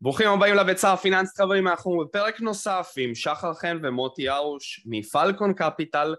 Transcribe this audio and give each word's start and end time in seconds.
ברוכים 0.00 0.28
הבאים 0.28 0.54
לביצה 0.54 0.92
הפיננסית 0.92 1.36
חברים, 1.36 1.68
אנחנו 1.68 1.98
בפרק 1.98 2.40
נוסף 2.40 2.92
עם 2.96 3.14
שחר 3.14 3.54
חן 3.54 3.78
ומוטי 3.82 4.30
ארוש 4.30 4.86
מפלקון 4.86 5.54
קפיטל. 5.54 6.14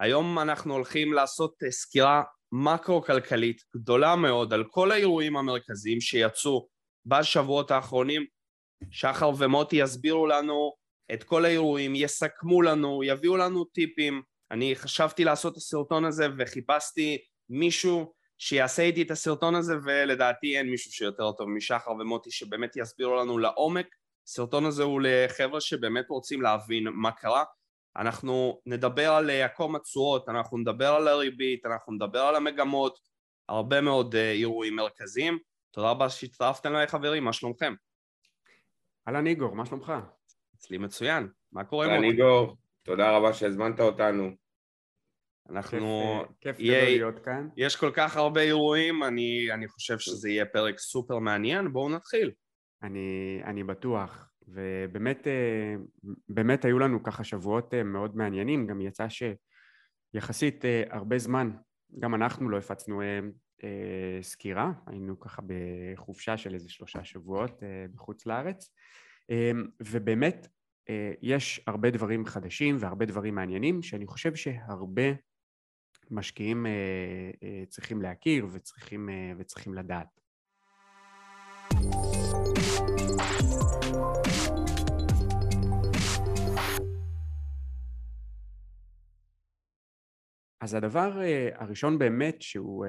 היום 0.00 0.38
אנחנו 0.38 0.74
הולכים 0.74 1.12
לעשות 1.12 1.54
אה, 1.64 1.70
סקירה 1.70 2.22
מקרו-כלכלית 2.52 3.62
גדולה 3.76 4.16
מאוד 4.16 4.52
על 4.52 4.64
כל 4.70 4.92
האירועים 4.92 5.36
המרכזיים 5.36 6.00
שיצאו 6.00 6.68
בשבועות 7.06 7.70
האחרונים. 7.70 8.24
שחר 8.90 9.30
ומוטי 9.38 9.76
יסבירו 9.76 10.26
לנו 10.26 10.72
את 11.14 11.24
כל 11.24 11.44
האירועים, 11.44 11.94
יסכמו 11.94 12.62
לנו, 12.62 13.04
יביאו 13.04 13.36
לנו 13.36 13.64
טיפים. 13.64 14.22
אני 14.50 14.76
חשבתי 14.76 15.24
לעשות 15.24 15.52
את 15.52 15.56
הסרטון 15.56 16.04
הזה 16.04 16.26
וחיפשתי 16.38 17.18
מישהו 17.50 18.12
שיעשה 18.46 18.82
איתי 18.82 19.02
את 19.02 19.10
הסרטון 19.10 19.54
הזה 19.54 19.74
ולדעתי 19.84 20.58
אין 20.58 20.70
מישהו 20.70 20.92
שיותר 20.92 21.32
טוב 21.32 21.48
משחר 21.48 21.90
ומוטי 21.90 22.30
שבאמת 22.30 22.76
יסבירו 22.76 23.16
לנו 23.16 23.38
לעומק 23.38 23.86
הסרטון 24.26 24.64
הזה 24.64 24.82
הוא 24.82 25.00
לחבר'ה 25.04 25.60
שבאמת 25.60 26.04
רוצים 26.08 26.42
להבין 26.42 26.88
מה 26.92 27.12
קרה 27.12 27.44
אנחנו 27.96 28.60
נדבר 28.66 29.12
על 29.12 29.30
עקום 29.30 29.76
התשואות, 29.76 30.28
אנחנו 30.28 30.58
נדבר 30.58 30.88
על 30.88 31.08
הריבית, 31.08 31.66
אנחנו 31.66 31.92
נדבר 31.92 32.20
על 32.20 32.36
המגמות 32.36 32.98
הרבה 33.48 33.80
מאוד 33.80 34.14
אה, 34.14 34.32
אירועים 34.32 34.76
מרכזיים 34.76 35.38
תודה 35.70 35.90
רבה 35.90 36.10
שהצטרפתם 36.10 36.74
אליי 36.74 36.86
חברים, 36.86 37.24
מה 37.24 37.32
שלומכם? 37.32 37.74
אהלן 39.08 39.26
איגור, 39.26 39.54
מה 39.54 39.66
שלומך? 39.66 39.92
אצלי 40.56 40.78
מצוין, 40.78 41.28
מה 41.52 41.64
קורה? 41.64 41.86
אהלן 41.86 42.04
איגור, 42.04 42.56
תודה 42.82 43.16
רבה 43.16 43.32
שהזמנת 43.32 43.80
אותנו 43.80 44.30
אנחנו... 45.50 46.18
כיף, 46.40 46.56
כיף 46.56 46.60
יהיה, 46.60 46.84
להיות 46.84 47.18
כאן. 47.18 47.48
יש 47.56 47.76
כל 47.76 47.90
כך 47.94 48.16
הרבה 48.16 48.40
אירועים, 48.40 49.04
אני, 49.04 49.48
אני 49.52 49.68
חושב 49.68 49.98
שזה 49.98 50.28
יהיה 50.28 50.46
פרק 50.46 50.78
סופר 50.78 51.18
מעניין, 51.18 51.72
בואו 51.72 51.88
נתחיל. 51.88 52.30
אני, 52.82 53.40
אני 53.44 53.64
בטוח, 53.64 54.30
ובאמת 54.48 55.26
אה, 55.26 55.74
באמת 56.28 56.64
היו 56.64 56.78
לנו 56.78 57.02
ככה 57.02 57.24
שבועות 57.24 57.74
אה, 57.74 57.82
מאוד 57.82 58.16
מעניינים, 58.16 58.66
גם 58.66 58.80
יצא 58.80 59.06
שיחסית 60.14 60.64
אה, 60.64 60.82
הרבה 60.90 61.18
זמן, 61.18 61.50
גם 61.98 62.14
אנחנו 62.14 62.48
לא 62.48 62.58
הפצנו 62.58 63.02
סקירה, 64.22 64.72
היינו 64.86 65.20
ככה 65.20 65.42
בחופשה 65.46 66.36
של 66.36 66.54
איזה 66.54 66.70
שלושה 66.70 67.04
שבועות 67.04 67.62
בחוץ 67.94 68.26
לארץ, 68.26 68.74
ובאמת 69.80 70.46
יש 71.22 71.60
הרבה 71.66 71.90
דברים 71.90 72.26
חדשים 72.26 72.76
והרבה 72.78 73.06
דברים 73.06 73.34
מעניינים 73.34 73.82
שאני 73.82 74.06
חושב 74.06 74.34
שהרבה 74.34 75.12
משקיעים 76.10 76.66
אה, 76.66 76.70
אה, 77.42 77.64
צריכים 77.68 78.02
להכיר 78.02 78.46
וצריכים, 78.52 79.08
אה, 79.08 79.32
וצריכים 79.38 79.74
לדעת. 79.74 80.20
אז 90.60 90.74
הדבר 90.74 91.20
הראשון 91.54 91.98
באמת 91.98 92.42
שהוא 92.42 92.86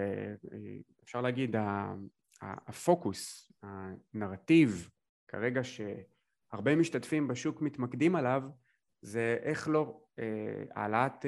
אפשר 1.03 1.21
להגיד 1.21 1.55
הפוקוס, 2.41 3.51
הנרטיב 3.63 4.89
כרגע 5.27 5.61
שהרבה 5.63 6.75
משתתפים 6.75 7.27
בשוק 7.27 7.61
מתמקדים 7.61 8.15
עליו 8.15 8.43
זה 9.05 9.37
איך 9.41 9.69
לא 9.69 10.01
העלאת, 10.75 11.25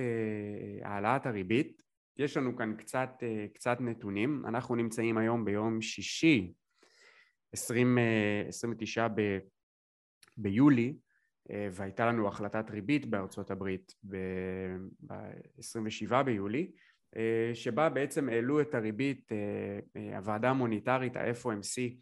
העלאת 0.83 1.25
הריבית. 1.25 1.81
יש 2.17 2.37
לנו 2.37 2.55
כאן 2.55 2.75
קצת, 2.77 3.09
אה, 3.23 3.45
קצת 3.53 3.77
נתונים, 3.81 4.45
אנחנו 4.45 4.75
נמצאים 4.75 5.17
היום 5.17 5.45
ביום 5.45 5.81
שישי 5.81 6.53
20, 7.53 7.97
29 8.47 9.07
ב, 9.07 9.39
ביולי 10.37 10.97
אה, 11.51 11.69
והייתה 11.71 12.05
לנו 12.05 12.27
החלטת 12.27 12.71
ריבית 12.71 13.05
בארצות 13.05 13.51
הברית 13.51 13.95
ב-27 14.03 16.23
ביולי 16.25 16.71
אה, 17.17 17.51
שבה 17.53 17.89
בעצם 17.89 18.29
העלו 18.29 18.61
את 18.61 18.75
הריבית, 18.75 19.31
הוועדה 20.15 20.49
המוניטרית 20.49 21.15
ה-FOMC 21.15 21.93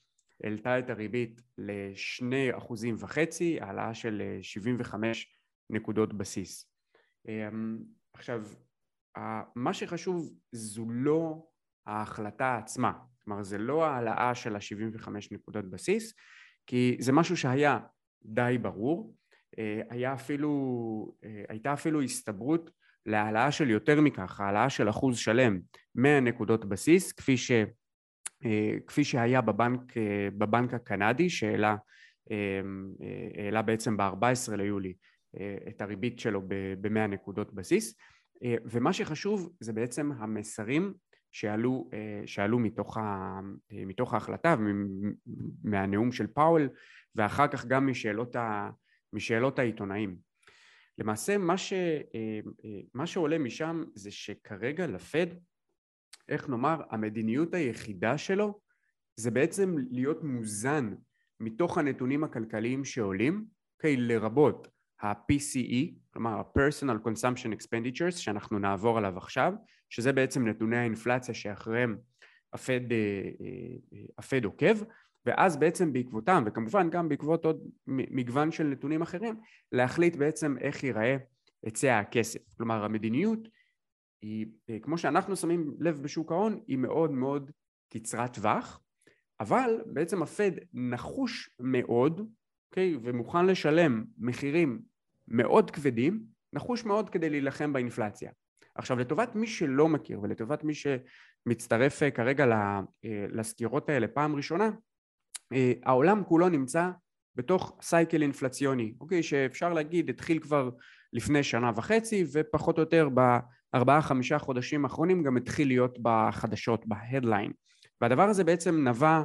העלתה 0.43 0.79
את 0.79 0.89
הריבית 0.89 1.41
לשני 1.57 2.57
אחוזים 2.57 2.95
וחצי, 2.99 3.61
העלאה 3.61 3.93
של 3.93 4.21
75 4.41 5.34
נקודות 5.69 6.13
בסיס. 6.13 6.71
עכשיו 8.13 8.43
מה 9.55 9.73
שחשוב 9.73 10.33
זו 10.51 10.85
לא 10.89 11.47
ההחלטה 11.85 12.57
עצמה, 12.57 12.93
כלומר 13.23 13.43
זה 13.43 13.57
לא 13.57 13.85
העלאה 13.85 14.35
של 14.35 14.55
ה-75 14.55 15.09
נקודות 15.31 15.69
בסיס, 15.69 16.13
כי 16.67 16.97
זה 16.99 17.11
משהו 17.11 17.37
שהיה 17.37 17.79
די 18.25 18.57
ברור, 18.61 19.15
אה, 19.59 19.81
היה 19.89 20.13
אפילו, 20.13 20.51
אה, 21.23 21.43
הייתה 21.49 21.73
אפילו 21.73 22.01
הסתברות 22.01 22.71
להעלאה 23.05 23.51
של 23.51 23.69
יותר 23.69 24.01
מכך, 24.01 24.39
העלאה 24.39 24.69
של 24.69 24.89
אחוז 24.89 25.17
שלם 25.17 25.59
100 25.95 26.19
נקודות 26.19 26.65
בסיס, 26.65 27.11
כפי, 27.11 27.37
ש, 27.37 27.51
אה, 28.45 28.75
כפי 28.87 29.03
שהיה 29.03 29.41
בבנק, 29.41 29.93
בבנק 30.37 30.73
הקנדי 30.73 31.29
שהעלה 31.29 31.75
העלה 33.37 33.61
בעצם 33.61 33.97
ב-14 33.97 34.55
ליולי 34.57 34.93
את 35.67 35.81
הריבית 35.81 36.19
שלו 36.19 36.41
ב-100 36.81 37.07
נקודות 37.07 37.53
בסיס 37.53 37.95
אה, 38.43 38.55
ומה 38.65 38.93
שחשוב 38.93 39.55
זה 39.59 39.73
בעצם 39.73 40.11
המסרים 40.11 40.93
שעלו, 41.31 41.89
אה, 41.93 42.21
שעלו 42.25 42.59
מתוך, 42.59 42.97
ה, 42.97 43.39
אה, 43.71 43.85
מתוך 43.85 44.13
ההחלטה 44.13 44.55
מהנאום 45.63 46.11
של 46.11 46.27
פאוול 46.27 46.69
ואחר 47.15 47.47
כך 47.47 47.65
גם 47.65 47.87
משאלות, 47.87 48.35
ה, 48.35 48.69
משאלות 49.13 49.59
העיתונאים. 49.59 50.17
למעשה 50.97 51.37
מה, 51.37 51.57
ש, 51.57 51.73
מה 52.93 53.07
שעולה 53.07 53.37
משם 53.37 53.83
זה 53.95 54.11
שכרגע 54.11 54.87
לפד, 54.87 55.27
איך 56.29 56.49
נאמר, 56.49 56.81
המדיניות 56.89 57.53
היחידה 57.53 58.17
שלו 58.17 58.59
זה 59.15 59.31
בעצם 59.31 59.75
להיות 59.91 60.23
מוזן 60.23 60.93
מתוך 61.39 61.77
הנתונים 61.77 62.23
הכלכליים 62.23 62.85
שעולים, 62.85 63.45
אוקיי, 63.77 63.97
לרבות 63.97 64.67
ה-PCE, 65.05 65.93
כלומר 66.13 66.39
ה-Personal 66.39 67.07
Consumption 67.07 67.61
Expenditures 67.61 68.17
שאנחנו 68.17 68.59
נעבור 68.59 68.97
עליו 68.97 69.17
עכשיו, 69.17 69.53
שזה 69.89 70.13
בעצם 70.13 70.47
נתוני 70.47 70.77
האינפלציה 70.77 71.33
שאחריהם 71.33 71.97
הפד, 72.53 72.91
אה, 72.91 72.97
אה, 73.41 74.05
הפד 74.17 74.45
עוקב, 74.45 74.83
ואז 75.25 75.57
בעצם 75.57 75.93
בעקבותם, 75.93 76.43
וכמובן 76.45 76.89
גם 76.89 77.09
בעקבות 77.09 77.45
עוד 77.45 77.67
מגוון 77.87 78.51
של 78.51 78.63
נתונים 78.63 79.01
אחרים, 79.01 79.35
להחליט 79.71 80.15
בעצם 80.15 80.57
איך 80.57 80.83
ייראה 80.83 81.17
היצע 81.63 81.99
הכסף. 81.99 82.53
כלומר 82.57 82.85
המדיניות 82.85 83.39
היא, 84.21 84.45
אה, 84.69 84.79
כמו 84.81 84.97
שאנחנו 84.97 85.35
שמים 85.35 85.75
לב 85.79 86.01
בשוק 86.01 86.31
ההון, 86.31 86.59
היא 86.67 86.77
מאוד 86.77 87.11
מאוד 87.11 87.51
קצרת 87.89 88.33
טווח, 88.33 88.81
אבל 89.39 89.81
בעצם 89.85 90.23
הפד 90.23 90.51
נחוש 90.73 91.49
מאוד 91.59 92.21
אוקיי? 92.75 92.97
ומוכן 93.03 93.45
לשלם 93.45 94.05
מחירים 94.17 94.81
מאוד 95.27 95.71
כבדים, 95.71 96.23
נחוש 96.53 96.85
מאוד 96.85 97.09
כדי 97.09 97.29
להילחם 97.29 97.73
באינפלציה. 97.73 98.31
עכשיו 98.75 98.99
לטובת 98.99 99.35
מי 99.35 99.47
שלא 99.47 99.89
מכיר 99.89 100.21
ולטובת 100.21 100.63
מי 100.63 100.73
שמצטרף 100.73 102.03
אה, 102.03 102.11
כרגע 102.11 102.45
אה, 102.45 102.79
לסקירות 103.29 103.89
האלה 103.89 104.07
פעם 104.07 104.35
ראשונה, 104.35 104.69
אה, 105.53 105.73
העולם 105.83 106.23
כולו 106.23 106.49
נמצא 106.49 106.89
בתוך 107.35 107.77
סייקל 107.81 108.21
אינפלציוני, 108.21 108.93
אוקיי? 109.01 109.23
שאפשר 109.23 109.73
להגיד 109.73 110.09
התחיל 110.09 110.39
כבר 110.39 110.69
לפני 111.13 111.43
שנה 111.43 111.71
וחצי 111.75 112.25
ופחות 112.33 112.77
או 112.77 112.81
יותר 112.81 113.09
בארבעה 113.09 114.01
חמישה 114.01 114.39
חודשים 114.39 114.85
האחרונים 114.85 115.23
גם 115.23 115.37
התחיל 115.37 115.67
להיות 115.67 115.97
בחדשות, 116.01 116.85
בהדליין 116.85 117.51
והדבר 118.01 118.23
הזה 118.23 118.43
בעצם 118.43 118.87
נבע 118.87 119.23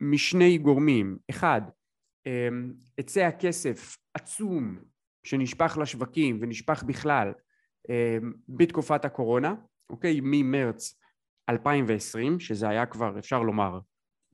משני 0.00 0.58
גורמים, 0.58 1.18
אחד 1.30 1.62
היצע 2.96 3.30
כסף 3.38 3.96
עצום 4.14 4.78
שנשפך 5.24 5.78
לשווקים 5.80 6.38
ונשפך 6.40 6.82
בכלל 6.82 7.32
אמ, 7.88 8.32
בתקופת 8.48 9.04
הקורונה, 9.04 9.54
אוקיי? 9.90 10.20
ממרץ 10.22 11.00
2020, 11.48 12.40
שזה 12.40 12.68
היה 12.68 12.86
כבר 12.86 13.18
אפשר 13.18 13.42
לומר 13.42 13.80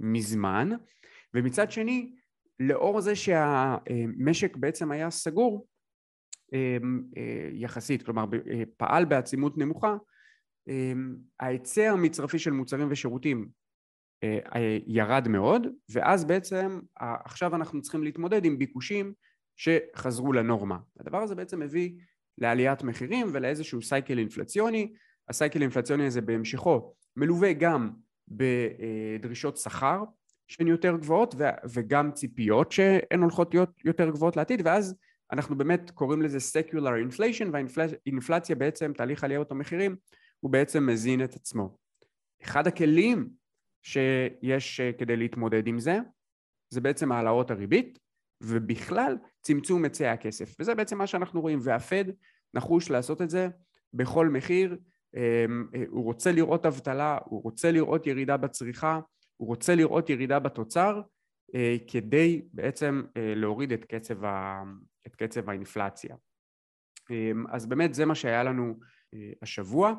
מזמן, 0.00 0.70
ומצד 1.34 1.70
שני 1.70 2.12
לאור 2.60 3.00
זה 3.00 3.16
שהמשק 3.16 4.56
בעצם 4.56 4.90
היה 4.90 5.10
סגור 5.10 5.66
אמ, 6.52 7.02
אה, 7.16 7.48
יחסית, 7.52 8.02
כלומר 8.02 8.24
אה, 8.50 8.62
פעל 8.76 9.04
בעצימות 9.04 9.58
נמוכה, 9.58 9.96
ההיצע 11.40 11.90
המצרפי 11.90 12.38
של 12.38 12.50
מוצרים 12.50 12.88
ושירותים 12.90 13.48
אה, 14.24 14.38
אה, 14.54 14.78
ירד 14.86 15.28
מאוד 15.28 15.66
ואז 15.90 16.24
בעצם 16.24 16.80
עכשיו 16.96 17.56
אנחנו 17.56 17.82
צריכים 17.82 18.02
להתמודד 18.02 18.44
עם 18.44 18.58
ביקושים 18.58 19.12
שחזרו 19.60 20.32
לנורמה. 20.32 20.78
הדבר 21.00 21.18
הזה 21.18 21.34
בעצם 21.34 21.60
מביא 21.60 21.90
לעליית 22.38 22.82
מחירים 22.82 23.26
ולאיזשהו 23.32 23.82
סייקל 23.82 24.18
אינפלציוני, 24.18 24.92
הסייקל 25.28 25.58
האינפלציוני 25.58 26.06
הזה 26.06 26.20
בהמשכו 26.20 26.94
מלווה 27.16 27.52
גם 27.52 27.90
בדרישות 28.28 29.56
שכר 29.56 30.02
שהן 30.48 30.66
יותר 30.66 30.96
גבוהות 30.96 31.34
וגם 31.74 32.12
ציפיות 32.12 32.72
שהן 32.72 33.20
הולכות 33.20 33.54
להיות 33.54 33.70
יותר 33.84 34.10
גבוהות 34.10 34.36
לעתיד 34.36 34.62
ואז 34.64 34.94
אנחנו 35.32 35.58
באמת 35.58 35.90
קוראים 35.90 36.22
לזה 36.22 36.38
secular 36.38 37.12
inflation 37.12 37.46
והאינפלציה 37.52 38.56
בעצם 38.56 38.92
תהליך 38.92 39.24
עליות 39.24 39.50
המחירים 39.50 39.96
הוא 40.40 40.50
בעצם 40.50 40.86
מזין 40.86 41.24
את 41.24 41.34
עצמו. 41.34 41.76
אחד 42.42 42.66
הכלים 42.66 43.30
שיש 43.82 44.80
אה, 44.80 44.92
כדי 44.98 45.16
להתמודד 45.16 45.66
עם 45.66 45.78
זה 45.78 45.98
זה 46.70 46.80
בעצם 46.80 47.12
העלאות 47.12 47.50
הריבית 47.50 47.98
ובכלל 48.40 49.16
צמצום 49.42 49.84
היצע 49.84 50.12
הכסף. 50.12 50.56
וזה 50.58 50.74
בעצם 50.74 50.98
מה 50.98 51.06
שאנחנו 51.06 51.40
רואים 51.40 51.58
והפד 51.62 52.04
נחוש 52.54 52.90
לעשות 52.90 53.22
את 53.22 53.30
זה 53.30 53.48
בכל 53.94 54.28
מחיר. 54.28 54.76
אמ, 55.16 55.66
אה, 55.74 55.84
הוא 55.88 56.04
רוצה 56.04 56.32
לראות 56.32 56.66
אבטלה, 56.66 57.18
הוא 57.24 57.42
רוצה 57.42 57.72
לראות 57.72 58.06
ירידה 58.06 58.36
בצריכה, 58.36 59.00
הוא 59.36 59.48
רוצה 59.48 59.74
לראות 59.74 60.10
ירידה 60.10 60.38
בתוצר 60.38 61.02
אה, 61.54 61.76
כדי 61.86 62.42
בעצם 62.52 63.02
אה, 63.16 63.34
להוריד 63.36 63.72
את 63.72 63.84
קצב, 63.84 64.24
ה, 64.24 64.62
את 65.06 65.16
קצב 65.16 65.50
האינפלציה. 65.50 66.16
אמ, 67.10 67.44
אז 67.50 67.66
באמת 67.66 67.94
זה 67.94 68.06
מה 68.06 68.14
שהיה 68.14 68.42
לנו 68.42 68.74
השבוע. 69.42 69.94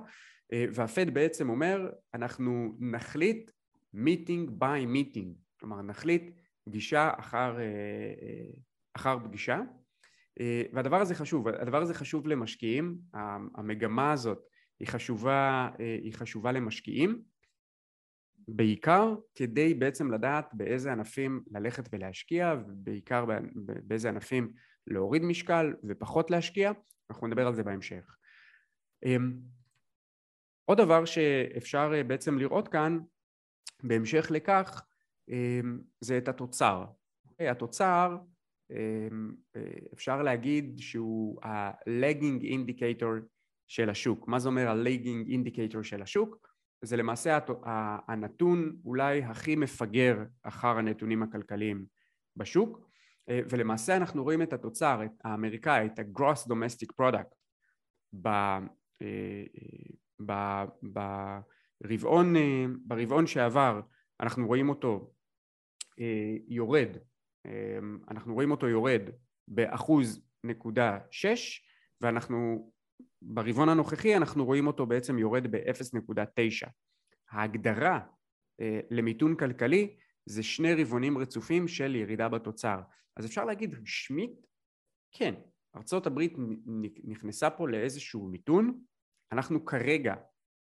והפד 0.74 1.14
בעצם 1.14 1.50
אומר 1.50 1.90
אנחנו 2.14 2.76
נחליט 2.80 3.52
meeting 3.96 4.50
by 4.60 4.86
meeting. 4.96 5.28
כלומר 5.60 5.82
נחליט 5.82 6.32
פגישה 6.66 7.12
אחר, 7.20 7.58
אחר 8.94 9.18
פגישה 9.24 9.62
והדבר 10.74 11.02
הזה 11.02 11.16
חשוב, 11.16 11.48
הדבר 11.48 11.82
הזה 11.82 11.94
חשוב 11.94 12.28
למשקיעים, 12.28 12.98
המגמה 13.56 14.12
הזאת 14.12 14.40
היא 14.80 14.88
חשובה, 14.88 15.70
אה, 15.80 15.98
היא 16.02 16.14
חשובה 16.14 16.52
למשקיעים 16.52 17.22
בעיקר 18.48 19.16
כדי 19.36 19.74
בעצם 19.74 20.12
לדעת 20.12 20.54
באיזה 20.54 20.92
ענפים 20.92 21.44
ללכת 21.52 21.90
ולהשקיע 21.92 22.56
ובעיקר 22.68 23.26
באיזה 23.84 24.10
ענפים 24.10 24.54
להוריד 24.88 25.22
משקל 25.22 25.74
ופחות 25.90 26.32
להשקיע, 26.32 26.72
אנחנו 27.10 27.28
נדבר 27.28 27.48
על 27.48 27.56
זה 27.56 27.64
בהמשך. 27.64 28.16
אמ, 29.06 29.40
עוד 30.66 30.78
דבר 30.78 31.06
שאפשר 31.06 31.92
אה, 31.94 32.04
בעצם 32.04 32.38
לראות 32.38 32.68
כאן 32.68 33.00
בהמשך 33.84 34.28
לכך 34.32 34.86
אמ, 35.30 35.80
זה 36.00 36.18
את 36.18 36.28
התוצר. 36.28 36.86
אוקיי, 37.30 37.50
התוצר 37.50 38.18
אה, 38.18 38.31
אפשר 39.94 40.22
להגיד 40.22 40.80
שהוא 40.80 41.40
ה-lagging 41.44 42.44
indicator 42.44 43.26
של 43.68 43.90
השוק. 43.90 44.28
מה 44.28 44.40
זה 44.40 44.50
אומר 44.50 44.68
ה-lagging 44.68 45.28
indicator 45.28 45.84
של 45.84 46.02
השוק? 46.02 46.52
זה 46.82 46.98
למעשה 46.98 47.38
הנתון 48.08 48.76
אולי 48.86 49.24
הכי 49.24 49.56
מפגר 49.56 50.18
אחר 50.44 50.78
הנתונים 50.78 51.24
הכלכליים 51.24 51.86
בשוק 52.36 52.92
אה, 53.30 53.40
ולמעשה 53.50 53.98
אנחנו 53.98 54.24
רואים 54.24 54.42
את 54.42 54.54
התוצר 54.54 55.02
את 55.06 55.12
האמריקאי, 55.24 55.86
את 55.86 56.00
ה-gross 56.00 56.48
domestic 56.48 56.88
product 57.02 57.36
אה, 59.02 59.46
ברבעון, 61.82 62.36
אה, 62.36 62.66
ברבעון 62.86 63.28
שעבר 63.28 63.82
אנחנו 64.20 64.48
רואים 64.48 64.70
אותו 64.70 65.12
יורד, 66.48 66.98
אנחנו 68.12 68.34
רואים 68.34 68.52
אותו 68.52 68.68
יורד 68.68 69.02
באחוז 69.48 70.22
נקודה 70.44 71.00
שש 71.12 71.62
ואנחנו 72.02 72.72
ברבעון 73.22 73.70
הנוכחי 73.70 74.18
אנחנו 74.18 74.46
רואים 74.46 74.68
אותו 74.68 74.86
בעצם 74.86 75.20
יורד 75.20 75.48
ב-0.9. 75.52 76.70
ההגדרה 77.30 78.00
אה, 78.62 78.80
למיתון 78.92 79.36
כלכלי 79.36 79.96
זה 80.26 80.44
שני 80.44 80.74
רבעונים 80.74 81.18
רצופים 81.18 81.68
של 81.68 81.96
ירידה 81.96 82.30
בתוצר. 82.30 82.82
אז 83.18 83.26
אפשר 83.26 83.46
להגיד 83.46 83.74
רשמית, 83.74 84.48
כן, 85.12 85.34
ארצות 85.76 86.08
הברית 86.08 86.34
נכנסה 87.04 87.50
פה 87.50 87.70
לאיזשהו 87.70 88.28
מיתון, 88.28 88.82
אנחנו 89.32 89.66
כרגע 89.66 90.16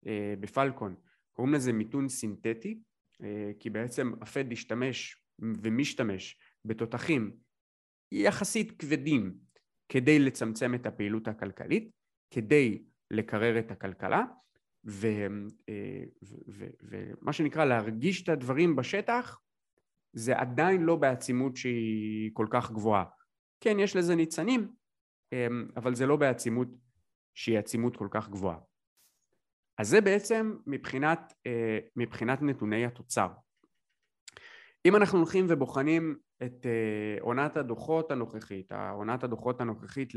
אה, 0.06 0.34
בפלקון 0.40 0.94
קוראים 1.32 1.54
לזה 1.54 1.72
מיתון 1.72 2.08
סינתטי, 2.08 2.80
אה, 3.22 3.50
כי 3.60 3.70
בעצם 3.70 4.12
הפד 4.20 4.52
השתמש 4.52 5.22
ומשתמש 5.38 6.38
בתותחים 6.66 7.36
יחסית 8.12 8.72
כבדים 8.78 9.34
כדי 9.88 10.18
לצמצם 10.18 10.74
את 10.74 10.86
הפעילות 10.86 11.28
הכלכלית 11.28 11.90
כדי 12.30 12.84
לקרר 13.10 13.58
את 13.58 13.70
הכלכלה 13.70 14.24
אה, 15.04 15.26
ומה 16.82 17.32
שנקרא 17.32 17.64
להרגיש 17.64 18.22
את 18.22 18.28
הדברים 18.28 18.76
בשטח 18.76 19.40
זה 20.12 20.38
עדיין 20.38 20.82
לא 20.82 20.96
בעצימות 20.96 21.56
שהיא 21.56 22.30
כל 22.32 22.46
כך 22.50 22.70
גבוהה. 22.70 23.04
כן, 23.60 23.78
יש 23.78 23.96
לזה 23.96 24.14
ניצנים, 24.14 24.72
אמ, 25.32 25.68
אבל 25.76 25.94
זה 25.94 26.06
לא 26.06 26.16
בעצימות 26.16 26.68
שהיא 27.34 27.58
עצימות 27.58 27.96
כל 27.96 28.08
כך 28.10 28.28
גבוהה. 28.28 28.58
אז 29.78 29.88
זה 29.88 30.00
בעצם 30.00 30.56
מבחינת, 30.66 31.32
אה, 31.46 31.78
מבחינת 31.96 32.42
נתוני 32.42 32.86
התוצר. 32.86 33.28
אם 34.86 34.96
אנחנו 34.96 35.18
הולכים 35.18 35.46
ובוחנים 35.48 36.16
את 36.42 36.66
אה, 36.66 37.16
עונת 37.20 37.56
הדוחות 37.56 38.10
הנוכחית, 38.10 38.72
עונת 38.72 39.24
הדוחות 39.24 39.60
הנוכחית 39.60 40.12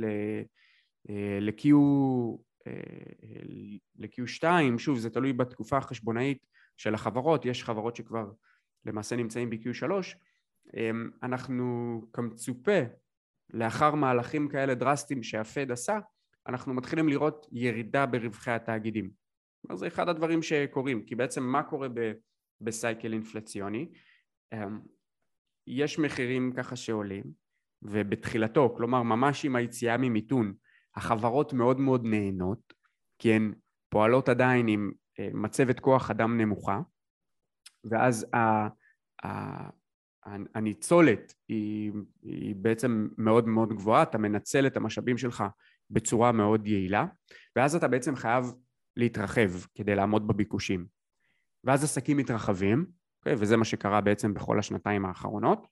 אה, 1.10 1.38
ל-Q, 1.42 1.66
אה, 2.68 2.74
ל-Q2, 3.96 4.44
שוב 4.78 4.98
זה 4.98 5.10
תלוי 5.10 5.34
בתקופה 5.34 5.78
החשבונאית 5.78 6.46
של 6.78 6.94
החברות, 6.94 7.46
יש 7.46 7.64
חברות 7.64 7.96
שכבר 7.96 8.32
למעשה 8.86 9.16
נמצאים 9.16 9.50
ב-Q3, 9.50 9.92
אמ, 10.78 11.10
אנחנו 11.24 12.02
כמצופה 12.14 12.80
לאחר 13.54 13.96
מהלכים 13.96 14.48
כאלה 14.48 14.76
דרסטיים 14.76 15.24
שהפד 15.24 15.72
עשה, 15.72 16.00
אנחנו 16.48 16.74
מתחילים 16.74 17.10
לראות 17.10 17.48
ירידה 17.52 18.06
ברווחי 18.06 18.52
התאגידים. 18.52 19.12
זה 19.74 19.88
אחד 19.88 20.10
הדברים 20.10 20.42
שקורים, 20.42 21.06
כי 21.06 21.16
בעצם 21.16 21.44
מה 21.44 21.64
קורה 21.64 21.88
בסייקל 22.62 23.14
אינפלציוני? 23.14 23.90
אמ, 24.54 24.80
יש 25.68 26.00
מחירים 26.00 26.54
ככה 26.58 26.76
שעולים, 26.76 27.24
ובתחילתו, 27.82 28.74
כלומר 28.78 29.04
ממש 29.04 29.46
עם 29.46 29.56
היציאה 29.56 29.98
ממיתון, 29.98 30.54
החברות 30.96 31.54
מאוד 31.54 31.80
מאוד 31.80 32.06
נהנות, 32.06 32.74
כי 33.20 33.34
הן 33.34 33.54
פועלות 33.90 34.30
עדיין 34.30 34.68
עם 34.68 34.92
אה, 35.20 35.30
מצבת 35.34 35.80
כוח 35.80 36.12
אדם 36.12 36.42
נמוכה, 36.42 36.80
ואז 37.84 38.26
ה, 38.34 38.68
ה, 39.26 39.70
הניצולת 40.56 41.34
היא, 41.48 41.92
היא 42.22 42.56
בעצם 42.56 43.08
מאוד 43.18 43.48
מאוד 43.48 43.74
גבוהה, 43.74 44.04
אתה 44.04 44.18
מנצל 44.18 44.68
את 44.68 44.78
המשאבים 44.78 45.18
שלך 45.18 45.44
בצורה 45.90 46.32
מאוד 46.32 46.68
יעילה, 46.68 47.06
ואז 47.56 47.76
אתה 47.76 47.88
בעצם 47.88 48.16
חייב 48.16 48.46
להתרחב 48.98 49.50
כדי 49.76 49.96
לעמוד 49.96 50.28
בביקושים. 50.28 50.86
ואז 51.64 51.84
עסקים 51.84 52.18
מתרחבים, 52.18 52.86
אוקיי? 53.20 53.34
וזה 53.38 53.58
מה 53.58 53.66
שקרה 53.66 54.02
בעצם 54.02 54.34
בכל 54.34 54.60
השנתיים 54.60 55.06
האחרונות, 55.06 55.68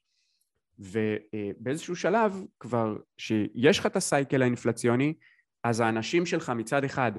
ובאיזשהו 0.79 1.95
שלב 1.95 2.45
כבר 2.59 2.97
שיש 3.17 3.79
לך 3.79 3.85
את 3.85 3.95
הסייקל 3.95 4.41
האינפלציוני 4.41 5.13
אז 5.63 5.79
האנשים 5.79 6.25
שלך 6.25 6.49
מצד 6.49 6.83
אחד 6.83 7.11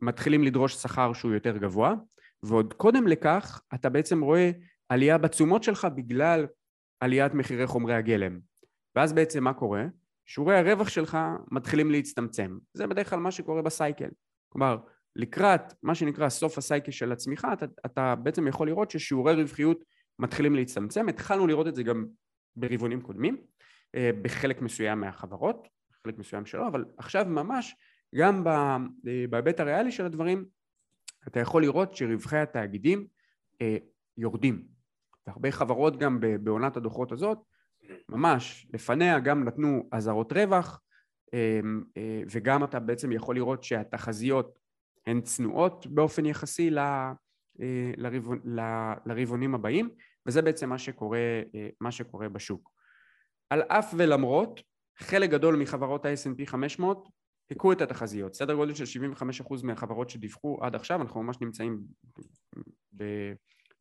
מתחילים 0.00 0.44
לדרוש 0.44 0.74
שכר 0.74 1.12
שהוא 1.12 1.32
יותר 1.32 1.56
גבוה 1.56 1.94
ועוד 2.42 2.74
קודם 2.74 3.08
לכך 3.08 3.62
אתה 3.74 3.88
בעצם 3.88 4.20
רואה 4.20 4.50
עלייה 4.88 5.18
בתשומות 5.18 5.62
שלך 5.62 5.86
בגלל 5.94 6.46
עליית 7.00 7.34
מחירי 7.34 7.66
חומרי 7.66 7.94
הגלם 7.94 8.40
ואז 8.96 9.12
בעצם 9.12 9.44
מה 9.44 9.54
קורה? 9.54 9.84
שיעורי 10.26 10.58
הרווח 10.58 10.88
שלך 10.88 11.18
מתחילים 11.50 11.90
להצטמצם 11.90 12.58
זה 12.72 12.86
בדרך 12.86 13.10
כלל 13.10 13.18
מה 13.18 13.30
שקורה 13.30 13.62
בסייקל 13.62 14.08
כלומר 14.48 14.78
לקראת 15.18 15.74
מה 15.82 15.94
שנקרא 15.94 16.28
סוף 16.28 16.58
הסייקל 16.58 16.90
של 16.90 17.12
הצמיחה 17.12 17.52
אתה, 17.52 17.66
אתה 17.86 18.14
בעצם 18.14 18.48
יכול 18.48 18.68
לראות 18.68 18.90
ששיעורי 18.90 19.34
רווחיות 19.34 19.84
מתחילים 20.18 20.54
להצטמצם. 20.54 21.08
התחלנו 21.08 21.46
לראות 21.46 21.66
את 21.66 21.74
זה 21.74 21.82
גם 21.82 22.06
ברבעונים 22.56 23.00
קודמים 23.00 23.36
אה, 23.94 24.10
בחלק 24.22 24.62
מסוים 24.62 25.00
מהחברות, 25.00 25.68
חלק 26.04 26.18
מסוים 26.18 26.46
שלא, 26.46 26.68
אבל 26.68 26.84
עכשיו 26.98 27.24
ממש 27.24 27.76
גם 28.14 28.46
אה, 28.46 28.76
בהיבט 29.30 29.60
הריאלי 29.60 29.92
של 29.92 30.06
הדברים 30.06 30.44
אתה 31.28 31.40
יכול 31.40 31.62
לראות 31.62 31.96
שרווחי 31.96 32.36
התאגידים 32.36 33.06
אה, 33.62 33.76
יורדים. 34.16 34.64
והרבה 35.26 35.50
חברות 35.50 35.96
גם 35.98 36.20
בעונת 36.20 36.76
הדוחות 36.76 37.12
הזאת 37.12 37.38
ממש 38.08 38.66
לפניה 38.74 39.18
גם 39.18 39.44
נתנו 39.44 39.88
אזהרות 39.92 40.32
רווח 40.32 40.80
וגם 42.30 42.64
אתה 42.64 42.80
בעצם 42.80 43.12
יכול 43.12 43.34
לראות 43.34 43.64
שהתחזיות 43.64 44.57
הן 45.08 45.20
צנועות 45.20 45.86
באופן 45.86 46.26
יחסי 46.26 46.70
לרבעונים 49.06 49.54
הבאים 49.54 49.90
וזה 50.26 50.42
בעצם 50.42 50.68
מה 50.68 50.78
שקורה, 50.78 51.18
אה, 51.54 51.68
מה 51.80 51.92
שקורה 51.92 52.28
בשוק. 52.28 52.70
על 53.50 53.62
אף 53.62 53.94
ולמרות, 53.96 54.62
חלק 54.98 55.30
גדול 55.30 55.56
מחברות 55.56 56.06
ה-S&P 56.06 56.46
500 56.46 57.08
היכו 57.50 57.72
את 57.72 57.80
התחזיות, 57.80 58.34
סדר 58.34 58.54
גודל 58.54 58.74
של 58.74 58.84
75% 58.84 59.62
מהחברות 59.62 60.10
שדיווחו 60.10 60.58
עד 60.60 60.74
עכשיו, 60.74 61.02
אנחנו 61.02 61.22
ממש 61.22 61.36
נמצאים 61.40 61.80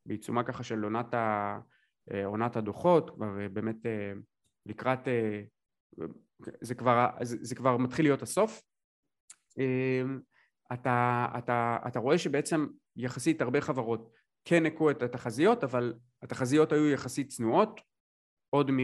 בעיצומה 0.05 0.43
ככה 0.43 0.63
של 0.63 0.83
עונת, 0.83 1.13
ה, 1.13 1.59
עונת 2.25 2.55
הדוחות, 2.55 3.09
כבר 3.09 3.47
באמת 3.53 3.75
לקראת, 4.65 4.99
זה 6.61 6.75
כבר, 6.75 7.09
זה, 7.21 7.37
זה 7.41 7.55
כבר 7.55 7.77
מתחיל 7.77 8.05
להיות 8.05 8.21
הסוף. 8.21 8.61
אתה, 10.73 11.27
אתה, 11.37 11.77
אתה 11.87 11.99
רואה 11.99 12.17
שבעצם 12.17 12.67
יחסית 12.95 13.41
הרבה 13.41 13.61
חברות 13.61 14.09
כן 14.45 14.65
הכו 14.65 14.91
את 14.91 15.01
התחזיות, 15.01 15.63
אבל 15.63 15.93
התחזיות 16.21 16.71
היו 16.71 16.89
יחסית 16.89 17.27
צנועות, 17.27 17.81
עוד, 18.49 18.71
מ, 18.71 18.77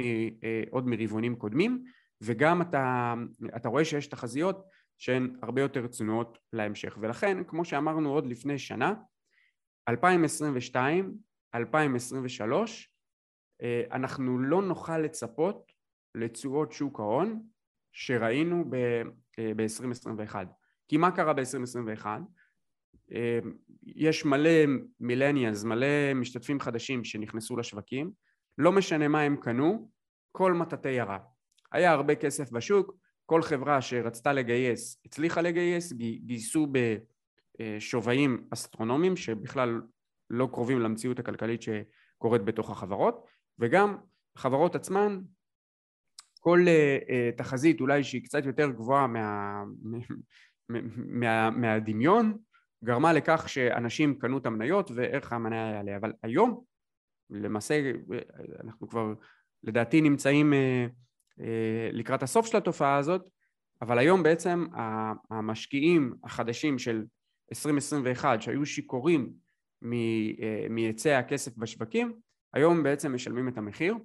עוד 0.70 0.88
מרבעונים 0.88 1.36
קודמים, 1.36 1.84
וגם 2.22 2.62
אתה, 2.62 3.14
אתה 3.56 3.70
רואה 3.70 3.86
שיש 3.86 4.08
תחזיות 4.08 4.66
שהן 4.98 5.36
הרבה 5.42 5.62
יותר 5.62 5.88
צנועות 5.88 6.38
להמשך. 6.54 6.98
ולכן, 7.02 7.44
כמו 7.44 7.66
שאמרנו 7.66 8.14
עוד 8.14 8.26
לפני 8.26 8.60
שנה, 8.60 8.94
2022, 9.90 11.18
2023, 11.56 12.90
אנחנו 13.92 14.40
לא 14.40 14.62
נוכל 14.62 14.98
לצפות 14.98 15.72
לתשואות 16.16 16.72
שוק 16.72 17.00
ההון 17.00 17.44
שראינו 17.92 18.66
ב-2021. 18.70 20.36
כי 20.94 20.98
מה 20.98 21.12
קרה 21.12 21.34
ב-2021? 21.34 22.06
יש 23.84 24.26
מלא 24.26 24.50
מילניאלס, 25.00 25.64
מלא 25.64 26.14
משתתפים 26.16 26.60
חדשים 26.60 27.04
שנכנסו 27.04 27.58
לשווקים, 27.58 28.12
לא 28.58 28.72
משנה 28.72 29.08
מה 29.08 29.22
הם 29.22 29.36
קנו, 29.36 29.90
כל 30.32 30.54
מטאטא 30.54 30.88
ירה. 30.88 31.18
היה 31.72 31.92
הרבה 31.92 32.16
כסף 32.16 32.52
בשוק, 32.52 32.96
כל 33.26 33.42
חברה 33.42 33.82
שרצתה 33.82 34.34
לגייס 34.34 35.02
הצליחה 35.06 35.42
לגייס, 35.42 35.94
גייסו 36.26 36.68
בשווים 37.60 38.48
אסטרונומיים 38.54 39.16
שבכלל 39.16 39.82
לא 40.30 40.48
קרובים 40.52 40.80
למציאות 40.80 41.20
הכלכלית 41.20 41.62
שקורית 41.62 42.42
בתוך 42.46 42.70
החברות, 42.70 43.26
וגם 43.60 43.98
החברות 44.36 44.76
עצמן, 44.76 45.20
כל 46.40 46.60
uh, 46.66 47.38
תחזית 47.38 47.82
אולי 47.82 48.04
שהיא 48.04 48.24
קצת 48.24 48.46
יותר 48.46 48.72
גבוהה 48.72 49.08
מה, 49.08 49.64
מה, 50.70 51.50
מהדמיון, 51.50 52.38
גרמה 52.84 53.14
לכך 53.14 53.50
שאנשים 53.50 54.20
קנו 54.20 54.38
את 54.38 54.46
המניות 54.46 54.92
וערך 54.92 55.34
המניה 55.34 55.72
יעלה, 55.72 55.98
אבל 55.98 56.14
היום 56.24 56.64
למעשה 57.30 57.92
אנחנו 58.64 58.90
כבר 58.90 59.14
לדעתי 59.64 60.02
נמצאים 60.02 60.54
uh, 60.54 60.92
אה, 61.40 61.90
לקראת 61.92 62.24
הסוף 62.24 62.46
של 62.46 62.58
התופעה 62.58 62.98
הזאת, 62.98 63.22
אבל 63.82 64.00
היום 64.00 64.24
בעצם 64.24 64.66
המשקיעים 65.30 66.14
החדשים 66.24 66.80
של 66.80 67.06
2021 67.52 68.42
שהיו 68.42 68.66
שיכורים 68.66 69.34
אה, 69.84 70.68
מהיצע 70.70 71.18
הכסף 71.18 71.58
בשווקים, 71.58 72.20
היום 72.54 72.84
בעצם 72.84 73.14
משלמים 73.14 73.48
את 73.48 73.58
המחיר. 73.58 73.96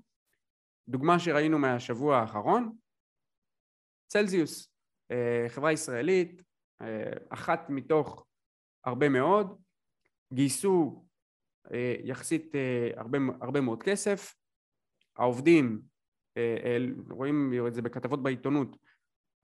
דוגמה 0.88 1.19
שראינו 1.19 1.59
מהשבוע 1.59 2.19
האחרון, 2.19 2.73
צלזיוס, 4.07 4.73
אה, 5.11 5.47
חברה 5.49 5.73
ישראלית, 5.73 6.43
אחת 7.28 7.70
מתוך 7.70 8.26
הרבה 8.85 9.08
מאוד, 9.08 9.62
גייסו 10.32 11.04
יחסית 12.04 12.52
הרבה, 12.97 13.18
הרבה 13.40 13.61
מאוד 13.61 13.82
כסף, 13.82 14.35
העובדים 15.16 15.82
אה, 16.37 16.76
רואים 17.11 17.52
את 17.66 17.75
זה 17.75 17.82
בכתבות 17.82 18.23
בעיתונות, 18.23 18.76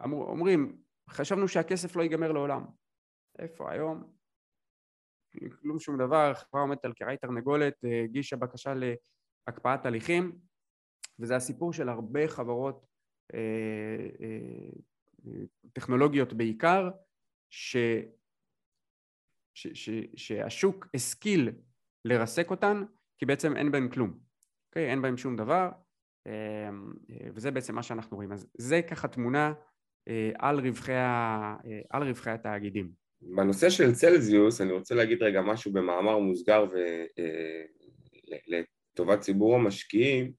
אומרים 0.00 0.78
חשבנו 1.10 1.48
שהכסף 1.48 1.96
לא 1.96 2.02
ייגמר 2.02 2.32
לעולם. 2.32 2.64
איפה 3.38 3.72
היום? 3.72 4.14
כלום 5.60 5.78
שום 5.78 5.98
דבר, 5.98 6.34
חברה 6.34 6.62
עומדת 6.62 6.84
על 6.84 6.92
קרעי 6.92 7.16
תרנגולת, 7.16 7.84
אה, 7.84 8.02
הגישה 8.04 8.36
בקשה 8.36 8.74
להקפאת 9.46 9.86
הליכים 9.86 10.38
וזה 11.18 11.36
הסיפור 11.36 11.72
של 11.72 11.88
הרבה 11.88 12.28
חברות 12.28 12.86
אה, 13.34 14.08
טכנולוגיות 15.72 16.32
בעיקר 16.32 16.90
ש, 17.56 17.76
ש, 19.54 19.66
ש, 19.75 19.90
שהשוק 20.16 20.87
השכיל 20.94 21.50
לרסק 22.04 22.50
אותן 22.50 22.84
כי 23.18 23.26
בעצם 23.26 23.56
אין 23.56 23.73
בהן 23.73 23.88
כלום? 23.88 24.18
אוקיי? 24.68 24.90
אין 24.90 25.02
בהן 25.02 25.16
שום 25.16 25.37
דבר 25.37 25.70
אמ, 26.26 26.92
וזה 27.34 27.50
בעצם 27.50 27.75
מה 27.75 27.82
שאנחנו 27.82 28.16
רואים. 28.16 28.32
אז 28.32 28.46
זה 28.58 28.82
ככה 28.82 29.08
תמונה 29.08 29.52
אה, 30.08 30.30
על 30.38 30.61
רווחי, 30.61 30.92
ה... 30.92 31.56
אה, 31.66 31.80
על 31.90 32.02
רווחי 32.02 32.30
התאגידים. 32.30 32.90
בנושא 33.23 33.70
של 33.70 33.92
צלזיוס 33.92 34.61
אני 34.61 34.73
רוצה 34.73 34.94
להגיד 34.94 35.23
רגע 35.23 35.40
משהו 35.40 35.73
במאמר 35.73 36.18
מוסגר 36.18 36.66
ולטובת 38.99 39.18
אה, 39.18 39.23
ציבור 39.23 39.54
המשקיעים. 39.54 40.32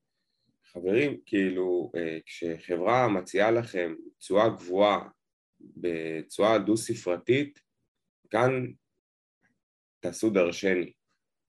חברים, 0.66 1.18
כאילו 1.26 1.92
כשחברה 2.26 3.08
מציעה 3.08 3.52
לכם 3.52 3.96
תשואה 4.20 4.50
גבוהה 4.50 5.08
בתשואה 5.78 6.58
דו-ספרתית, 6.58 7.60
כאן 8.30 8.66
תעשו 10.00 10.30
דרשני. 10.30 10.92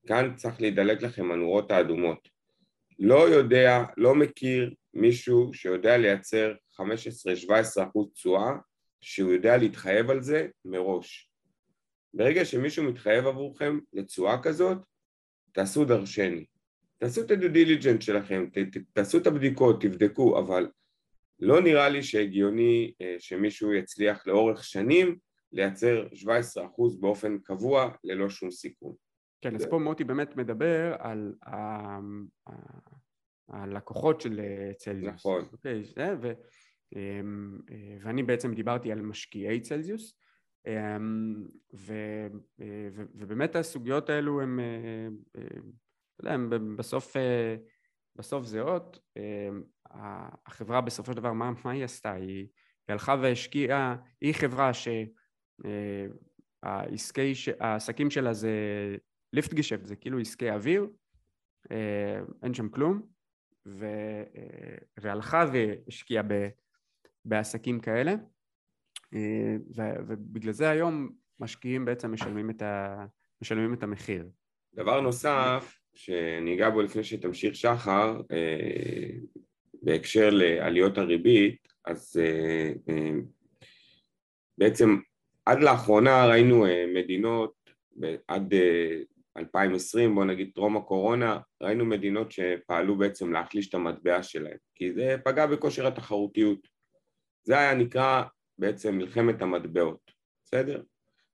כאן 0.07 0.35
צריך 0.35 0.61
להידלק 0.61 1.01
לכם 1.01 1.31
הנורות 1.31 1.71
האדומות. 1.71 2.29
לא 2.99 3.29
יודע, 3.29 3.83
לא 3.97 4.15
מכיר 4.15 4.73
מישהו 4.93 5.53
שיודע 5.53 5.97
לייצר 5.97 6.53
15-17% 6.73 6.79
תשואה, 8.13 8.51
שהוא 9.01 9.31
יודע 9.31 9.57
להתחייב 9.57 10.09
על 10.09 10.21
זה 10.21 10.47
מראש. 10.65 11.31
ברגע 12.13 12.45
שמישהו 12.45 12.83
מתחייב 12.83 13.27
עבורכם 13.27 13.79
לתשואה 13.93 14.43
כזאת, 14.43 14.77
תעשו 15.51 15.85
דרשני. 15.85 16.45
תעשו 16.97 17.21
את 17.21 17.31
הדיו 17.31 17.53
דיליג'נט 17.53 18.01
שלכם, 18.01 18.45
ת, 18.53 18.57
ת, 18.57 18.77
תעשו 18.93 19.17
את 19.17 19.27
הבדיקות, 19.27 19.81
תבדקו, 19.81 20.39
אבל 20.39 20.67
לא 21.39 21.61
נראה 21.61 21.89
לי 21.89 22.03
שהגיוני 22.03 22.93
אה, 23.01 23.15
שמישהו 23.19 23.73
יצליח 23.73 24.27
לאורך 24.27 24.63
שנים 24.63 25.17
לייצר 25.51 26.07
17% 26.07 26.17
באופן 26.99 27.37
קבוע 27.37 27.89
ללא 28.03 28.29
שום 28.29 28.51
סיכון. 28.51 28.93
כן, 29.41 29.55
אז 29.55 29.65
פה 29.69 29.79
מוטי 29.79 30.03
באמת 30.03 30.35
מדבר 30.35 30.95
על 30.99 31.33
הלקוחות 33.49 34.21
של 34.21 34.39
אה, 34.39 34.73
צלזיוס. 34.73 35.13
נכון. 35.13 35.45
אוקיי, 35.51 35.83
זה, 35.83 36.15
ו, 36.21 36.31
אה, 36.95 37.21
ואני 38.01 38.23
בעצם 38.23 38.53
דיברתי 38.53 38.91
על 38.91 39.01
משקיעי 39.01 39.61
צלזיוס, 39.61 40.19
ו, 40.65 40.71
אה, 40.71 40.97
ו, 41.77 41.93
ובאמת 43.15 43.55
הסוגיות 43.55 44.09
האלו 44.09 44.41
הם, 44.41 44.59
אתה 45.31 45.39
יודע, 46.19 46.33
הם 46.33 46.77
בסוף, 46.77 47.15
בסוף 48.17 48.45
זהות. 48.45 48.99
החברה 50.45 50.81
בסופו 50.81 51.11
של 51.11 51.17
דבר, 51.17 51.33
מה, 51.33 51.51
מה 51.65 51.71
היא 51.71 51.83
עשתה? 51.83 52.13
היא, 52.13 52.27
היא 52.27 52.47
הלכה 52.87 53.15
והשקיעה, 53.21 53.95
היא 54.21 54.33
חברה 54.33 54.71
שהעסקים 57.33 58.11
שלה 58.11 58.33
זה 58.33 58.51
ליפט 59.33 59.53
גשפט 59.53 59.85
זה 59.85 59.95
כאילו 59.95 60.19
עסקי 60.19 60.51
אוויר, 60.51 60.87
אה, 61.71 62.19
אין 62.43 62.53
שם 62.53 62.69
כלום, 62.69 63.01
ו, 63.67 63.85
אה, 64.35 64.77
והלכה 64.99 65.45
והשקיעה 65.53 66.23
בעסקים 67.25 67.79
כאלה, 67.79 68.11
אה, 69.13 69.55
ו, 69.77 69.81
ובגלל 70.07 70.51
זה 70.51 70.69
היום 70.69 71.09
משקיעים 71.39 71.85
בעצם 71.85 72.11
משלמים 72.11 72.49
את, 72.49 72.61
ה, 72.61 73.05
משלמים 73.41 73.73
את 73.73 73.83
המחיר. 73.83 74.29
דבר 74.73 75.01
נוסף 75.01 75.76
שניגע 75.97 76.69
בו 76.69 76.81
לפני 76.81 77.03
שתמשיך 77.03 77.55
שחר, 77.55 78.21
בהקשר 79.81 80.29
לעליות 80.29 80.97
הריבית, 80.97 81.67
אז 81.85 82.15
בעצם 84.57 84.97
עד 85.45 85.63
לאחרונה 85.63 86.25
ראינו 86.25 86.65
מדינות 86.93 87.53
עד 88.27 88.53
2020, 89.37 90.15
בוא 90.15 90.25
נגיד 90.25 90.51
טרום 90.55 90.77
הקורונה, 90.77 91.39
ראינו 91.61 91.85
מדינות 91.85 92.31
שפעלו 92.31 92.97
בעצם 92.97 93.33
להחליש 93.33 93.69
את 93.69 93.73
המטבע 93.73 94.23
שלהם, 94.23 94.57
כי 94.75 94.93
זה 94.93 95.15
פגע 95.25 95.45
בכושר 95.45 95.87
התחרותיות. 95.87 96.67
זה 97.43 97.59
היה 97.59 97.73
נקרא 97.75 98.23
בעצם 98.57 98.97
מלחמת 98.97 99.41
המטבעות, 99.41 100.11
בסדר? 100.45 100.81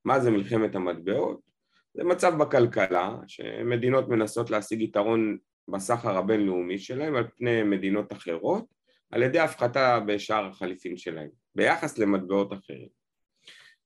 מה 0.06 0.20
זה 0.20 0.32
מלחמת 0.32 0.76
המטבעות? 0.76 1.53
זה 1.94 2.04
מצב 2.04 2.34
בכלכלה 2.38 3.16
שמדינות 3.28 4.10
מנסות 4.10 4.50
להשיג 4.50 4.82
יתרון 4.82 5.38
בסחר 5.68 6.18
הבינלאומי 6.18 6.80
שלהם 6.80 7.16
על 7.16 7.28
פני 7.38 7.64
מדינות 7.64 8.14
אחרות 8.14 8.66
על 9.12 9.24
ידי 9.24 9.40
הפחתה 9.40 10.00
בשער 10.00 10.46
החליפין 10.46 10.98
שלהם 10.98 11.30
ביחס 11.56 11.98
למטבעות 11.98 12.54
אחרים. 12.54 12.88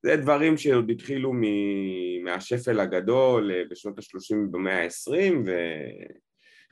זה 0.04 0.16
דברים 0.16 0.58
שעוד 0.58 0.90
התחילו 0.90 1.34
מהשפל 2.24 2.80
הגדול 2.80 3.52
אה, 3.52 3.64
בשנות 3.70 4.00
ה-30 4.00 4.36
במאה 4.52 4.84
ה-20 4.84 5.34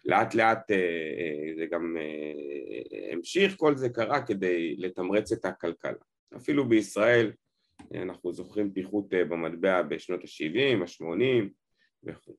ולאט 0.05 0.35
לאט 0.35 0.71
אה, 0.71 0.75
אה, 0.75 1.55
זה 1.57 1.65
גם 1.65 1.97
המשיך, 3.11 3.55
כל 3.57 3.75
זה 3.75 3.89
קרה 3.89 4.21
כדי 4.21 4.75
לתמרץ 4.77 5.31
את 5.31 5.45
הכלכלה. 5.45 5.93
אפילו 6.35 6.69
בישראל 6.69 7.31
אנחנו 7.95 8.33
זוכרים 8.33 8.73
פיחות 8.73 9.05
במטבע 9.09 9.81
בשנות 9.81 10.19
ה-70, 10.23 10.83
ה-80 10.83 11.49
וכו'. 12.03 12.35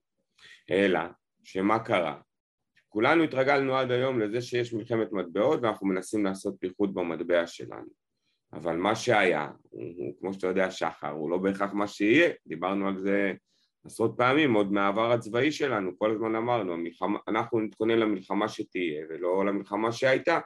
אלא 0.71 1.01
שמה 1.45 1.79
קרה? 1.79 2.21
כולנו 2.89 3.23
התרגלנו 3.23 3.77
עד 3.77 3.91
היום 3.91 4.21
לזה 4.21 4.43
שיש 4.43 4.73
מלחמת 4.73 5.13
מטבעות 5.13 5.61
ואנחנו 5.63 5.87
מנסים 5.87 6.25
לעשות 6.25 6.57
פיחות 6.61 6.95
במטבע 6.95 7.47
שלנו 7.47 8.07
אבל 8.53 8.77
מה 8.77 8.95
שהיה, 8.95 9.49
הוא, 9.71 9.83
הוא, 9.97 10.15
כמו 10.21 10.35
שאתה 10.35 10.47
יודע 10.47 10.71
שחר, 10.71 11.11
הוא 11.11 11.31
לא 11.31 11.39
בהכרח 11.39 11.73
מה 11.73 11.87
שיהיה, 11.87 12.31
דיברנו 12.47 12.89
על 12.89 12.99
זה 12.99 13.33
עשרות 13.85 14.15
פעמים, 14.17 14.55
עוד 14.55 14.73
מהעבר 14.73 15.13
הצבאי 15.13 15.53
שלנו, 15.53 15.99
כל 15.99 16.11
הזמן 16.11 16.35
אמרנו, 16.35 16.73
המלחמה, 16.73 17.19
אנחנו 17.29 17.61
נתכונן 17.61 17.99
למלחמה 17.99 18.49
שתהיה 18.49 19.07
ולא 19.09 19.47
למלחמה 19.47 19.93
שהייתה 19.93 20.41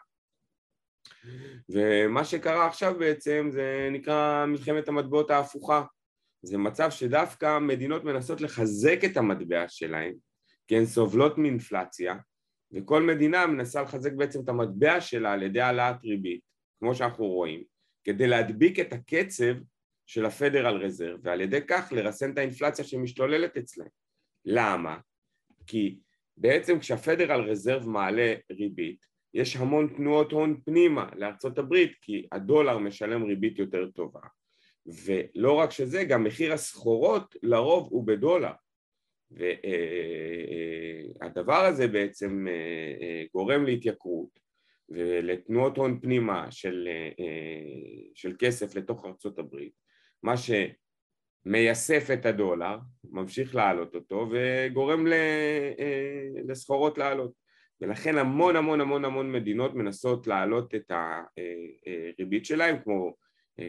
ומה 1.69 2.25
שקרה 2.25 2.67
עכשיו 2.67 2.95
בעצם 2.99 3.49
זה 3.53 3.89
נקרא 3.93 4.47
מלחמת 4.47 4.89
המטבעות 4.89 5.31
ההפוכה 5.31 5.83
זה 6.43 6.59
מצב 6.59 6.91
שדווקא 6.91 7.59
מדינות 7.59 8.05
מנסות 8.05 8.41
לחזק 8.41 8.99
את 9.05 9.17
המטבע 9.17 9.65
שלהן 9.69 10.15
כי 10.69 10.77
הן 10.77 10.87
סובלות 10.87 11.39
מאינפלציה 11.39 12.17
וכל 12.73 13.03
מדינה 13.03 13.47
מנסה 13.47 13.83
לחזק 13.83 14.13
בעצם 14.13 14.41
את 14.45 14.49
המטבע 14.49 15.01
שלה 15.01 15.33
על 15.33 15.43
ידי 15.43 15.61
העלאת 15.61 16.05
ריבית 16.05 16.41
כמו 16.81 16.95
שאנחנו 16.95 17.27
רואים 17.27 17.65
כדי 18.05 18.27
להדביק 18.27 18.81
את 18.81 18.93
הקצב 18.93 19.55
של 20.07 20.27
הפדרל 20.27 20.85
רזרב 20.85 21.21
ועל 21.23 21.41
ידי 21.41 21.61
כך 21.69 21.93
לרסן 21.93 22.33
את 22.33 22.39
האינפלציה 22.39 22.85
שמשתוללת 22.85 23.57
אצלם. 23.57 23.87
למה? 24.45 24.99
כי 25.67 25.99
בעצם 26.37 26.79
כשהפדרל 26.79 27.51
רזרב 27.51 27.89
מעלה 27.89 28.35
ריבית 28.53 29.10
יש 29.35 29.57
המון 29.57 29.89
תנועות 29.97 30.33
הון 30.33 30.61
פנימה 30.65 31.09
לארצות 31.17 31.59
הברית 31.59 31.93
כי 32.01 32.27
הדולר 32.33 32.79
משלם 32.79 33.25
ריבית 33.25 33.59
יותר 33.59 33.91
טובה. 33.91 34.21
ולא 34.87 35.53
רק 35.53 35.71
שזה 35.71 36.05
גם 36.05 36.25
מחיר 36.25 36.53
הסחורות 36.53 37.37
לרוב 37.43 37.89
הוא 37.91 38.07
בדולר. 38.07 38.53
והדבר 41.21 41.65
הזה 41.65 41.89
בעצם 41.89 42.47
אה, 42.49 42.53
אה, 43.03 43.25
גורם 43.35 43.65
להתייקרות 43.65 44.41
ולתנועות 44.89 45.77
הון 45.77 46.01
פנימה 46.01 46.51
של, 46.51 46.89
אה, 47.19 47.25
של 48.15 48.37
כסף 48.39 48.75
לתוך 48.75 49.05
ארצות 49.05 49.39
הברית, 49.39 49.73
מה 50.23 50.35
שמייסף 51.47 52.09
את 52.13 52.27
הדולר, 52.27 52.79
ממשיך 53.05 53.55
להעלות 53.55 53.95
אותו 53.95 54.31
וגורם 54.31 55.07
לסחורות 56.49 56.99
לעלות 56.99 57.33
ולכן 57.81 58.19
המון 58.19 58.57
המון 58.57 58.81
המון 58.81 59.05
המון 59.05 59.33
מדינות 59.33 59.75
מנסות 59.75 60.27
להעלות 60.27 60.75
את 60.75 60.93
הריבית 62.19 62.47
שלהם 62.47 62.77
כמו, 62.85 63.15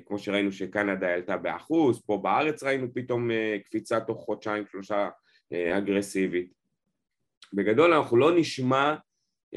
כמו 0.06 0.20
שראינו 0.20 0.51
שקנדה 0.51 1.08
העלתה 1.08 1.38
באחוז, 1.38 2.01
פה 2.06 2.18
בארץ 2.18 2.63
ראינו 2.63 2.94
פתאום 2.94 3.30
קפיצה 3.65 4.00
תוך 4.00 4.20
חודשיים 4.20 4.63
שלושה 4.72 5.10
אגרסיבית. 5.53 6.53
בגדול 7.53 7.94
אנחנו 7.94 8.18
לא 8.18 8.36
נשמע 8.36 8.96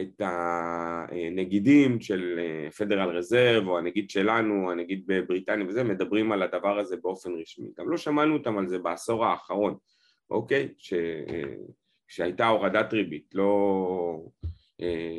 את 0.00 0.20
הנגידים 0.20 2.00
של 2.00 2.40
פדרל 2.78 3.16
רזרב 3.16 3.66
או 3.66 3.78
הנגיד 3.78 4.11
שלנו, 4.11 4.70
הנגיד 4.70 5.02
בבריטניה 5.06 5.66
וזה, 5.66 5.84
מדברים 5.84 6.32
על 6.32 6.42
הדבר 6.42 6.78
הזה 6.78 6.96
באופן 6.96 7.30
רשמי. 7.40 7.68
גם 7.78 7.90
לא 7.90 7.96
שמענו 7.96 8.34
אותם 8.34 8.58
על 8.58 8.68
זה 8.68 8.78
בעשור 8.78 9.26
האחרון, 9.26 9.76
אוקיי? 10.30 10.68
ש... 10.78 10.94
כשהייתה 12.08 12.49
הורדת 12.49 12.92
ריבית, 12.92 13.34
לא, 13.34 14.26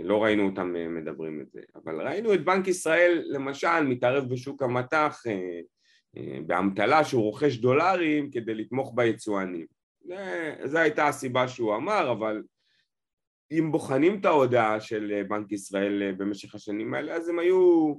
לא 0.04 0.24
ראינו 0.24 0.46
אותם 0.46 0.74
מדברים 0.90 1.42
את 1.42 1.52
זה. 1.52 1.62
אבל 1.76 2.08
ראינו 2.08 2.34
את 2.34 2.46
בנק 2.46 2.68
ישראל 2.68 3.24
למשל 3.28 3.84
מתערב 3.84 4.30
בשוק 4.30 4.64
המטח 4.64 5.24
באמתלה 6.46 7.04
שהוא 7.04 7.24
רוכש 7.24 7.58
דולרים 7.58 8.32
כדי 8.32 8.56
לתמוך 8.56 8.94
ביצואנים. 8.96 9.66
זו 10.64 10.78
הייתה 10.78 11.08
הסיבה 11.08 11.48
שהוא 11.48 11.76
אמר, 11.76 12.12
אבל 12.12 12.44
אם 13.52 13.72
בוחנים 13.72 14.20
את 14.20 14.26
ההודעה 14.26 14.80
של 14.80 15.24
בנק 15.28 15.52
ישראל 15.52 16.12
במשך 16.18 16.56
השנים 16.56 16.94
האלה, 16.94 17.14
אז 17.14 17.30
הם 17.30 17.40
היו 17.40 17.94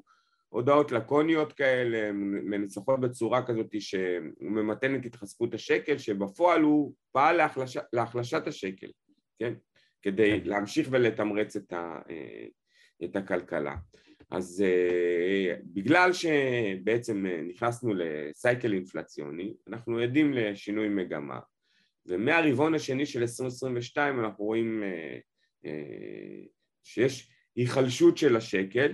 הודעות 0.49 0.93
לקוניות 0.93 1.53
כאלה, 1.53 2.13
מנצחות 2.13 3.01
בצורה 3.01 3.47
כזאת 3.47 3.81
שהוא 3.81 4.51
ממתן 4.51 4.95
את 4.95 5.07
התחזקות 5.07 5.55
השקל, 5.55 5.99
שבפועל 5.99 6.63
הוא 6.63 6.93
פעל 7.13 7.37
להחלש, 7.37 7.79
להחלשת 7.93 8.47
השקל, 8.47 8.87
כן? 9.39 9.55
כדי 10.03 10.41
כן. 10.41 10.49
להמשיך 10.49 10.89
ולתמרץ 10.91 11.57
את, 11.57 11.73
ה, 11.73 12.01
את 13.05 13.17
הכלכלה. 13.17 13.77
אז 14.31 14.65
בגלל 15.65 16.11
שבעצם 16.13 17.27
נכנסנו 17.49 17.95
לסייקל 17.95 18.73
אינפלציוני, 18.73 19.55
אנחנו 19.69 19.99
עדים 19.99 20.33
לשינוי 20.33 20.89
מגמה. 20.89 21.39
ומהרבעון 22.07 22.75
השני 22.75 23.07
של 23.07 23.21
2022 23.21 24.21
אנחנו 24.21 24.45
רואים 24.45 24.83
אה, 24.83 25.19
אה, 25.67 26.45
שיש 26.85 27.31
היחלשות 27.57 28.19
של 28.19 28.37
השקל 28.37 28.93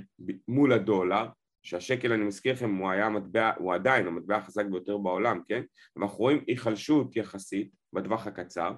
מול 0.48 0.72
הדולר, 0.72 1.26
שהשקל 1.62 2.12
אני 2.12 2.24
מזכיר 2.24 2.52
לכם 2.52 2.74
הוא 2.74 2.90
היה 2.90 3.08
מטבע, 3.08 3.52
הוא 3.58 3.74
עדיין 3.74 4.06
המטבע 4.06 4.36
החזק 4.36 4.64
ביותר 4.64 4.98
בעולם, 4.98 5.40
כן? 5.48 5.62
ואנחנו 5.96 6.18
רואים 6.18 6.44
היחלשות 6.46 7.16
יחסית 7.16 7.70
בטווח 7.92 8.26
הקצר, 8.26 8.72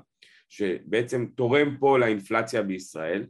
שבעצם 0.48 1.26
תורם 1.34 1.76
פה 1.80 1.98
לאינפלציה 1.98 2.62
בישראל, 2.62 3.26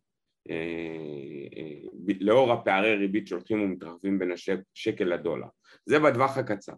אה, 0.51 2.15
לאור 2.21 2.53
הפערי 2.53 2.97
ריבית 2.97 3.27
שהולכים 3.27 3.61
ומתרחבים 3.61 4.19
בין 4.19 4.33
השקל 4.33 5.05
לדולר. 5.05 5.47
זה 5.87 5.99
בטווח 5.99 6.39
הקצר. 6.39 6.73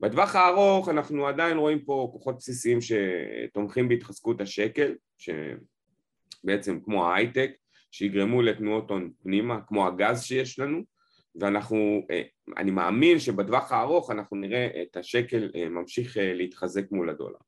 בטווח 0.00 0.36
הארוך 0.36 0.88
אנחנו 0.88 1.26
עדיין 1.26 1.56
רואים 1.56 1.84
פה 1.84 2.08
כוחות 2.12 2.36
בסיסיים 2.36 2.78
שתומכים 2.80 3.88
בהתחזקות 3.88 4.40
השקל, 4.40 4.94
שבעצם 5.18 6.80
כמו 6.84 7.06
ההייטק, 7.06 7.50
שיגרמו 7.90 8.42
לתנועות 8.42 8.90
הון 8.90 9.10
פנימה, 9.22 9.60
כמו 9.66 9.86
הגז 9.86 10.22
שיש 10.22 10.58
לנו, 10.58 10.82
ואנחנו, 11.40 12.06
אה, 12.10 12.22
אני 12.56 12.70
מאמין 12.70 13.18
שבטווח 13.18 13.72
הארוך 13.72 14.10
אנחנו 14.10 14.36
נראה 14.36 14.82
את 14.82 14.96
השקל 14.96 15.50
אה, 15.54 15.68
ממשיך 15.68 16.18
אה, 16.18 16.34
להתחזק 16.34 16.92
מול 16.92 17.10
הדולר. 17.10 17.38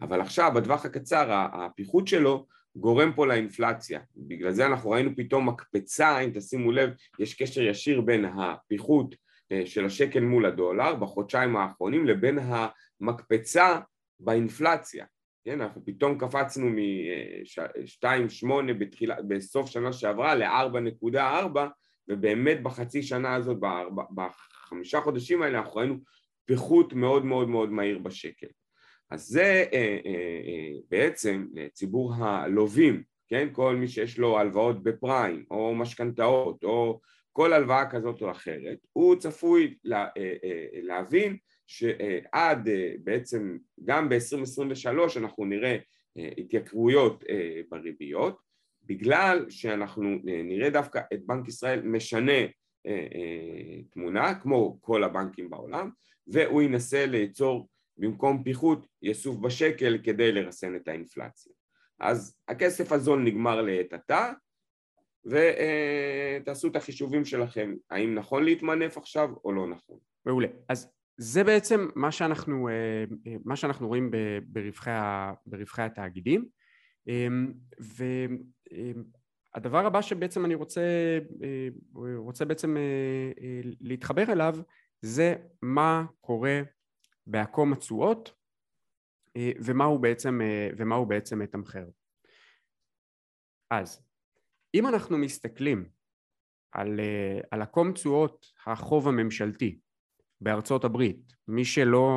אבל 0.00 0.20
עכשיו 0.20 0.52
בטווח 0.54 0.84
הקצר 0.84 1.26
הפיחות 1.30 2.08
שלו 2.08 2.46
גורם 2.76 3.12
פה 3.12 3.26
לאינפלציה, 3.26 4.00
בגלל 4.16 4.52
זה 4.52 4.66
אנחנו 4.66 4.90
ראינו 4.90 5.10
פתאום 5.16 5.48
מקפצה, 5.48 6.18
אם 6.18 6.30
תשימו 6.34 6.72
לב, 6.72 6.90
יש 7.18 7.34
קשר 7.34 7.62
ישיר 7.62 8.00
בין 8.00 8.24
הפיחות 8.24 9.14
אה, 9.52 9.66
של 9.66 9.84
השקל 9.84 10.20
מול 10.20 10.46
הדולר 10.46 10.94
בחודשיים 10.94 11.56
האחרונים 11.56 12.06
לבין 12.06 12.38
המקפצה 13.00 13.80
באינפלציה, 14.20 15.04
כן, 15.44 15.60
אנחנו 15.60 15.84
פתאום 15.84 16.18
קפצנו 16.18 16.66
מ-2.8 16.70 18.46
בסוף 19.28 19.70
שנה 19.70 19.92
שעברה 19.92 20.34
ל-4.4 20.34 21.58
ובאמת 22.08 22.62
בחצי 22.62 23.02
שנה 23.02 23.34
הזאת, 23.34 23.58
בחמישה 24.14 25.00
חודשים 25.00 25.42
האלה 25.42 25.58
אנחנו 25.58 25.76
ראינו 25.76 25.96
פיחות 26.44 26.92
מאוד 26.92 27.24
מאוד 27.24 27.48
מאוד 27.48 27.70
מהיר 27.70 27.98
בשקל. 27.98 28.46
אז 29.10 29.26
זה 29.26 29.64
אה, 29.72 29.98
אה, 30.06 30.70
בעצם 30.90 31.46
ציבור 31.72 32.14
הלווים, 32.14 33.02
כן, 33.28 33.48
כל 33.52 33.76
מי 33.76 33.88
שיש 33.88 34.18
לו 34.18 34.38
הלוואות 34.38 34.82
בפריים 34.82 35.44
או 35.50 35.74
משכנתאות 35.74 36.64
או 36.64 37.00
כל 37.36 37.52
הלוואה 37.52 37.90
כזאת 37.90 38.22
או 38.22 38.30
אחרת, 38.30 38.78
הוא 38.92 39.16
צפוי 39.16 39.74
לה, 39.84 40.06
אה, 40.16 40.34
אה, 40.44 40.66
להבין 40.82 41.36
שעד 41.66 42.68
אה, 42.68 42.92
בעצם 43.04 43.58
גם 43.84 44.08
ב-2023 44.08 45.18
אנחנו 45.18 45.44
נראה 45.44 45.76
התייקרויות 46.38 47.24
בריביות 47.70 48.38
בגלל 48.86 49.50
שאנחנו 49.50 50.18
נראה 50.24 50.70
דווקא 50.70 51.00
את 51.14 51.26
בנק 51.26 51.48
ישראל 51.48 51.82
משנה 51.82 52.32
תמונה 53.90 54.34
כמו 54.34 54.78
כל 54.80 55.04
הבנקים 55.04 55.50
בעולם 55.50 55.90
והוא 56.26 56.62
ינסה 56.62 57.06
ליצור 57.06 57.68
במקום 57.96 58.42
פיחות 58.42 58.86
יסוף 59.02 59.36
בשקל 59.36 59.98
כדי 60.02 60.32
לרסן 60.32 60.76
את 60.76 60.88
האינפלציה 60.88 61.52
אז 62.00 62.36
הכסף 62.48 62.92
הזול 62.92 63.22
נגמר 63.22 63.62
לעת 63.62 63.92
עתה 63.92 64.32
ותעשו 65.24 66.68
את 66.68 66.76
החישובים 66.76 67.24
שלכם, 67.24 67.74
האם 67.90 68.14
נכון 68.14 68.44
להתמנף 68.44 68.98
עכשיו 68.98 69.30
או 69.44 69.52
לא 69.52 69.68
נכון. 69.68 69.98
מעולה. 70.26 70.48
אז 70.68 70.88
זה 71.16 71.44
בעצם 71.44 71.88
מה 71.94 72.12
שאנחנו, 72.12 72.68
אה, 72.68 73.04
מה 73.44 73.56
שאנחנו 73.56 73.88
רואים 73.88 74.10
ברווחי, 74.46 74.90
ברווחי 75.46 75.82
התאגידים 75.82 76.48
אמ, 77.08 77.52
והדבר 78.72 79.86
הבא 79.86 80.02
שבעצם 80.02 80.44
אני 80.44 80.54
רוצה, 80.54 80.80
אה, 81.42 81.68
רוצה 82.16 82.44
בעצם 82.44 82.76
אה, 82.76 83.60
להתחבר 83.80 84.32
אליו 84.32 84.56
זה 85.02 85.34
מה 85.62 86.04
קורה 86.20 86.60
בעקום 87.26 87.72
התשואות 87.72 88.32
ומה 89.38 89.84
הוא 89.84 90.00
בעצם, 90.00 90.40
ומה 90.76 90.94
הוא 90.94 91.06
בעצם 91.06 91.38
מתמחר. 91.38 91.84
אז 93.70 94.02
אם 94.74 94.86
אנחנו 94.86 95.18
מסתכלים 95.18 95.88
על, 96.72 97.00
אה, 97.00 97.40
על 97.50 97.62
עקום 97.62 97.92
תשואות 97.92 98.46
החוב 98.66 99.08
הממשלתי 99.08 99.78
בארצות 100.40 100.84
הברית, 100.84 101.32
מי 101.48 101.64
שלא 101.64 102.08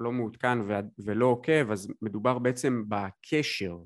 לא 0.00 0.12
מעודכן 0.12 0.58
ולא 0.98 1.26
עוקב 1.26 1.70
אז 1.70 1.92
מדובר 2.02 2.38
בעצם 2.38 2.84
בקשר, 2.88 3.76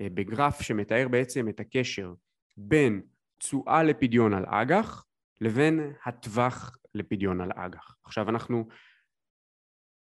בגרף 0.00 0.62
שמתאר 0.62 1.08
בעצם 1.08 1.48
את 1.48 1.60
הקשר 1.60 2.12
בין 2.56 3.02
תשואה 3.38 3.82
לפדיון 3.82 4.34
על 4.34 4.44
אג"ח 4.46 5.04
לבין 5.40 5.92
הטווח 6.06 6.76
לפדיון 6.94 7.40
על 7.40 7.50
אג"ח. 7.54 7.96
עכשיו 8.04 8.28
אנחנו, 8.28 8.68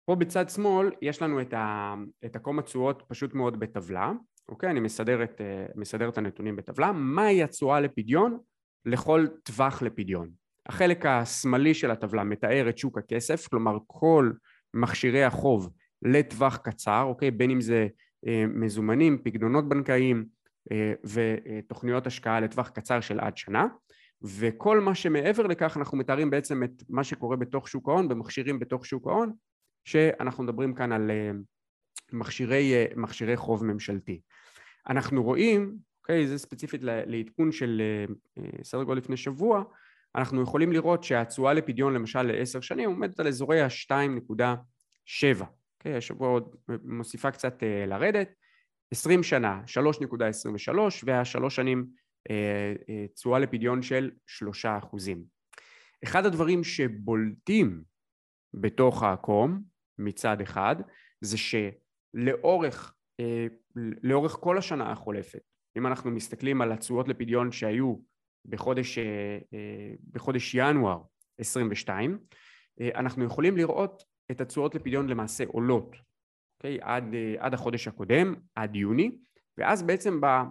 פה 0.04 0.14
בצד 0.14 0.48
שמאל 0.48 0.90
יש 1.02 1.22
לנו 1.22 1.40
את, 1.40 1.54
ה, 1.54 1.94
את 2.24 2.36
הקום 2.36 2.58
התשואות 2.58 3.02
פשוט 3.08 3.34
מאוד 3.34 3.60
בטבלה, 3.60 4.12
אוקיי? 4.48 4.70
אני 4.70 4.80
מסדר 4.80 5.22
את, 5.22 5.40
מסדר 5.74 6.08
את 6.08 6.18
הנתונים 6.18 6.56
בטבלה, 6.56 6.92
מהי 6.92 7.42
התשואה 7.42 7.80
לפדיון 7.80 8.38
לכל 8.84 9.26
טווח 9.42 9.82
לפדיון. 9.82 10.30
החלק 10.66 11.06
השמאלי 11.06 11.74
של 11.74 11.90
הטבלה 11.90 12.24
מתאר 12.24 12.68
את 12.68 12.78
שוק 12.78 12.98
הכסף, 12.98 13.48
כלומר 13.48 13.78
כל 13.86 14.32
מכשירי 14.74 15.24
החוב 15.24 15.70
לטווח 16.02 16.56
קצר, 16.56 17.02
אוקיי? 17.02 17.30
בין 17.30 17.50
אם 17.50 17.60
זה 17.60 17.74
אה, 17.82 17.88
מזומנים, 18.48 19.18
פקדונות 19.24 19.68
בנקאיים 19.68 20.26
אה, 20.72 20.92
ותוכניות 21.04 22.06
השקעה 22.06 22.40
לטווח 22.40 22.68
קצר 22.68 23.00
של 23.00 23.20
עד 23.20 23.36
שנה 23.36 23.66
וכל 24.22 24.80
מה 24.80 24.94
שמעבר 24.94 25.46
לכך 25.46 25.76
אנחנו 25.76 25.98
מתארים 25.98 26.30
בעצם 26.30 26.62
את 26.62 26.82
מה 26.88 27.04
שקורה 27.04 27.36
בתוך 27.36 27.68
שוק 27.68 27.88
ההון 27.88 28.08
במכשירים 28.08 28.58
בתוך 28.58 28.86
שוק 28.86 29.06
ההון 29.06 29.32
שאנחנו 29.84 30.44
מדברים 30.44 30.74
כאן 30.74 30.92
על 30.92 31.10
אה, 31.10 31.30
מכשירי, 32.12 32.84
מכשירי 32.96 33.36
חוב 33.36 33.64
ממשלתי. 33.64 34.20
אנחנו 34.88 35.22
רואים, 35.22 35.76
אוקיי, 36.02 36.26
זה 36.26 36.38
ספציפית 36.38 36.80
לעדכון 36.82 37.52
של 37.52 37.82
סדר 38.62 38.82
גודל 38.82 38.98
לפני 38.98 39.16
שבוע, 39.16 39.62
אנחנו 40.14 40.42
יכולים 40.42 40.72
לראות 40.72 41.04
שהתשואה 41.04 41.52
לפדיון 41.52 41.94
למשל 41.94 42.22
לעשר 42.22 42.60
שנים 42.60 42.90
עומדת 42.90 43.20
על 43.20 43.26
אזורי 43.26 43.60
ה-2.7 43.60 45.44
אוקיי, 45.78 45.96
השבוע 45.96 46.28
עוד 46.28 46.56
מוסיפה 46.84 47.30
קצת 47.30 47.62
אה, 47.62 47.86
לרדת, 47.86 48.34
20 48.92 49.22
שנה 49.22 49.62
3.23 49.66 50.78
והשלוש 51.04 51.56
שנים 51.56 51.86
אה, 52.30 52.74
אה, 52.88 53.08
תשואה 53.14 53.38
לפדיון 53.38 53.82
של 53.82 54.10
3 54.26 54.66
אחוזים. 54.66 55.24
אחד 56.04 56.26
הדברים 56.26 56.64
שבולטים 56.64 57.82
בתוך 58.54 59.02
העקום 59.02 59.62
מצד 59.98 60.40
אחד 60.40 60.76
זה 61.20 61.36
שלאורך 61.38 62.92
לאורך 64.02 64.32
כל 64.32 64.58
השנה 64.58 64.92
החולפת 64.92 65.40
אם 65.78 65.86
אנחנו 65.86 66.10
מסתכלים 66.10 66.60
על 66.60 66.72
התשואות 66.72 67.08
לפדיון 67.08 67.52
שהיו 67.52 67.96
בחודש, 68.46 68.98
בחודש 70.12 70.54
ינואר 70.54 71.02
22 71.40 72.18
אנחנו 72.80 73.24
יכולים 73.24 73.56
לראות 73.56 74.02
את 74.30 74.40
התשואות 74.40 74.74
לפדיון 74.74 75.08
למעשה 75.08 75.44
עולות, 75.46 75.96
אוקיי? 76.58 76.78
עד, 76.82 77.14
אה, 77.14 77.34
עד 77.38 77.54
החודש 77.54 77.88
הקודם, 77.88 78.34
עד 78.54 78.76
יוני, 78.76 79.18
ואז 79.58 79.82
בעצם 79.82 80.20
ב, 80.20 80.24
אה, 80.24 80.42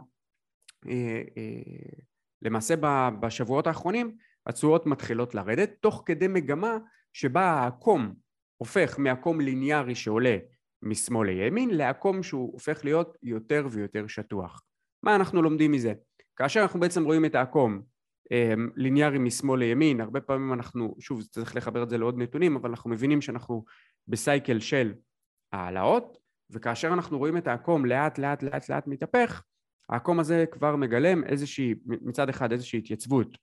אה, 1.38 2.01
למעשה 2.41 2.75
בשבועות 3.19 3.67
האחרונים 3.67 4.17
התשואות 4.45 4.85
מתחילות 4.85 5.35
לרדת, 5.35 5.71
תוך 5.79 6.03
כדי 6.05 6.27
מגמה 6.27 6.77
שבה 7.13 7.41
העקום 7.41 8.13
הופך 8.57 8.99
מעקום 8.99 9.41
ליניארי 9.41 9.95
שעולה 9.95 10.38
משמאל 10.81 11.27
לימין 11.27 11.69
לעקום 11.69 12.23
שהוא 12.23 12.53
הופך 12.53 12.85
להיות 12.85 13.17
יותר 13.23 13.67
ויותר 13.71 14.07
שטוח. 14.07 14.61
מה 15.03 15.15
אנחנו 15.15 15.41
לומדים 15.41 15.71
מזה? 15.71 15.93
כאשר 16.35 16.61
אנחנו 16.61 16.79
בעצם 16.79 17.03
רואים 17.05 17.25
את 17.25 17.35
העקום 17.35 17.81
ליניארי 18.75 19.17
משמאל 19.17 19.59
לימין, 19.59 20.01
הרבה 20.01 20.21
פעמים 20.21 20.53
אנחנו, 20.53 20.95
שוב 20.99 21.21
צריך 21.23 21.55
לחבר 21.55 21.83
את 21.83 21.89
זה 21.89 21.97
לעוד 21.97 22.17
נתונים, 22.17 22.55
אבל 22.55 22.69
אנחנו 22.69 22.89
מבינים 22.89 23.21
שאנחנו 23.21 23.65
בסייקל 24.07 24.59
של 24.59 24.93
העלאות, 25.51 26.17
וכאשר 26.49 26.93
אנחנו 26.93 27.17
רואים 27.17 27.38
את 27.38 27.47
העקום 27.47 27.85
לאט 27.85 28.17
לאט 28.17 28.43
לאט 28.43 28.69
לאט 28.69 28.88
מתהפך, 28.88 29.43
העקום 29.89 30.19
הזה 30.19 30.45
כבר 30.51 30.75
מגלם 30.75 31.23
איזושהי, 31.23 31.75
מצד 31.85 32.29
אחד 32.29 32.51
איזושהי 32.51 32.79
התייצבות 32.79 33.38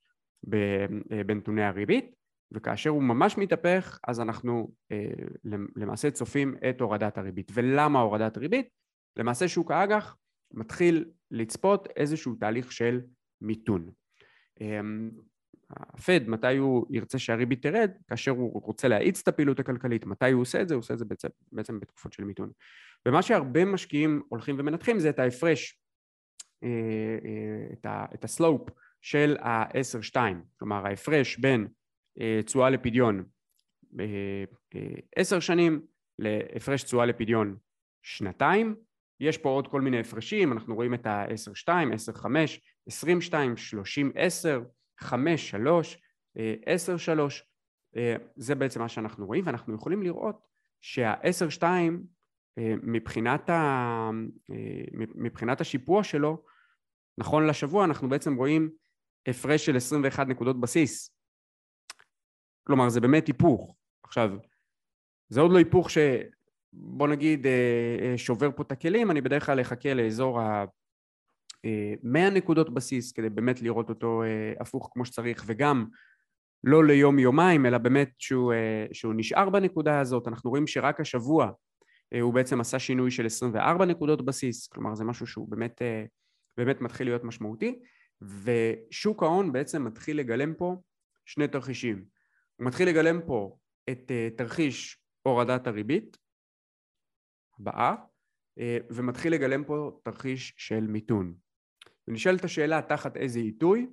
אה, 0.53 1.23
בנתוני 1.25 1.63
הריבית, 1.63 2.15
וכאשר 2.51 2.89
הוא 2.89 3.03
ממש 3.03 3.37
מתהפך 3.37 3.99
אז 4.07 4.19
אנחנו 4.19 4.71
אה, 4.91 5.11
למעשה 5.75 6.11
צופים 6.11 6.55
את 6.69 6.81
הורדת 6.81 7.17
הריבית. 7.17 7.51
ולמה 7.53 7.99
הורדת 7.99 8.37
ריבית? 8.37 8.67
למעשה 9.17 9.47
שוק 9.47 9.71
האג"ח 9.71 10.15
מתחיל 10.53 11.05
לצפות 11.31 11.87
איזשהו 11.95 12.35
תהליך 12.35 12.71
של 12.71 13.01
מיתון. 13.41 13.89
אמ, 14.61 15.09
הפד, 15.69 16.27
מתי 16.27 16.57
הוא 16.57 16.85
ירצה 16.89 17.19
שהריבית 17.19 17.61
תרד? 17.61 17.91
כאשר 18.07 18.31
הוא 18.31 18.61
רוצה 18.63 18.87
להאיץ 18.87 19.21
את 19.21 19.27
הפעילות 19.27 19.59
הכלכלית. 19.59 20.05
מתי 20.05 20.31
הוא 20.31 20.41
עושה 20.41 20.61
את 20.61 20.67
זה? 20.67 20.75
הוא 20.75 20.79
עושה 20.79 20.93
את 20.93 20.99
זה 20.99 21.05
בעצם, 21.05 21.27
בעצם 21.51 21.79
בתקופות 21.79 22.13
של 22.13 22.23
מיתון. 22.23 22.51
ומה 23.07 23.21
שהרבה 23.21 23.65
משקיעים 23.65 24.21
הולכים 24.29 24.55
ומנתחים 24.59 24.99
זה 24.99 25.09
את 25.09 25.19
ההפרש, 25.19 25.79
אה, 26.63 26.69
אה, 27.85 27.93
את, 28.13 28.23
הסלופ 28.23 28.69
של 29.01 29.37
ה-10-2, 29.39 30.17
כלומר 30.59 30.87
ההפרש 30.87 31.37
בין 31.37 31.67
אה, 32.19 32.39
תשואה 32.45 32.69
לפדיון 32.69 33.23
עשר 35.15 35.39
שנים 35.39 35.81
להפרש 36.19 36.83
תשואה 36.83 37.05
לפדיון 37.05 37.55
שנתיים 38.03 38.75
יש 39.19 39.37
פה 39.37 39.49
עוד 39.49 39.67
כל 39.67 39.81
מיני 39.81 39.99
הפרשים, 39.99 40.53
אנחנו 40.53 40.75
רואים 40.75 40.93
את 40.93 41.05
ה-10-2, 41.05 41.69
10-5, 42.15 42.25
20-2, 42.89 43.33
30-10, 44.99 45.03
5-3, 45.03 45.07
10-3, 46.35 46.39
זה 48.35 48.55
בעצם 48.55 48.81
מה 48.81 48.89
שאנחנו 48.89 49.25
רואים 49.25 49.45
ואנחנו 49.45 49.75
יכולים 49.75 50.03
לראות 50.03 50.47
שה-10-2 50.81 51.63
אה, 52.57 52.73
מבחינת, 52.83 53.49
ה... 53.49 54.09
אה, 54.51 54.83
מבחינת 55.15 55.61
השיפוע 55.61 56.03
שלו, 56.03 56.43
נכון 57.17 57.47
לשבוע 57.47 57.85
אנחנו 57.85 58.09
בעצם 58.09 58.35
רואים 58.35 58.71
הפרש 59.27 59.65
של 59.65 59.77
21 59.77 60.27
נקודות 60.27 60.61
בסיס. 60.61 61.15
כלומר 62.67 62.89
זה 62.89 63.01
באמת 63.01 63.27
היפוך. 63.27 63.75
עכשיו, 64.03 64.29
זה 65.29 65.41
עוד 65.41 65.51
לא 65.51 65.57
היפוך 65.57 65.89
ש... 65.89 65.97
בוא 66.73 67.07
נגיד 67.07 67.45
אה, 67.45 68.13
שובר 68.17 68.49
פה 68.55 68.63
את 68.63 68.71
הכלים, 68.71 69.11
אני 69.11 69.21
בדרך 69.21 69.45
כלל 69.45 69.61
אחכה 69.61 69.93
לאזור 69.93 70.41
ה... 70.41 70.65
100 72.03 72.23
אה, 72.23 72.29
נקודות 72.29 72.73
בסיס 72.73 73.11
כדי 73.11 73.29
באמת 73.29 73.61
לראות 73.61 73.89
אותו 73.89 74.21
הפוך 74.59 74.89
כמו 74.93 75.05
שצריך 75.05 75.43
וגם 75.47 75.85
לא 76.63 76.85
ליום 76.85 77.19
יומיים 77.19 77.65
אלא 77.65 77.77
באמת 77.77 78.11
שהוא, 78.19 78.53
שהוא 78.91 79.13
נשאר 79.17 79.49
בנקודה 79.49 79.99
הזאת 79.99 80.27
אנחנו 80.27 80.49
רואים 80.49 80.67
שרק 80.67 80.99
השבוע 80.99 81.51
הוא 82.21 82.33
בעצם 82.33 82.61
עשה 82.61 82.79
שינוי 82.79 83.11
של 83.11 83.25
24 83.25 83.85
נקודות 83.85 84.25
בסיס 84.25 84.67
כלומר 84.67 84.95
זה 84.95 85.03
משהו 85.03 85.27
שהוא 85.27 85.49
באמת, 85.49 85.81
באמת 86.57 86.81
מתחיל 86.81 87.07
להיות 87.07 87.23
משמעותי 87.23 87.79
ושוק 88.21 89.23
ההון 89.23 89.51
בעצם 89.51 89.83
מתחיל 89.83 90.19
לגלם 90.19 90.53
פה 90.53 90.75
שני 91.25 91.47
תרחישים 91.47 92.05
הוא 92.55 92.67
מתחיל 92.67 92.89
לגלם 92.89 93.19
פה 93.25 93.57
את 93.89 94.11
תרחיש 94.37 94.97
הורדת 95.23 95.67
הריבית 95.67 96.17
הבאה 97.59 97.95
אה, 98.59 98.77
ומתחיל 98.89 99.33
לגלם 99.33 99.63
פה 99.63 99.99
תרחיש 100.03 100.53
של 100.57 100.87
מיתון. 100.87 101.33
ונשאלת 102.07 102.43
השאלה 102.43 102.81
תחת 102.81 103.17
איזה 103.17 103.39
עיתוי, 103.39 103.87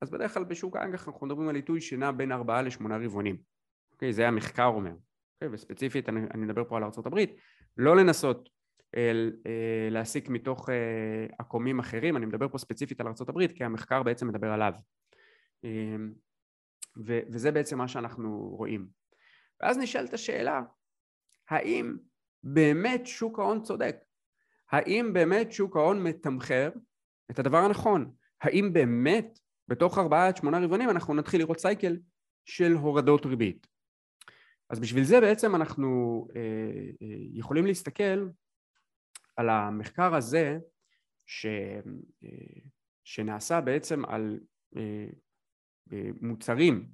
אז 0.00 0.10
בדרך 0.10 0.34
כלל 0.34 0.44
בשוק 0.44 0.76
האג"ח 0.76 1.08
אנחנו 1.08 1.26
מדברים 1.26 1.48
על 1.48 1.56
עיתוי 1.56 1.80
שנע 1.80 2.10
בין 2.10 2.32
ארבעה 2.32 2.62
לשמונה 2.62 2.96
רבעונים. 2.96 3.36
אוקיי, 3.92 4.12
זה 4.12 4.28
המחקר 4.28 4.66
אומר. 4.66 4.92
אוקיי, 5.34 5.48
וספציפית 5.54 6.08
אני, 6.08 6.20
אני 6.34 6.44
מדבר 6.44 6.64
פה 6.64 6.76
על 6.76 6.84
ארה"ב, 6.84 7.18
לא 7.76 7.96
לנסות 7.96 8.48
אל, 8.96 9.32
אה, 9.46 9.88
להסיק 9.90 10.28
מתוך 10.28 10.70
אה, 10.70 11.26
עקומים 11.38 11.78
אחרים, 11.78 12.16
אני 12.16 12.26
מדבר 12.26 12.48
פה 12.48 12.58
ספציפית 12.58 13.00
על 13.00 13.06
ארה"ב 13.06 13.46
כי 13.46 13.64
המחקר 13.64 14.02
בעצם 14.02 14.28
מדבר 14.28 14.50
עליו. 14.50 14.72
אה, 15.64 15.96
ו, 17.06 17.20
וזה 17.32 17.52
בעצם 17.52 17.78
מה 17.78 17.88
שאנחנו 17.88 18.54
רואים. 18.58 18.86
ואז 19.62 19.78
נשאלת 19.78 20.14
השאלה, 20.14 20.62
האם 21.48 21.96
באמת 22.42 23.06
שוק 23.06 23.38
ההון 23.38 23.62
צודק? 23.62 23.96
האם 24.70 25.12
באמת 25.12 25.52
שוק 25.52 25.76
ההון 25.76 26.02
מתמחר 26.02 26.70
את 27.30 27.38
הדבר 27.38 27.58
הנכון? 27.58 28.12
האם 28.40 28.72
באמת 28.72 29.38
בתוך 29.68 29.98
ארבעה 29.98 30.26
עד 30.28 30.36
שמונה 30.36 30.58
רבעונים 30.58 30.90
אנחנו 30.90 31.14
נתחיל 31.14 31.40
לראות 31.40 31.58
סייקל 31.58 31.96
של 32.44 32.72
הורדות 32.72 33.26
ריבית? 33.26 33.66
אז 34.70 34.80
בשביל 34.80 35.04
זה 35.04 35.20
בעצם 35.20 35.54
אנחנו 35.54 36.26
אה, 36.36 36.40
אה, 37.02 37.16
יכולים 37.32 37.66
להסתכל 37.66 38.28
על 39.36 39.48
המחקר 39.48 40.14
הזה 40.14 40.58
ש, 41.26 41.46
אה, 42.24 42.60
שנעשה 43.04 43.60
בעצם 43.60 44.04
על 44.04 44.40
אה, 44.76 45.06
אה, 45.92 46.08
מוצרים 46.20 46.88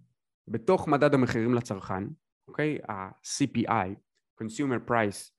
בתוך 0.48 0.88
מדד 0.88 1.14
המחירים 1.14 1.54
לצרכן, 1.54 2.04
אוקיי? 2.48 2.78
ה-CPI, 2.88 3.94
Consumer 4.42 4.90
Price 4.90 5.30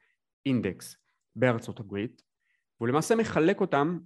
אינדקס 0.46 0.96
בארצות 1.36 1.80
הברית 1.80 2.22
והוא 2.80 2.90
למעשה 2.90 3.16
מחלק 3.16 3.62
אותם 3.62 4.00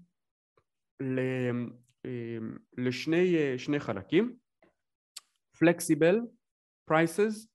לשני 2.77 3.79
חלקים 3.79 4.35
flexible 5.57 6.17
prices 6.91 7.47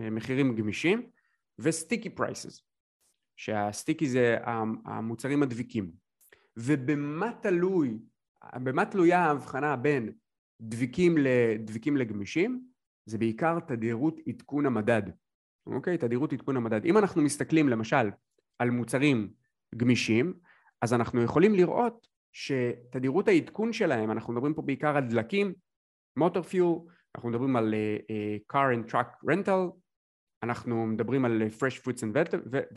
מחירים 0.00 0.56
גמישים 0.56 1.10
וסטיקי 1.58 2.08
prices 2.08 2.62
שהסטיקי 3.36 4.08
זה 4.08 4.36
המוצרים 4.84 5.42
הדביקים 5.42 5.92
ובמה 6.56 7.32
תלוי, 7.42 7.98
במה 8.54 8.84
תלויה 8.84 9.18
ההבחנה 9.18 9.76
בין 9.76 10.12
דביקים 10.60 11.14
לדביקים 11.18 11.96
לגמישים? 11.96 12.66
זה 13.06 13.18
בעיקר 13.18 13.60
תדירות 13.60 14.20
עדכון 14.28 14.66
המדד, 14.66 15.02
אוקיי? 15.66 15.98
תדירות 15.98 16.32
עדכון 16.32 16.56
המדד. 16.56 16.84
אם 16.84 16.98
אנחנו 16.98 17.22
מסתכלים 17.22 17.68
למשל 17.68 18.10
על 18.58 18.70
מוצרים 18.70 19.32
גמישים, 19.76 20.34
אז 20.82 20.92
אנחנו 20.92 21.22
יכולים 21.22 21.54
לראות 21.54 22.08
שתדירות 22.34 23.28
העדכון 23.28 23.72
שלהם, 23.72 24.10
אנחנו 24.10 24.32
מדברים 24.32 24.54
פה 24.54 24.62
בעיקר 24.62 24.96
על 24.96 25.08
דלקים, 25.08 25.54
מוטור 26.16 26.42
פיול, 26.42 26.78
אנחנו 27.14 27.28
מדברים 27.28 27.56
על 27.56 27.74
uh, 27.74 28.02
uh, 28.02 28.56
car 28.56 28.76
and 28.76 28.92
truck 28.92 29.30
rental, 29.30 29.72
אנחנו 30.42 30.86
מדברים 30.86 31.24
על 31.24 31.42
fresh 31.58 31.80
fruits 31.82 32.00
and 32.00 32.16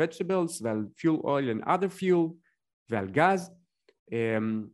vegetables 0.02 0.64
ועל 0.64 0.86
fuel 1.00 1.24
oil 1.24 1.62
and 1.62 1.68
other 1.68 2.02
fuel 2.02 2.34
ועל 2.90 3.10
גז, 3.10 3.52
um, 4.12 4.68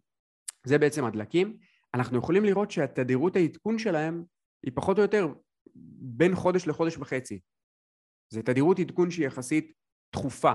זה 0.66 0.78
בעצם 0.78 1.06
הדלקים. 1.06 1.58
אנחנו 1.94 2.18
יכולים 2.18 2.46
לראות 2.46 2.72
שהתדירות 2.72 3.36
העדכון 3.36 3.78
שלהם 3.78 4.24
היא 4.64 4.72
פחות 4.76 4.98
או 4.98 5.02
יותר 5.02 5.28
בין 6.16 6.36
חודש 6.36 6.68
לחודש 6.68 6.98
וחצי. 6.98 7.40
זה 8.30 8.44
תדירות 8.44 8.80
עדכון 8.80 9.12
שהיא 9.12 9.28
יחסית 9.28 9.74
תכופה. 10.10 10.54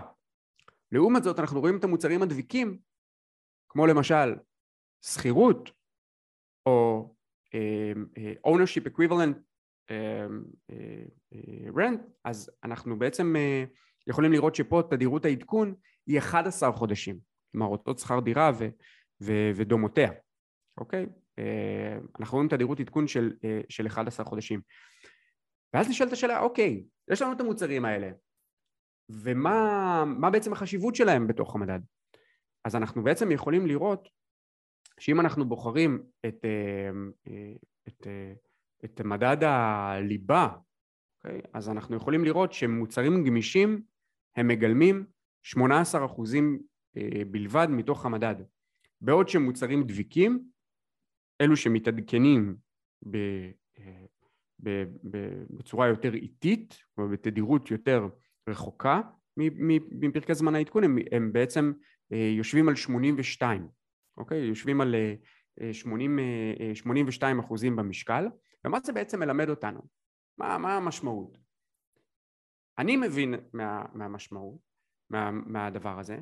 לעומת 0.93 1.23
זאת 1.23 1.39
אנחנו 1.39 1.61
רואים 1.61 1.79
את 1.79 1.85
המוצרים 1.85 2.23
הדביקים 2.23 2.79
כמו 3.69 3.87
למשל 3.87 4.35
שכירות 5.05 5.71
או 6.67 7.09
uh, 7.47 8.49
ownership 8.51 8.87
equivalent 8.91 9.35
uh, 9.91 10.31
uh, 10.71 11.77
rent 11.77 12.01
אז 12.25 12.51
אנחנו 12.65 12.99
בעצם 12.99 13.35
יכולים 14.07 14.33
לראות 14.33 14.55
שפה 14.55 14.83
תדירות 14.91 15.25
העדכון 15.25 15.75
היא 16.07 16.19
11 16.19 16.73
חודשים. 16.73 17.19
כלומר 17.53 17.67
אותו 17.67 17.99
שכר 17.99 18.21
דירה 18.21 18.51
ו, 18.59 18.69
ו, 19.23 19.33
ודומותיה 19.57 20.11
אוקיי? 20.79 21.07
אנחנו 22.21 22.37
רואים 22.37 22.49
תדירות 22.49 22.81
עדכון 22.81 23.09
של, 23.09 23.33
של 23.69 23.87
11 23.87 24.27
חודשים. 24.27 24.61
ואז 25.75 25.89
נשאלת 25.89 26.13
השאלה 26.13 26.41
אוקיי 26.41 26.85
יש 27.11 27.23
לנו 27.23 27.33
את 27.33 27.41
המוצרים 27.41 27.85
האלה 27.85 28.11
ומה 29.09 30.31
בעצם 30.33 30.53
החשיבות 30.53 30.95
שלהם 30.95 31.27
בתוך 31.27 31.55
המדד 31.55 31.81
אז 32.69 32.77
אנחנו 32.77 33.03
בעצם 33.03 33.33
יכולים 33.33 33.67
לראות 33.67 34.09
שאם 35.01 35.21
אנחנו 35.21 35.49
בוחרים 35.49 36.03
את, 36.27 36.45
אה, 36.45 36.91
אה, 37.29 37.53
את, 37.89 38.07
אה, 38.07 38.33
את 38.85 39.01
מדד 39.01 39.37
הליבה, 39.45 40.49
okay, 40.51 40.59
אוקיי? 41.25 41.41
אז 41.53 41.69
אנחנו 41.69 41.97
יכולים 41.97 42.25
לראות 42.25 42.53
שמוצרים 42.53 43.25
גמישים 43.25 43.83
הם 44.37 44.49
מגלמים 44.49 45.07
18% 45.45 46.61
בלבד 47.31 47.67
מתוך 47.71 48.07
המדד, 48.07 48.35
בעוד 49.01 49.29
שמוצרים 49.29 49.83
דביקים, 49.83 50.45
אלו 51.41 51.57
שמתעדכנים 51.57 52.57
ב, 53.11 53.17
ב, 54.63 54.85
ב, 55.11 55.43
בצורה 55.51 55.87
יותר 55.89 56.15
איטית 56.15 56.79
ובתדירות 56.99 57.71
יותר 57.71 58.09
רחוקה 58.49 59.01
מפרקי 59.91 60.35
זמן 60.35 60.55
העדכון, 60.55 60.85
הם, 60.85 60.99
הם 61.13 61.33
בעצם 61.33 61.73
יושבים 62.11 62.69
על 62.69 62.77
82, 62.77 63.69
אוקיי? 64.17 64.39
יושבים 64.39 64.81
על 64.81 64.95
80, 65.73 66.19
אה, 66.19 66.75
82 66.75 67.39
אה, 67.41 67.45
אחוזים 67.45 67.77
במשקל, 67.77 68.27
ומה 68.65 68.81
זה 68.81 68.93
בעצם 68.93 69.21
מלמד 69.21 69.49
אותנו? 69.49 69.81
מה, 70.39 70.59
מה 70.59 70.77
המשמעות? 70.77 71.39
אני 72.79 72.97
מבין 72.97 73.35
מה, 73.53 73.85
מהמשמעות, 73.95 74.59
מה, 75.11 75.31
מהדבר 75.31 75.99
הזה, 75.99 76.19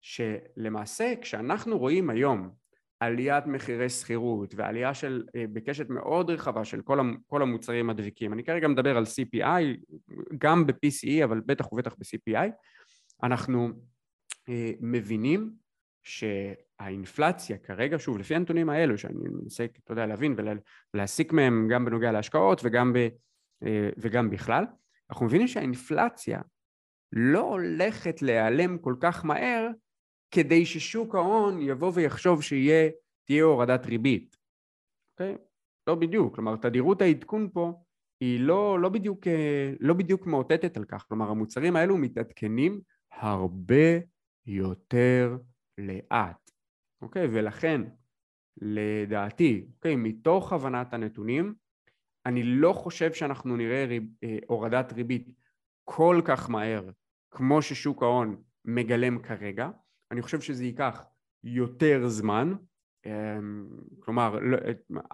שלמעשה 0.00 1.14
כשאנחנו 1.20 1.78
רואים 1.78 2.10
היום 2.10 2.50
עליית 3.00 3.46
מחירי 3.46 3.88
שכירות 3.88 4.54
ועלייה 4.56 4.94
של, 4.94 5.24
בקשת 5.52 5.88
מאוד 5.88 6.30
רחבה 6.30 6.64
של 6.64 6.82
כל, 6.82 6.98
כל 7.26 7.42
המוצרים 7.42 7.90
הדביקים, 7.90 8.32
אני 8.32 8.44
כרגע 8.44 8.68
מדבר 8.68 8.96
על 8.96 9.04
CPI, 9.04 9.94
גם 10.38 10.66
ב-PCE 10.66 11.24
אבל 11.24 11.40
בטח 11.46 11.72
ובטח 11.72 11.94
ב-CPI, 11.94 12.50
אנחנו 13.22 13.68
אה, 13.68 13.91
מבינים 14.80 15.54
שהאינפלציה 16.02 17.58
כרגע, 17.58 17.98
שוב, 17.98 18.18
לפי 18.18 18.34
הנתונים 18.34 18.68
האלו, 18.68 18.98
שאני 18.98 19.28
מנסה, 19.28 19.64
אתה 19.84 19.92
יודע, 19.92 20.06
להבין 20.06 20.36
ולהסיק 20.94 21.32
מהם 21.32 21.68
גם 21.70 21.84
בנוגע 21.84 22.12
להשקעות 22.12 22.60
וגם, 22.64 22.92
ב, 22.92 23.08
אה, 23.62 23.90
וגם 23.98 24.30
בכלל, 24.30 24.64
אנחנו 25.10 25.26
מבינים 25.26 25.48
שהאינפלציה 25.48 26.40
לא 27.12 27.40
הולכת 27.40 28.22
להיעלם 28.22 28.78
כל 28.78 28.94
כך 29.00 29.24
מהר 29.24 29.68
כדי 30.30 30.66
ששוק 30.66 31.14
ההון 31.14 31.62
יבוא 31.62 31.92
ויחשוב 31.94 32.42
שתהיה 32.42 33.44
הורדת 33.44 33.86
ריבית, 33.86 34.36
אוקיי? 35.12 35.36
לא 35.86 35.94
בדיוק, 35.94 36.34
כלומר 36.34 36.56
תדירות 36.56 37.02
העדכון 37.02 37.48
פה 37.52 37.72
היא 38.20 38.40
לא, 38.40 38.80
לא, 38.80 38.88
בדיוק, 38.88 39.26
אה, 39.26 39.72
לא 39.80 39.94
בדיוק 39.94 40.26
מאותתת 40.26 40.76
על 40.76 40.84
כך, 40.84 41.04
כלומר 41.08 41.30
המוצרים 41.30 41.76
האלו 41.76 41.96
מתעדכנים 41.96 42.80
הרבה 43.12 44.11
יותר 44.46 45.36
לאט, 45.78 46.50
אוקיי? 47.02 47.26
ולכן 47.32 47.80
לדעתי, 48.56 49.66
אוקיי, 49.76 49.96
מתוך 49.96 50.52
הבנת 50.52 50.94
הנתונים, 50.94 51.54
אני 52.26 52.42
לא 52.42 52.72
חושב 52.72 53.12
שאנחנו 53.12 53.56
נראה 53.56 53.84
ריב, 53.84 54.02
אה, 54.24 54.38
הורדת 54.46 54.92
ריבית 54.92 55.28
כל 55.84 56.20
כך 56.24 56.50
מהר 56.50 56.90
כמו 57.30 57.62
ששוק 57.62 58.02
ההון 58.02 58.42
מגלם 58.64 59.22
כרגע, 59.22 59.68
אני 60.10 60.22
חושב 60.22 60.40
שזה 60.40 60.64
ייקח 60.64 61.04
יותר 61.44 62.08
זמן, 62.08 62.54
אה, 63.06 63.38
כלומר 64.00 64.38
לא, 64.42 64.56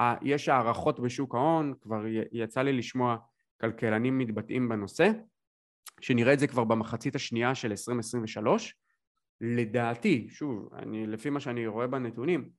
אה, 0.01 0.15
יש 0.23 0.49
הערכות 0.49 1.01
בשוק 1.01 1.35
ההון, 1.35 1.75
כבר 1.81 2.05
יצא 2.33 2.63
לי 2.63 2.73
לשמוע 2.73 3.17
כלכלנים 3.61 4.19
מתבטאים 4.19 4.69
בנושא, 4.69 5.11
שנראה 6.01 6.33
את 6.33 6.39
זה 6.39 6.47
כבר 6.47 6.65
במחצית 6.65 7.15
השנייה 7.15 7.55
של 7.55 7.71
2023 7.71 8.75
לדעתי, 9.41 10.29
שוב, 10.31 10.75
אני, 10.75 11.07
לפי 11.07 11.31
מה 11.31 11.41
שאני 11.41 11.67
רואה 11.67 11.87
בנתונים, 11.87 12.51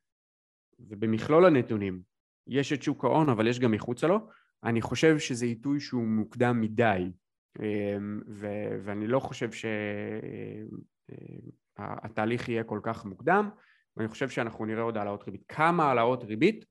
ובמכלול 0.79 1.45
הנתונים, 1.45 2.01
יש 2.47 2.73
את 2.73 2.83
שוק 2.83 3.05
ההון 3.05 3.29
אבל 3.29 3.47
יש 3.47 3.59
גם 3.59 3.71
מחוצה 3.71 4.07
לו, 4.07 4.29
אני 4.63 4.81
חושב 4.81 5.19
שזה 5.19 5.45
עיתוי 5.45 5.79
שהוא 5.79 6.03
מוקדם 6.03 6.61
מדי, 6.61 7.11
אמ, 7.59 8.21
ו- 8.27 8.77
ואני 8.83 9.07
לא 9.07 9.19
חושב 9.19 9.49
שהתהליך 11.77 12.49
יהיה 12.49 12.63
כל 12.63 12.79
כך 12.83 13.05
מוקדם, 13.05 13.49
ואני 13.97 14.09
חושב 14.09 14.29
שאנחנו 14.29 14.65
נראה 14.65 14.81
עוד 14.81 14.97
העלאות 14.97 15.23
ריבית. 15.23 15.43
כמה 15.47 15.83
העלאות 15.83 16.23
ריבית? 16.23 16.65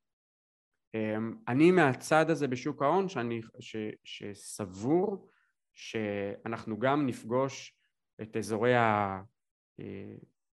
אמ, 0.94 1.34
אני 1.48 1.70
מהצד 1.70 2.30
הזה 2.30 2.48
בשוק 2.48 2.82
ההון 2.82 3.08
שאני, 3.08 3.40
ש, 3.60 3.76
שסבור 4.04 5.28
שאנחנו 5.74 6.78
גם 6.78 7.06
נפגוש 7.06 7.78
את 8.22 8.36
אזורי 8.36 8.74
ה... 8.74 9.20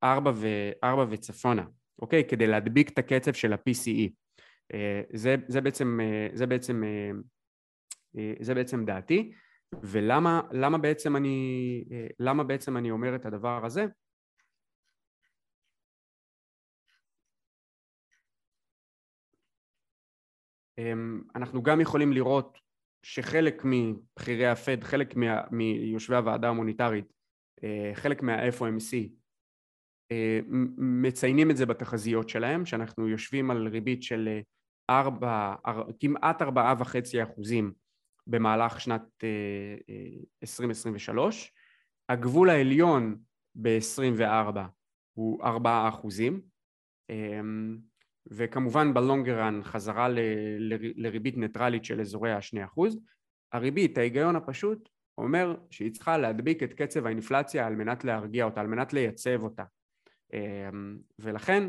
ארבע, 0.05 0.33
ו, 0.35 0.47
ארבע 0.85 1.07
וצפונה, 1.11 1.65
אוקיי? 2.03 2.25
כדי 2.29 2.47
להדביק 2.47 2.89
את 2.89 2.99
הקצב 2.99 3.33
של 3.33 3.53
ה-PCE. 3.53 4.11
אה, 4.75 5.03
זה, 5.13 5.37
זה, 5.49 5.61
בעצם, 5.61 6.01
אה, 6.03 6.29
זה, 6.35 6.47
בעצם, 6.47 6.83
אה, 8.19 8.33
זה 8.41 8.55
בעצם 8.55 8.85
דעתי, 8.85 9.33
ולמה 9.83 10.41
למה 10.53 10.79
בעצם, 10.79 11.17
אני, 11.17 11.85
למה 12.19 12.45
בעצם 12.45 12.77
אני 12.77 12.91
אומר 12.91 13.17
את 13.17 13.27
הדבר 13.27 13.67
הזה? 13.67 13.87
אנחנו 21.37 21.63
גם 21.63 21.81
יכולים 21.81 22.13
לראות 22.13 22.59
שחלק 23.03 23.63
מבכירי 23.65 24.47
הפד, 24.47 24.85
חלק 24.85 25.15
מיושבי 25.51 26.17
הוועדה 26.17 26.49
המוניטרית 26.49 27.05
אה, 27.05 27.22
חלק 27.95 28.23
מה-FOMC 28.23 28.95
אה, 30.13 30.41
מציינים 30.79 31.51
את 31.51 31.57
זה 31.57 31.67
בתחזיות 31.67 32.29
שלהם, 32.29 32.67
שאנחנו 32.67 33.09
יושבים 33.09 33.51
על 33.51 33.69
ריבית 33.69 34.03
של 34.03 34.29
4, 34.91 35.55
אה, 35.67 35.83
כמעט 36.01 36.43
4.5 36.43 37.23
אחוזים 37.23 37.73
במהלך 38.27 38.81
שנת 38.81 39.25
2023. 40.43 41.53
הגבול 42.09 42.51
העליון 42.51 43.17
ב-24 43.55 44.59
הוא 45.13 45.45
4 45.45 45.89
אחוזים, 45.89 46.41
וכמובן 48.27 48.95
בלונגרן 48.95 49.61
חזרה 49.63 50.09
לריבית 50.97 51.37
ניטרלית 51.37 51.85
של 51.85 52.01
אזורי 52.01 52.33
ה-2 52.33 52.65
אחוז. 52.65 52.99
הריבית, 53.53 53.99
ההיגיון 53.99 54.37
הפשוט, 54.37 54.89
אומר 55.19 55.57
שהיא 55.71 55.93
צריכה 55.93 56.19
להדביק 56.19 56.63
את 56.63 56.73
קצב 56.73 57.07
האינפלציה 57.07 57.67
על 57.67 57.77
מנת 57.77 58.05
להרגיע 58.05 58.45
אותה, 58.45 58.61
על 58.61 58.67
מנת 58.67 58.93
לייצב 58.93 59.43
אותה. 59.43 59.65
אמ, 60.33 60.99
ולכן 61.19 61.69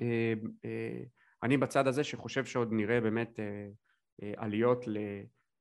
אה, 0.00 0.34
אה, 0.64 1.02
אני 1.42 1.56
בצד 1.56 1.86
הזה 1.86 2.04
שחושב 2.04 2.44
שעוד 2.44 2.72
נראה 2.72 3.00
באמת 3.00 3.40
אה, 3.40 4.32
עליות 4.36 4.84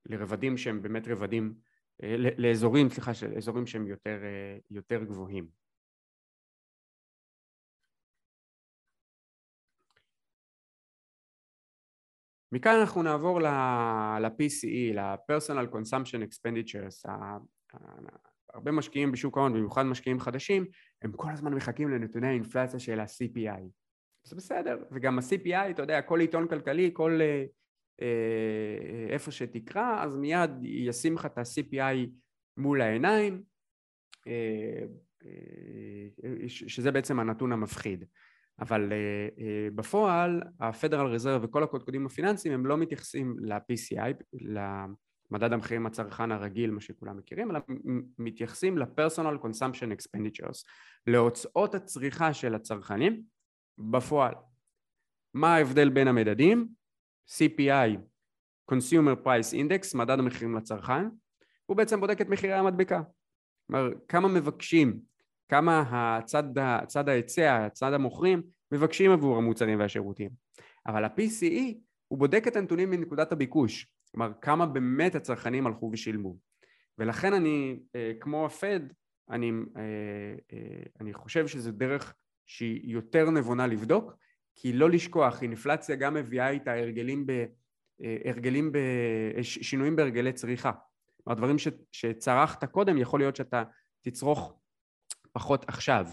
לרבדים 0.06 0.58
שהם 0.58 0.82
באמת 0.82 1.08
רבדים, 1.08 1.54
לאזורים, 2.38 2.90
סליחה, 2.90 3.12
אזורים 3.38 3.68
שהם 3.68 3.88
יותר, 3.88 4.20
יותר 4.72 5.04
גבוהים. 5.04 5.59
מכאן 12.52 12.80
אנחנו 12.80 13.04
נעבור 13.04 13.42
ל-PCE, 13.42 14.94
ל-Personal 14.94 15.74
Consumption 15.74 16.22
Expenditures. 16.30 17.10
הרבה 18.54 18.72
משקיעים 18.72 19.12
בשוק 19.12 19.38
ההון, 19.38 19.54
במיוחד 19.54 19.84
משקיעים 19.84 20.20
חדשים, 20.20 20.66
הם 21.02 21.12
כל 21.12 21.32
הזמן 21.32 21.54
מחכים 21.54 21.90
לנתוני 21.90 22.28
האינפלציה 22.28 22.80
של 22.80 23.00
ה-CPI. 23.00 23.62
זה 24.24 24.36
בסדר, 24.36 24.78
וגם 24.92 25.20
ה-CPI, 25.20 25.70
אתה 25.70 25.82
יודע, 25.82 26.02
כל 26.02 26.20
עיתון 26.20 26.48
כלכלי, 26.48 26.90
כל 26.94 27.20
אה, 27.22 27.46
אה, 28.02 29.08
איפה 29.10 29.32
שתקרא, 29.32 30.04
אז 30.04 30.16
מיד 30.16 30.52
ישים 30.64 31.16
לך 31.16 31.26
את 31.26 31.38
ה-CPI 31.38 32.10
מול 32.58 32.82
העיניים, 32.82 33.44
אה, 34.28 34.84
שזה 36.48 36.92
בעצם 36.92 37.20
הנתון 37.20 37.52
המפחיד. 37.52 38.06
אבל 38.62 38.90
uh, 38.90 39.40
uh, 39.40 39.42
בפועל 39.76 40.42
הפדרל 40.60 41.08
רזרב 41.08 41.42
וכל 41.44 41.64
הקודקודים 41.64 42.06
הפיננסיים 42.06 42.54
הם 42.54 42.66
לא 42.66 42.78
מתייחסים 42.78 43.36
ל-PCI, 43.40 44.24
למדד 44.34 45.54
המחירים 45.54 45.86
הצרכן 45.86 46.32
הרגיל, 46.32 46.72
מה 46.72 46.82
שכולם 46.82 47.18
מכירים, 47.18 47.52
אלא 47.52 47.60
מתייחסים 48.18 48.78
ל-Personal 48.78 49.44
Consumption 49.44 49.92
Expenditures, 49.98 50.64
להוצאות 51.08 51.76
הצריכה 51.76 52.34
של 52.34 52.56
הצרכנים 52.56 53.24
בפועל. 53.78 54.34
מה 55.34 55.56
ההבדל 55.56 55.90
בין 55.90 56.08
המדדים? 56.08 56.68
CPI, 57.30 57.98
Consumer 58.72 59.26
Price 59.26 59.54
Index, 59.54 59.98
מדד 59.98 60.20
המחירים 60.20 60.56
לצרכן, 60.56 61.06
הוא 61.66 61.78
בעצם 61.78 62.00
בודק 62.00 62.22
את 62.22 62.30
מחירי 62.30 62.54
המדבקה. 62.54 63.02
כלומר, 63.68 63.90
כמה 64.08 64.28
מבקשים 64.28 65.00
כמה 65.50 65.84
הצד, 65.92 66.58
הצד 66.58 67.10
ההיצע, 67.10 67.66
הצד 67.66 67.94
המוכרים, 67.94 68.42
מבקשים 68.72 69.12
עבור 69.12 69.38
המוצרים 69.38 69.80
והשירותים. 69.80 70.30
אבל 70.88 71.04
ה-PCE 71.04 71.74
הוא 72.08 72.20
בודק 72.20 72.48
את 72.48 72.56
הנתונים 72.56 72.90
מנקודת 72.90 73.32
הביקוש, 73.32 73.88
כלומר 74.12 74.32
כמה 74.42 74.66
באמת 74.66 75.16
הצרכנים 75.16 75.68
הלכו 75.68 75.90
ושילמו. 75.94 76.38
ולכן 76.98 77.34
אני, 77.34 77.80
אה, 77.96 78.12
כמו 78.20 78.46
הפד, 78.46 78.80
אני, 79.30 79.52
אה, 79.78 79.82
אה, 80.54 80.84
אני 81.02 81.14
חושב 81.14 81.48
שזו 81.48 81.72
דרך 81.72 82.14
שהיא 82.46 82.94
יותר 82.94 83.30
נבונה 83.30 83.68
לבדוק, 83.68 84.14
כי 84.56 84.74
לא 84.74 84.90
לשכוח, 84.90 85.42
אינפלציה 85.42 85.96
גם 85.96 86.14
מביאה 86.14 86.50
איתה 86.50 86.74
הרגלים 86.74 87.26
ב... 87.28 87.46
הרגלים 88.26 88.72
ב... 88.72 88.78
שינויים 89.42 89.96
בהרגלי 89.96 90.34
צריכה. 90.34 90.72
כלומר 91.24 91.38
דברים 91.38 91.60
ש... 91.60 91.68
שצרכת 91.92 92.66
קודם, 92.66 92.98
יכול 92.98 93.20
להיות 93.20 93.36
שאתה 93.36 93.64
תצרוך 94.02 94.59
פחות 95.32 95.66
עכשיו. 95.68 96.08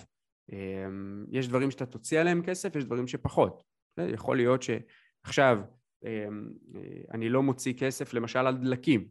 אמ, 0.52 1.24
יש 1.30 1.48
דברים 1.48 1.70
שאתה 1.70 1.86
תוציא 1.86 2.20
עליהם 2.20 2.42
כסף, 2.42 2.76
יש 2.76 2.84
דברים 2.84 3.06
שפחות. 3.06 3.62
יכול 3.98 4.36
להיות 4.36 4.62
שעכשיו 4.62 5.60
אמ, 6.04 6.50
אה, 6.74 6.80
אני 7.14 7.28
לא 7.28 7.42
מוציא 7.42 7.72
כסף 7.78 8.14
למשל 8.14 8.38
על 8.38 8.56
דלקים, 8.56 9.08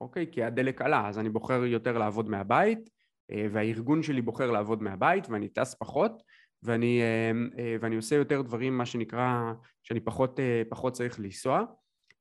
אוקיי? 0.00 0.26
כי 0.32 0.42
הדלק 0.42 0.82
עלה, 0.82 1.08
אז 1.08 1.18
אני 1.18 1.28
בוחר 1.28 1.64
יותר 1.64 1.98
לעבוד 1.98 2.28
מהבית, 2.28 2.90
אה, 3.30 3.46
והארגון 3.52 4.02
שלי 4.02 4.22
בוחר 4.22 4.50
לעבוד 4.50 4.82
מהבית, 4.82 5.28
ואני 5.28 5.48
טס 5.48 5.74
פחות, 5.74 6.22
ואני, 6.62 7.02
אמ, 7.02 7.50
אה, 7.58 7.76
ואני 7.80 7.96
עושה 7.96 8.16
יותר 8.16 8.42
דברים, 8.42 8.78
מה 8.78 8.86
שנקרא, 8.86 9.52
שאני 9.82 10.00
פחות, 10.00 10.40
פחות 10.68 10.92
צריך 10.92 11.20
לנסוע. 11.20 11.64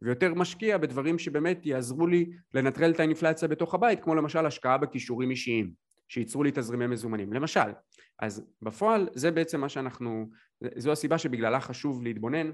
ויותר 0.02 0.34
משקיע 0.34 0.78
בדברים 0.78 1.20
שבאמת 1.20 1.66
יעזרו 1.66 2.08
לי 2.08 2.30
לנטרל 2.54 2.92
את 2.92 3.00
האינפלציה 3.00 3.48
בתוך 3.48 3.74
הבית, 3.74 4.04
כמו 4.04 4.16
למשל 4.16 4.46
השקעה 4.46 4.78
בכישורים 4.78 5.32
אישיים. 5.32 5.87
שייצרו 6.08 6.44
לי 6.44 6.52
תזרימי 6.52 6.88
מזומנים. 6.88 7.34
למשל, 7.34 7.72
אז 8.20 8.48
בפועל 8.62 9.10
זה 9.14 9.32
בעצם 9.32 9.62
מה 9.62 9.70
שאנחנו, 9.70 10.30
זו 10.76 10.92
הסיבה 10.92 11.18
שבגללה 11.18 11.60
חשוב 11.60 12.04
להתבונן 12.04 12.52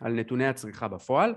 על 0.00 0.12
נתוני 0.12 0.46
הצריכה 0.46 0.88
בפועל, 0.88 1.34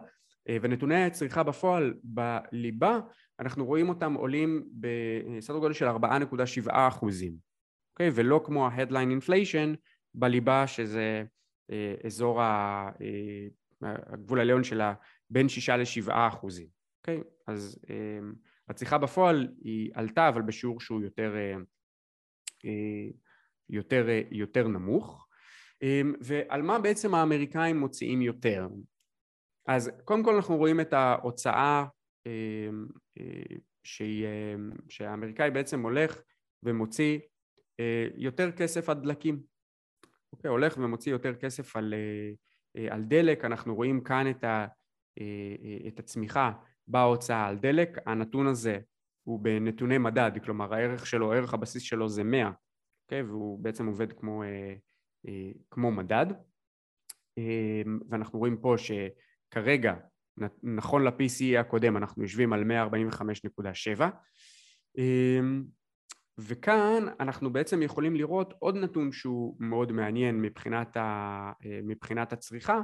אה, 0.49 0.57
ונתוני 0.61 1.03
הצריכה 1.03 1.43
בפועל 1.43 1.93
בליבה, 2.03 2.99
אנחנו 3.39 3.65
רואים 3.65 3.89
אותם 3.89 4.13
עולים 4.13 4.65
בסדר 4.73 5.57
גודל 5.57 5.73
של 5.73 5.88
4.7 5.88 6.71
אחוזים, 6.71 7.33
אוקיי? 7.93 8.09
ולא 8.13 8.41
כמו 8.45 8.67
ה-headline 8.67 9.23
inflation 9.23 9.77
בליבה 10.13 10.67
שזה 10.67 11.23
אה, 11.71 11.95
אזור 12.05 12.41
אה, 12.41 12.89
הגבול 13.81 14.39
העליון 14.39 14.63
שלה 14.63 14.93
בין 15.29 15.49
6 15.49 15.69
ל-7 15.69 16.11
אחוזים, 16.11 16.67
אוקיי? 17.01 17.23
אז 17.47 17.79
הצריכה 18.69 18.97
בפועל 18.97 19.47
היא 19.63 19.91
עלתה 19.93 20.30
אבל 20.30 20.41
בשיעור 20.41 20.80
שהוא 20.82 21.01
יותר, 21.01 21.36
אה, 21.36 21.56
אה, 22.65 23.10
יותר, 23.69 24.10
אה, 24.10 24.21
יותר 24.32 24.67
נמוך. 24.67 25.21
ועל 26.21 26.62
מה 26.62 26.80
בעצם 26.80 27.15
האמריקאים 27.15 27.80
מוציאים 27.80 28.21
יותר? 28.21 28.67
אז 29.67 29.91
קודם 30.06 30.23
כל 30.23 30.36
אנחנו 30.36 30.58
רואים 30.58 30.80
את 30.80 30.93
ההוצאה 30.93 31.86
שהיא, 33.84 34.28
שהאמריקאי 34.89 35.51
בעצם 35.51 35.82
הולך 35.82 36.21
ומוציא 36.63 37.19
יותר 38.15 38.51
כסף 38.51 38.89
על 38.89 38.99
דלקים. 38.99 39.43
אוקיי, 40.34 40.49
הולך 40.49 40.78
ומוציא 40.78 41.12
יותר 41.12 41.36
כסף 41.36 41.75
על, 41.75 41.93
על 42.89 43.04
דלק. 43.04 43.45
אנחנו 43.45 43.75
רואים 43.75 44.04
כאן 44.04 44.30
את, 44.30 44.43
ה, 44.43 44.67
את 45.88 45.99
הצמיחה 45.99 46.51
בהוצאה. 46.87 47.47
על 47.47 47.57
דלק, 47.57 47.97
הנתון 48.05 48.47
הזה 48.47 48.79
הוא 49.23 49.39
בנתוני 49.39 49.97
מדד, 49.97 50.31
כלומר 50.43 50.73
הערך 50.73 51.07
שלו, 51.07 51.31
ערך 51.31 51.53
הבסיס 51.53 51.83
שלו 51.83 52.09
זה 52.09 52.23
100, 52.23 52.51
אוקיי? 53.05 53.21
והוא 53.23 53.59
בעצם 53.59 53.85
עובד 53.85 54.13
כמו, 54.13 54.43
אה, 54.43 54.73
אה, 55.27 55.51
כמו 55.71 55.91
מדד, 55.91 56.25
אה, 57.37 57.81
ואנחנו 58.09 58.39
רואים 58.39 58.57
פה 58.57 58.75
שכרגע, 58.77 59.93
נכון 60.63 61.03
ל-PCE 61.03 61.59
הקודם, 61.59 61.97
אנחנו 61.97 62.23
יושבים 62.23 62.53
על 62.53 62.63
145.7, 62.63 64.09
אה, 64.97 65.39
וכאן 66.37 67.05
אנחנו 67.19 67.53
בעצם 67.53 67.81
יכולים 67.81 68.15
לראות 68.15 68.53
עוד 68.59 68.75
נתון 68.75 69.11
שהוא 69.11 69.55
מאוד 69.59 69.91
מעניין 69.91 70.41
מבחינת, 70.41 70.97
ה, 70.97 71.51
אה, 71.65 71.79
מבחינת 71.83 72.33
הצריכה, 72.33 72.81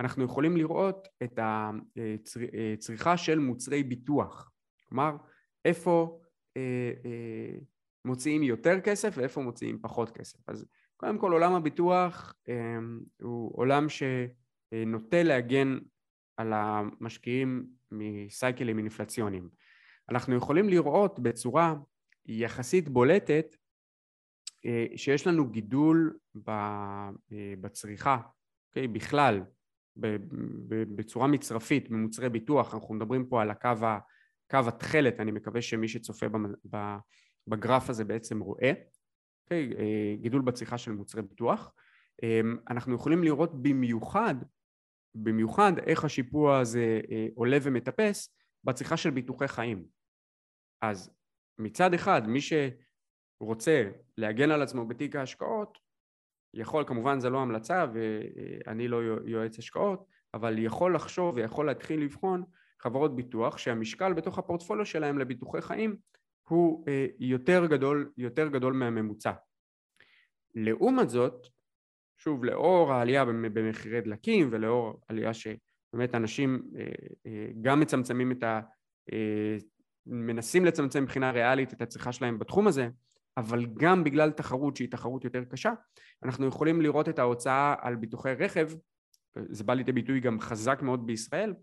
אנחנו 0.00 0.24
יכולים 0.24 0.56
לראות 0.56 1.08
את 1.22 1.38
הצריכה 1.42 3.16
של 3.16 3.38
מוצרי 3.38 3.82
ביטוח, 3.82 4.50
כלומר 4.88 5.16
איפה 5.64 6.20
אה, 6.56 6.92
אה, 7.04 7.58
מוציאים 8.04 8.42
יותר 8.42 8.80
כסף 8.80 9.14
ואיפה 9.16 9.40
מוציאים 9.40 9.78
פחות 9.82 10.10
כסף. 10.10 10.48
אז 10.48 10.66
קודם 10.96 11.18
כל 11.18 11.32
עולם 11.32 11.52
הביטוח 11.54 12.34
אה, 12.48 12.78
הוא 13.22 13.52
עולם 13.54 13.86
שנוטה 13.88 15.22
להגן 15.22 15.78
על 16.36 16.52
המשקיעים 16.52 17.66
מסייקלים 17.90 18.78
אינפלציוניים. 18.78 19.48
אנחנו 20.10 20.34
יכולים 20.36 20.68
לראות 20.68 21.20
בצורה 21.20 21.74
יחסית 22.26 22.88
בולטת 22.88 23.56
שיש 24.96 25.26
לנו 25.26 25.50
גידול 25.50 26.18
בצריכה, 27.60 28.18
אוקיי? 28.68 28.88
בכלל 28.88 29.40
בצורה 30.96 31.26
מצרפית 31.26 31.90
במוצרי 31.90 32.28
ביטוח, 32.28 32.74
אנחנו 32.74 32.94
מדברים 32.94 33.26
פה 33.26 33.42
על 33.42 33.50
הקו, 33.50 33.70
קו 34.50 34.58
התכלת, 34.68 35.20
אני 35.20 35.30
מקווה 35.30 35.62
שמי 35.62 35.88
שצופה 35.88 36.26
בגרף 37.46 37.90
הזה 37.90 38.04
בעצם 38.04 38.40
רואה, 38.40 38.72
okay, 38.72 38.92
אוקיי? 39.44 39.70
גידול 40.16 40.42
בצריכה 40.42 40.78
של 40.78 40.92
מוצרי 40.92 41.22
ביטוח. 41.22 41.72
אמ, 42.22 42.56
אנחנו 42.70 42.94
יכולים 42.94 43.24
לראות 43.24 43.62
במיוחד, 43.62 44.34
במיוחד 45.14 45.72
איך 45.86 46.04
השיפוע 46.04 46.58
הזה 46.58 47.00
אה, 47.10 47.26
עולה 47.34 47.56
ומטפס 47.62 48.36
בצריכה 48.64 48.96
של 48.96 49.10
ביטוחי 49.10 49.48
חיים. 49.48 49.84
אז 50.82 51.10
מצד 51.58 51.94
אחד 51.94 52.22
מי 52.28 52.38
שרוצה 52.40 53.90
להגן 54.16 54.50
על 54.50 54.62
עצמו 54.62 54.88
בתיק 54.88 55.16
ההשקעות 55.16 55.78
יכול, 56.54 56.84
כמובן 56.86 57.20
זה 57.20 57.30
לא 57.30 57.38
המלצה 57.38 57.86
ואני 57.94 58.88
לא 58.88 58.96
יועץ 59.24 59.58
השקעות, 59.58 60.04
אבל 60.34 60.58
יכול 60.58 60.94
לחשוב 60.94 61.36
ויכול 61.36 61.66
להתחיל 61.66 62.02
לבחון 62.02 62.44
חברות 62.80 63.16
ביטוח 63.16 63.58
שהמשקל 63.58 64.12
בתוך 64.12 64.38
הפורטפוליו 64.38 64.86
שלהם 64.86 65.18
לביטוחי 65.18 65.60
חיים 65.62 65.96
הוא 66.48 66.84
אה, 66.88 67.06
יותר 67.18 67.66
גדול, 67.66 68.12
יותר 68.16 68.48
גדול 68.48 68.72
מהממוצע. 68.72 69.32
לעומת 70.54 71.10
זאת, 71.10 71.46
שוב 72.18 72.44
לאור 72.44 72.92
העלייה 72.92 73.24
במחירי 73.24 74.00
דלקים 74.00 74.48
ולאור 74.52 75.00
עלייה 75.08 75.34
שבאמת 75.34 76.14
אנשים 76.14 76.62
אה, 76.76 76.84
אה, 77.26 77.46
גם 77.60 77.80
מצמצמים 77.80 78.32
את 78.32 78.42
ה... 78.42 78.60
מנסים 80.06 80.64
לצמצם 80.64 81.02
מבחינה 81.02 81.30
ריאלית 81.30 81.72
את 81.72 81.82
הצריכה 81.82 82.12
שלהם 82.12 82.38
בתחום 82.38 82.66
הזה, 82.66 82.88
אבל 83.36 83.66
גם 83.66 84.04
בגלל 84.04 84.30
תחרות 84.30 84.76
שהיא 84.76 84.90
תחרות 84.90 85.24
יותר 85.24 85.44
קשה, 85.44 85.72
אנחנו 86.24 86.46
יכולים 86.46 86.80
לראות 86.80 87.08
את 87.08 87.18
ההוצאה 87.18 87.74
על 87.80 87.96
ביטוחי 87.96 88.34
רכב, 88.34 88.68
זה 89.48 89.64
בא 89.64 89.74
לידי 89.74 89.92
ביטוי 89.92 90.20
גם 90.20 90.40
חזק 90.40 90.82
מאוד 90.82 91.06
בישראל, 91.06 91.54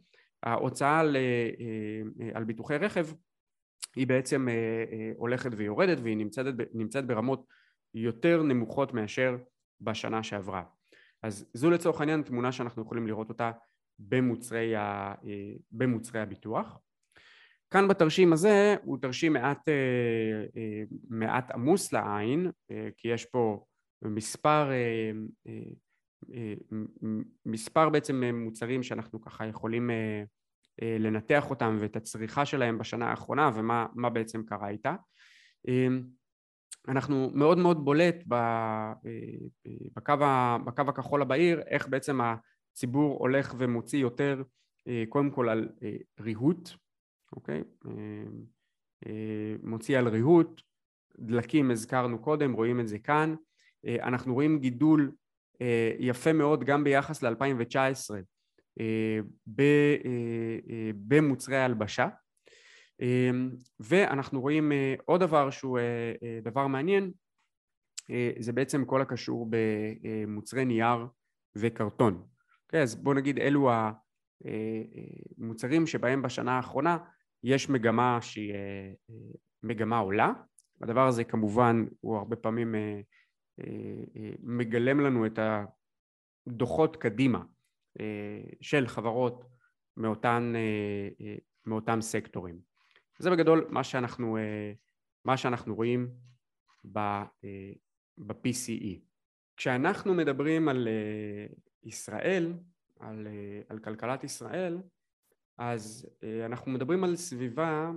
ההוצאה 0.43 0.99
על, 0.99 1.15
אה, 1.15 1.49
אה, 2.21 2.29
על 2.33 2.43
ביטוחי 2.43 2.77
רכב 2.77 3.07
היא 3.95 4.07
בעצם 4.07 4.49
אה, 4.49 5.11
הולכת 5.17 5.49
ויורדת 5.57 5.97
והיא 6.03 6.17
נמצאת, 6.17 6.45
נמצאת 6.73 7.07
ברמות 7.07 7.45
יותר 7.93 8.43
נמוכות 8.43 8.93
מאשר 8.93 9.37
בשנה 9.81 10.23
שעברה. 10.23 10.63
אז 11.23 11.49
זו 11.53 11.69
לצורך 11.69 11.99
העניין 11.99 12.21
תמונה 12.21 12.51
שאנחנו 12.51 12.81
יכולים 12.81 13.07
לראות 13.07 13.29
אותה 13.29 13.51
במוצרי, 13.99 14.75
ה, 14.75 15.13
במוצרי 15.71 16.21
הביטוח. 16.21 16.79
כאן 17.71 17.87
בתרשים 17.87 18.33
הזה 18.33 18.75
הוא 18.83 18.97
תרשים 19.01 19.33
מעט, 19.33 19.69
מעט 21.09 21.51
עמוס 21.51 21.93
לעין 21.93 22.51
כי 22.97 23.07
יש 23.07 23.25
פה 23.25 23.65
מספר, 24.01 24.69
מספר 27.45 27.89
בעצם 27.89 28.23
מוצרים 28.23 28.83
שאנחנו 28.83 29.21
ככה 29.21 29.45
יכולים 29.45 29.89
לנתח 30.81 31.49
אותם 31.49 31.77
ואת 31.79 31.95
הצריכה 31.95 32.45
שלהם 32.45 32.77
בשנה 32.77 33.09
האחרונה 33.09 33.51
ומה 33.55 34.09
בעצם 34.13 34.43
קרה 34.43 34.69
איתה. 34.69 34.95
אנחנו 36.87 37.31
מאוד 37.33 37.57
מאוד 37.57 37.85
בולט 37.85 38.23
בקו, 39.95 40.13
בקו 40.65 40.81
הכחול 40.87 41.21
הבהיר 41.21 41.61
איך 41.67 41.87
בעצם 41.87 42.19
הציבור 42.21 43.19
הולך 43.19 43.55
ומוציא 43.57 43.99
יותר 43.99 44.43
קודם 45.09 45.31
כל 45.31 45.49
על 45.49 45.69
ריהוט, 46.19 46.69
אוקיי? 47.35 47.63
מוציא 49.63 49.97
על 49.97 50.07
ריהוט, 50.07 50.61
דלקים 51.19 51.71
הזכרנו 51.71 52.19
קודם, 52.21 52.53
רואים 52.53 52.79
את 52.79 52.87
זה 52.87 52.99
כאן, 52.99 53.35
אנחנו 53.87 54.33
רואים 54.33 54.59
גידול 54.59 55.11
יפה 55.99 56.33
מאוד 56.33 56.63
גם 56.63 56.83
ביחס 56.83 57.23
ל-2019 57.23 58.15
במוצרי 61.07 61.57
הלבשה 61.57 62.07
ואנחנו 63.79 64.41
רואים 64.41 64.71
אה, 64.71 64.95
עוד 65.05 65.21
דבר 65.21 65.49
שהוא 65.49 65.79
אה, 65.79 66.13
אה, 66.23 66.39
דבר 66.43 66.67
מעניין 66.67 67.11
זה 68.39 68.53
בעצם 68.53 68.85
כל 68.85 69.01
הקשור 69.01 69.47
במוצרי 69.49 70.65
נייר 70.65 71.07
וקרטון. 71.55 72.23
אוקיי, 72.65 72.81
אז 72.81 72.95
בואו 72.95 73.15
נגיד 73.15 73.39
אלו 73.39 73.71
המוצרים 75.37 75.87
שבהם 75.87 76.21
בשנה 76.21 76.57
האחרונה 76.57 76.97
יש 77.43 77.69
מגמה 77.69 78.17
שהיא 78.21 78.53
מגמה 79.63 79.97
עולה. 79.97 80.33
הדבר 80.81 81.07
הזה 81.07 81.23
כמובן 81.23 81.85
הוא 81.99 82.17
הרבה 82.17 82.35
פעמים 82.35 82.75
מגלם 84.39 84.99
לנו 84.99 85.25
את 85.25 85.39
הדוחות 86.47 86.95
קדימה 86.95 87.43
של 88.61 88.87
חברות 88.87 89.43
מאותן, 89.97 90.53
מאותם 91.65 92.01
סקטורים. 92.01 92.69
זה 93.19 93.31
בגדול 93.31 93.67
מה 93.69 93.83
שאנחנו, 93.83 94.37
אה, 94.37 94.73
מה 95.25 95.37
שאנחנו 95.37 95.75
רואים 95.75 96.09
ב-PCE. 96.85 98.83
אה, 98.83 98.99
כשאנחנו 99.57 100.13
מדברים 100.13 100.69
על 100.69 100.87
אה, 100.87 101.45
ישראל, 101.83 102.53
על, 102.99 103.27
על 103.69 103.79
כלכלת 103.79 104.23
ישראל, 104.23 104.77
אז 105.59 106.09
אנחנו 106.45 106.71
מדברים 106.71 107.03
על 107.03 107.15
סביבה 107.15 107.91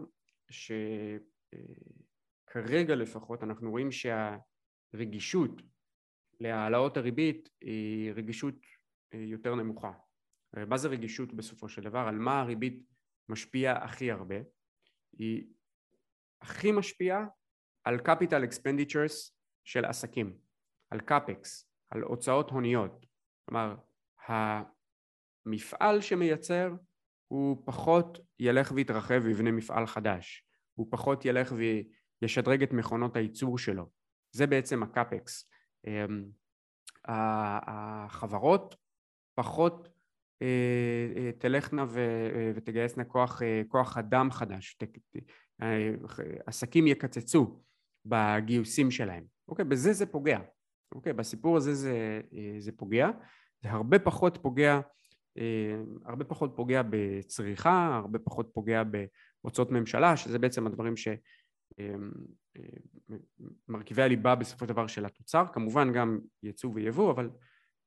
שכרגע 2.51 2.95
לפחות 2.95 3.43
אנחנו 3.43 3.71
רואים 3.71 3.89
שהרגישות 3.93 5.63
להעלאות 6.41 6.97
הריבית 6.97 7.49
היא 7.61 8.13
רגישות 8.13 8.55
יותר 9.15 9.55
נמוכה. 9.55 9.93
מה 10.67 10.77
זה 10.77 10.89
רגישות 10.89 11.35
בסופו 11.35 11.69
של 11.69 11.83
דבר? 11.83 11.99
על 11.99 12.19
מה 12.19 12.41
הריבית 12.41 12.85
משפיעה 13.29 13.85
הכי 13.85 14.11
הרבה? 14.11 14.37
היא 15.13 15.47
הכי 16.43 16.73
משפיעה 16.73 17.27
על 17.85 17.97
capital 17.97 18.43
expenditures 18.51 19.33
של 19.65 19.85
עסקים, 19.85 20.39
על 20.91 21.01
קאפקס, 21.01 21.71
על 21.91 22.03
הוצאות 22.03 22.51
הוניות. 22.51 23.07
כלומר, 23.45 23.77
המפעל 24.27 26.01
שמייצר 26.01 26.75
הוא 27.33 27.62
פחות 27.64 28.18
ילך 28.39 28.72
ויתרחב 28.74 29.20
ויבנה 29.24 29.51
מפעל 29.51 29.87
חדש, 29.87 30.45
הוא 30.74 30.87
פחות 30.91 31.24
ילך 31.24 31.55
וישדרג 32.22 32.62
את 32.62 32.72
מכונות 32.72 33.16
הייצור 33.16 33.59
שלו. 33.59 33.91
זה 34.33 34.47
בעצם 34.47 34.83
הקאפקס. 34.83 35.51
אמ, 35.87 36.24
החברות 37.05 38.76
פחות 39.35 39.89
אה, 40.43 40.47
אה, 41.16 41.30
תלכנה 41.39 41.83
אה, 41.83 42.53
ותגייסנה 42.55 43.05
כוח, 43.05 43.43
כוח 43.68 43.99
אדם 43.99 44.30
חדש, 44.30 44.78
עסקים 46.47 46.87
יקצצו 46.87 47.61
בגיוסים 48.05 48.91
שלהם, 48.91 49.24
אוקיי? 49.49 49.64
בזה 49.64 49.93
זה 49.93 50.07
פוגע, 50.07 50.39
אוקיי? 50.95 51.12
בסיפור 51.12 51.57
הזה 51.57 51.74
זה, 51.74 52.20
זה 52.59 52.72
פוגע, 52.72 53.11
זה 53.62 53.70
הרבה 53.70 53.99
פחות 53.99 54.39
פוגע, 54.43 54.80
הרבה 56.05 56.24
פחות 56.24 56.53
פוגע 56.57 56.83
בצריכה, 56.91 57.97
הרבה 58.03 58.18
פחות 58.18 58.51
פוגע 58.55 58.83
בהוצאות 59.43 59.70
ממשלה, 59.70 60.16
שזה 60.16 60.39
בעצם 60.39 60.66
הדברים 60.66 60.95
שמרכיבי 63.68 64.03
הליבה 64.03 64.35
בסופו 64.35 64.64
של 64.64 64.72
דבר 64.72 64.87
של 64.87 65.05
התוצר, 65.05 65.45
כמובן 65.53 65.93
גם 65.93 66.18
ייצוא 66.43 66.70
ויבוא, 66.74 67.12
אבל 67.12 67.30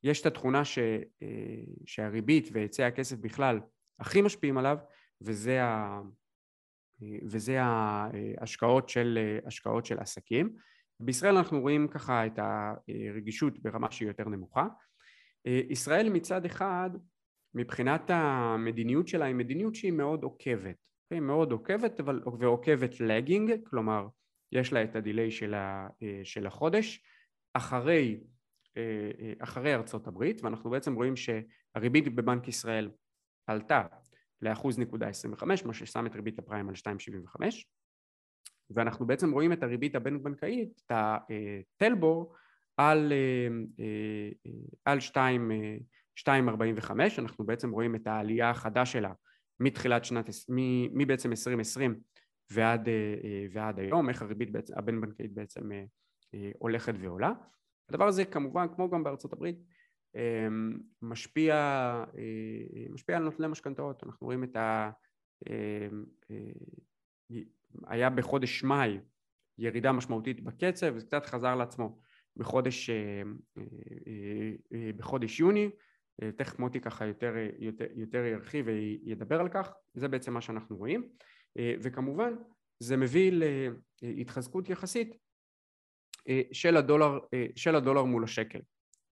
יש 0.06 0.22
את 0.22 0.26
התכונה 0.26 0.66
ש, 0.66 0.80
אה, 1.24 1.64
שהריבית 1.86 2.50
והיצע 2.54 2.88
הכסף 2.88 3.18
בכלל 3.18 3.60
הכי 4.00 4.22
משפיעים 4.22 4.58
עליו 4.58 4.78
וזה, 5.22 5.64
ה, 5.64 6.02
אה, 7.02 7.18
וזה 7.24 7.62
ההשקעות 7.62 8.90
של, 8.90 9.40
השקעות 9.46 9.86
של 9.86 10.00
עסקים. 10.00 10.56
בישראל 11.00 11.38
אנחנו 11.38 11.62
רואים 11.62 11.88
ככה 11.88 12.26
את 12.26 12.40
הרגישות 12.40 13.60
ברמה 13.60 13.92
שהיא 13.92 14.08
יותר 14.08 14.30
נמוכה. 14.30 14.68
אה, 15.48 15.62
ישראל 15.70 16.10
מצד 16.10 16.46
אחד 16.46 16.90
מבחינת 17.56 18.10
המדיניות 18.10 19.08
שלה 19.08 19.26
היא 19.26 19.36
מדיניות 19.36 19.76
שהיא 19.76 19.92
מאוד 19.92 20.24
עוקבת? 20.24 20.76
אוקיי? 21.06 21.20
מאוד 21.20 21.52
עוקבת 21.52 22.00
אבל, 22.00 22.22
ועוקבת 22.40 23.00
לגינג, 23.00 23.52
כלומר 23.70 24.08
יש 24.52 24.74
לה 24.74 24.84
את 24.84 24.96
הדיליי 24.96 25.32
של, 25.32 25.54
של 26.24 26.48
החודש 26.48 27.04
אחרי 27.54 28.20
אה, 28.78 29.12
אה, 29.20 29.34
אחרי 29.40 29.76
ארצות 29.76 30.08
הברית 30.08 30.44
ואנחנו 30.44 30.70
בעצם 30.70 30.96
רואים 30.96 31.14
שהריבית 31.16 32.16
בבנק 32.16 32.48
ישראל 32.48 32.92
עלתה 33.48 33.84
לאחוז 34.42 34.80
נקודה 34.80 35.08
25 35.08 35.66
מה 35.66 35.74
ששם 35.74 36.06
את 36.06 36.16
ריבית 36.16 36.40
הפריים 36.40 36.70
על 36.70 36.76
2.75 36.76 37.42
ואנחנו 38.70 39.08
בעצם 39.08 39.32
רואים 39.32 39.54
את 39.54 39.64
הריבית 39.64 39.96
הבין 39.96 40.24
בנקאית 40.24 40.82
את 40.86 40.92
הטלבור 40.92 42.34
על, 42.78 43.14
אה, 43.80 44.30
על 44.86 45.00
2.45 46.20 46.92
אנחנו 47.20 47.46
בעצם 47.46 47.72
רואים 47.72 47.96
את 47.96 48.08
העלייה 48.08 48.50
החדה 48.50 48.86
שלה 48.86 49.12
מתחילת 49.60 50.06
שנת, 50.06 50.30
מבעצם 50.94 51.30
2020 51.32 52.00
ועד, 52.52 52.90
ועד 53.52 53.80
היום, 53.80 54.10
איך 54.10 54.22
הריבית 54.22 54.50
הבין 54.76 55.02
בנקאית 55.02 55.34
בעצם 55.34 55.70
הולכת 56.60 56.94
ועולה. 57.00 57.32
הדבר 57.90 58.08
הזה 58.08 58.26
כמובן 58.26 58.68
כמו 58.76 58.90
גם 58.90 59.04
בארצות 59.04 59.34
הברית 59.34 59.58
משפיע, 61.02 61.56
אה, 62.18 62.86
משפיע 62.90 63.18
על 63.18 63.24
נוטלי 63.24 63.48
משכנתאות. 63.48 64.04
אנחנו 64.04 64.28
רואים 64.28 64.44
את 64.44 64.56
ה... 64.56 64.92
אה, 65.50 65.88
היה 67.88 68.10
בחודש 68.10 68.64
מאי 68.64 69.00
ירידה 69.58 69.92
משמעותית 69.92 70.44
בקצב 70.44 70.92
וזה 70.96 71.06
קצת 71.06 71.26
חזר 71.26 71.56
לעצמו 71.56 72.00
בחודש, 72.38 72.90
אה, 72.90 73.22
בחודש 74.98 75.40
יוני 75.40 75.70
תכף 76.36 76.60
מוטי 76.60 76.82
ככה 76.82 77.06
יותר, 77.06 77.34
יותר, 77.60 77.86
יותר 77.96 78.26
ירחיב 78.26 78.66
וידבר 78.68 79.40
על 79.40 79.50
כך 79.50 79.74
זה 79.94 80.08
בעצם 80.08 80.34
מה 80.34 80.42
שאנחנו 80.42 80.78
רואים 80.78 81.10
וכמובן 81.58 82.34
זה 82.80 82.98
מביא 82.98 83.32
להתחזקות 84.02 84.70
יחסית 84.70 85.18
אה, 86.30 86.42
של 86.52 86.78
הדולר, 86.78 87.20
אה, 87.34 87.46
של 87.56 87.76
הדולר 87.76 88.04
מול 88.04 88.24
השקל. 88.24 88.60
Okay, 88.60 88.64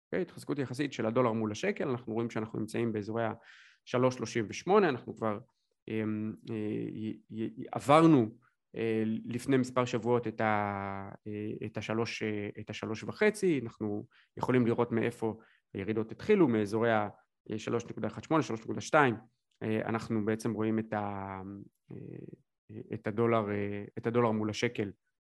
אוקיי? 0.05 0.21
התחזקות 0.21 0.59
יחסית 0.59 0.93
של 0.93 1.05
הדולר 1.05 1.31
מול 1.31 1.51
השקל, 1.51 1.89
אנחנו 1.89 2.13
רואים 2.13 2.29
שאנחנו 2.29 2.59
נמצאים 2.59 2.93
באזורי 2.93 3.23
ה-3.38, 3.23 4.71
אנחנו 4.77 5.15
כבר 5.15 5.39
אה, 5.89 6.03
עברנו 7.71 8.47
לפני 9.25 9.57
מספר 9.57 9.85
שבועות 9.85 10.27
את 11.65 11.77
השלוש 12.69 13.03
וחצי, 13.03 13.59
אנחנו 13.63 14.05
יכולים 14.37 14.67
לראות 14.67 14.91
מאיפה 14.91 15.37
הירידות 15.77 16.11
התחילו, 16.11 16.47
מאזורי 16.47 16.91
ה-3.18, 16.91 18.31
3.2, 18.91 18.95
אנחנו 19.63 20.25
בעצם 20.25 20.53
רואים 20.53 20.79
את, 20.79 20.93
ה, 20.93 21.41
את, 22.93 23.07
הדולר, 23.07 23.45
את 23.97 24.07
הדולר 24.07 24.31
מול 24.31 24.49
השקל 24.49 24.91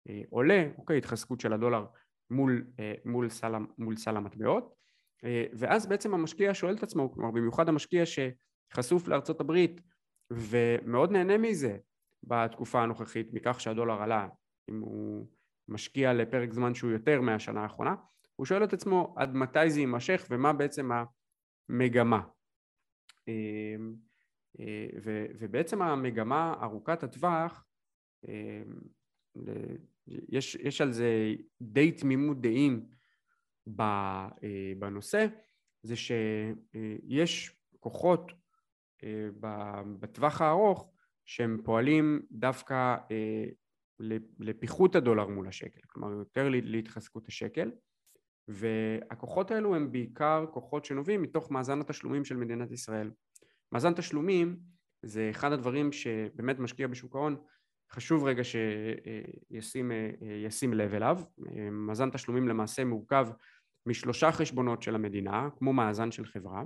אה, 0.09 0.21
עולה, 0.29 0.67
אוקיי, 0.77 0.97
התחזקות 0.97 1.39
של 1.39 1.53
הדולר 1.53 1.85
מול, 2.31 2.67
אה, 2.79 2.93
מול, 3.05 3.29
סל, 3.29 3.51
מול 3.77 3.95
סל 3.95 4.17
המטבעות. 4.17 4.73
אה, 5.23 5.45
ואז 5.53 5.87
בעצם 5.87 6.13
המשקיע 6.13 6.53
שואל 6.53 6.75
את 6.75 6.83
עצמו, 6.83 7.11
כלומר 7.11 7.31
במיוחד 7.31 7.69
המשקיע 7.69 8.03
שחשוף 8.05 9.07
לארצות 9.07 9.41
הברית 9.41 9.81
ומאוד 10.33 11.11
נהנה 11.11 11.37
מזה 11.37 11.77
בתקופה 12.23 12.83
הנוכחית 12.83 13.33
מכך 13.33 13.61
שהדולר 13.61 14.01
עלה 14.01 14.27
אם 14.69 14.79
הוא 14.79 15.27
משקיע 15.67 16.13
לפרק 16.13 16.53
זמן 16.53 16.73
שהוא 16.73 16.91
יותר 16.91 17.21
מהשנה 17.21 17.61
האחרונה 17.61 17.95
הוא 18.39 18.45
שואל 18.45 18.63
את 18.63 18.73
עצמו 18.73 19.13
עד 19.17 19.35
מתי 19.35 19.69
זה 19.69 19.79
יימשך 19.79 20.27
ומה 20.29 20.53
בעצם 20.53 20.89
המגמה? 21.69 22.21
ובעצם 25.39 25.81
המגמה 25.81 26.53
ארוכת 26.61 27.03
הטווח 27.03 27.65
יש, 30.07 30.55
יש 30.55 30.81
על 30.81 30.91
זה 30.91 31.33
די 31.61 31.91
תמימות 31.91 32.41
דעים 32.41 32.85
בנושא 34.79 35.25
זה 35.83 35.95
שיש 35.95 37.57
כוחות 37.79 38.31
בטווח 39.99 40.41
הארוך 40.41 40.91
שהם 41.25 41.61
פועלים 41.63 42.21
דווקא 42.31 42.95
לפיחות 44.39 44.95
הדולר 44.95 45.27
מול 45.27 45.47
השקל, 45.47 45.81
כלומר 45.87 46.11
יותר 46.11 46.49
להתחזקות 46.49 47.27
השקל 47.27 47.71
והכוחות 48.49 49.51
האלו 49.51 49.75
הם 49.75 49.91
בעיקר 49.91 50.45
כוחות 50.51 50.85
שנובעים 50.85 51.21
מתוך 51.21 51.51
מאזן 51.51 51.81
התשלומים 51.81 52.25
של 52.25 52.37
מדינת 52.37 52.71
ישראל. 52.71 53.11
מאזן 53.71 53.93
תשלומים 53.93 54.59
זה 55.01 55.27
אחד 55.29 55.51
הדברים 55.51 55.91
שבאמת 55.91 56.59
משקיע 56.59 56.87
בשוק 56.87 57.15
ההון 57.15 57.37
חשוב 57.91 58.23
רגע 58.23 58.43
שישים 59.61 59.91
לב 60.73 60.93
אליו. 60.93 61.19
מאזן 61.71 62.09
תשלומים 62.09 62.47
למעשה 62.47 62.85
מורכב 62.85 63.27
משלושה 63.85 64.31
חשבונות 64.31 64.83
של 64.83 64.95
המדינה 64.95 65.49
כמו 65.57 65.73
מאזן 65.73 66.11
של 66.11 66.25
חברה. 66.25 66.63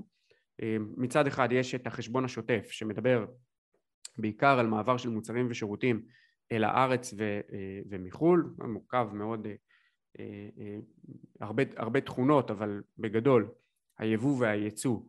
מצד 0.98 1.28
אחד 1.28 1.52
יש 1.52 1.76
את 1.76 1.88
החשבון 1.88 2.26
השוטף 2.26 2.68
שמדבר 2.72 3.26
בעיקר 4.18 4.60
על 4.60 4.68
מעבר 4.68 4.98
של 4.98 5.10
מוצרים 5.10 5.48
ושירותים 5.50 6.06
אל 6.52 6.64
הארץ 6.64 7.14
ו, 7.18 7.40
ומחו"ל, 7.90 8.54
מורכב 8.68 9.08
מאוד, 9.14 9.48
הרבה, 11.40 11.64
הרבה 11.78 12.02
תכונות 12.02 12.52
אבל 12.52 12.82
בגדול 12.98 13.52
היבוא 13.98 14.40
והייצוא 14.40 15.00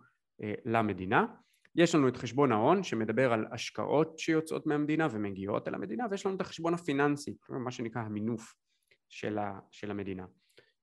למדינה. 0.65 1.27
יש 1.75 1.95
לנו 1.95 2.09
את 2.09 2.17
חשבון 2.17 2.53
ההון 2.53 2.83
שמדבר 2.83 3.33
על 3.33 3.47
השקעות 3.53 4.19
שיוצאות 4.19 4.67
מהמדינה 4.67 5.09
ומגיעות 5.11 5.69
אל 5.69 5.75
המדינה 5.75 6.05
ויש 6.11 6.27
לנו 6.27 6.37
את 6.37 6.41
החשבון 6.41 6.75
הפיננסי, 6.75 7.37
מה 7.49 7.71
שנקרא 7.71 8.03
המינוף 8.03 8.55
של, 9.09 9.39
ה, 9.39 9.59
של 9.71 9.91
המדינה. 9.91 10.27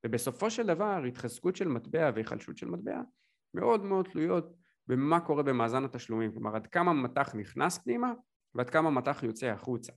ובסופו 0.05 0.49
של 0.49 0.67
דבר 0.67 1.03
התחזקות 1.07 1.55
של 1.55 1.67
מטבע 1.67 2.11
והיחלשות 2.15 2.57
של 2.57 2.67
מטבע 2.67 3.01
מאוד 3.53 3.83
מאוד 3.83 4.07
תלויות 4.11 4.53
במה 4.87 5.19
קורה 5.19 5.43
במאזן 5.43 5.85
התשלומים, 5.85 6.31
כלומר 6.31 6.55
עד 6.55 6.67
כמה 6.67 6.93
מטח 6.93 7.35
נכנס 7.35 7.77
פנימה 7.77 8.13
ועד 8.55 8.69
כמה 8.69 8.89
מטח 8.89 9.23
יוצא 9.23 9.47
החוצה. 9.47 9.93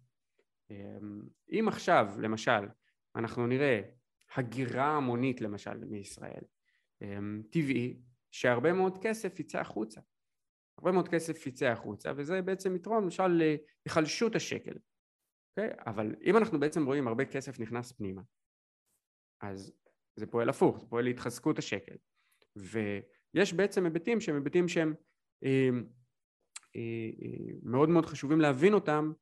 אם 1.53 1.65
עכשיו 1.69 2.07
למשל 2.19 2.69
אנחנו 3.17 3.47
נראה 3.47 3.81
הגירה 4.37 4.97
המונית 4.97 5.41
למשל 5.41 5.85
מישראל, 5.85 6.43
אמ, 7.03 7.43
טבעי 7.51 8.01
שהרבה 8.31 8.73
מאוד 8.73 8.99
כסף 9.03 9.41
יצא 9.41 9.61
החוצה. 9.61 10.01
הרבה 10.79 10.93
מאוד 10.93 11.09
כסף 11.09 11.47
יצא 11.47 11.67
החוצה 11.67 12.13
וזה 12.17 12.43
בעצם 12.43 12.77
יתרום 12.77 13.03
למשל 13.03 13.29
להיחלשות 13.87 14.37
השקל. 14.37 14.73
Okay? 14.73 14.95
אוקיי? 15.59 15.71
אבל 15.87 16.15
אם 16.25 16.37
אנחנו 16.37 16.61
בעצם 16.61 16.87
רואים 16.87 17.09
הרבה 17.09 17.25
כסף 17.25 17.61
נכנס 17.61 17.93
פנימה 17.93 18.23
אז 19.41 19.73
זה 20.17 20.27
פועל 20.27 20.49
הפוך, 20.49 20.79
זה 20.81 20.87
פועל 20.87 21.05
להתחזקות 21.05 21.59
השקל 21.59 21.97
ויש 22.57 23.53
בעצם 23.53 23.85
היבטים 23.85 24.21
שהם 24.21 24.35
היבטים 24.35 24.69
שהם 24.69 24.95
אה, 25.45 25.69
אה, 26.77 27.11
אה, 27.23 27.55
מאוד 27.63 27.89
מאוד 27.89 28.07
חשובים 28.07 28.41
להבין 28.41 28.75
אותם 28.75 29.13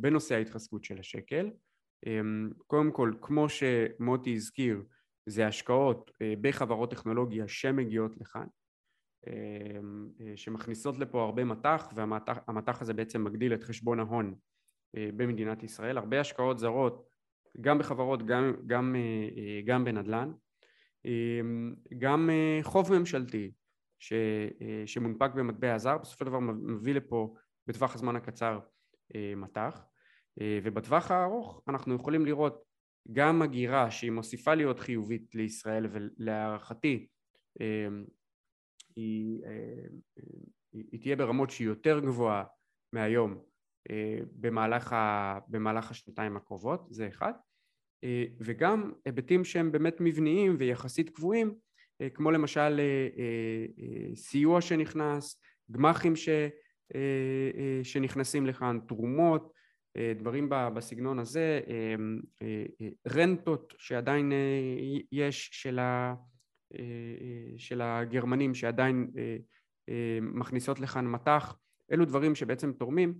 בנושא 0.00 0.34
ההתחזקות 0.34 0.84
של 0.84 0.98
השקל 0.98 1.50
קודם 2.66 2.92
כל 2.92 3.12
כמו 3.20 3.46
שמוטי 3.48 4.34
הזכיר 4.34 4.82
זה 5.26 5.46
השקעות 5.46 6.10
בחברות 6.40 6.90
טכנולוגיה 6.90 7.48
שמגיעות 7.48 8.16
לכאן 8.16 8.46
שמכניסות 10.36 10.98
לפה 10.98 11.22
הרבה 11.22 11.44
מטח 11.44 11.92
והמטח 11.94 12.82
הזה 12.82 12.94
בעצם 12.94 13.24
מגדיל 13.24 13.54
את 13.54 13.64
חשבון 13.64 14.00
ההון 14.00 14.34
במדינת 14.96 15.62
ישראל. 15.62 15.98
הרבה 15.98 16.20
השקעות 16.20 16.58
זרות 16.58 17.08
גם 17.60 17.78
בחברות 17.78 18.26
גם, 18.26 18.52
גם, 18.66 18.96
גם 19.64 19.84
בנדל"ן. 19.84 20.32
גם 21.98 22.30
חוב 22.62 22.98
ממשלתי 22.98 23.52
ש, 23.98 24.12
שמונפק 24.86 25.30
במטבע 25.34 25.78
זר 25.78 25.98
בסופו 25.98 26.18
של 26.18 26.24
דבר 26.24 26.40
מביא 26.40 26.94
לפה 26.94 27.34
בטווח 27.66 27.94
הזמן 27.94 28.16
הקצר 28.16 28.58
מטח 29.36 29.84
ובטווח 30.38 31.10
הארוך 31.10 31.62
אנחנו 31.68 31.94
יכולים 31.94 32.26
לראות 32.26 32.62
גם 33.12 33.42
הגירה 33.42 33.90
שהיא 33.90 34.10
מוסיפה 34.10 34.54
להיות 34.54 34.78
חיובית 34.78 35.34
לישראל 35.34 35.86
ולהערכתי 35.92 37.06
היא, 38.96 39.42
היא, 40.72 40.84
היא 40.92 41.00
תהיה 41.00 41.16
ברמות 41.16 41.50
שהיא 41.50 41.68
יותר 41.68 42.00
גבוהה 42.00 42.44
מהיום 42.92 43.42
במהלך, 44.32 44.92
ה, 44.92 45.38
במהלך 45.48 45.90
השנתיים 45.90 46.36
הקרובות, 46.36 46.86
זה 46.90 47.08
אחד. 47.08 47.32
וגם 48.40 48.92
היבטים 49.04 49.44
שהם 49.44 49.72
באמת 49.72 49.96
מבניים 50.00 50.56
ויחסית 50.58 51.10
קבועים 51.10 51.54
כמו 52.14 52.30
למשל 52.30 52.80
סיוע 54.14 54.60
שנכנס, 54.60 55.42
גמ"חים 55.70 56.16
ש, 56.16 56.28
שנכנסים 57.82 58.46
לכאן, 58.46 58.78
תרומות, 58.88 59.52
דברים 59.98 60.48
בסגנון 60.50 61.18
הזה, 61.18 61.60
רנטות 63.14 63.74
שעדיין 63.78 64.32
יש 65.12 65.50
של, 65.52 65.78
ה, 65.78 66.14
של 67.56 67.80
הגרמנים 67.80 68.54
שעדיין 68.54 69.10
מכניסות 70.22 70.80
לכאן 70.80 71.06
מטח, 71.06 71.58
אלו 71.92 72.04
דברים 72.04 72.34
שבעצם 72.34 72.72
תורמים 72.72 73.14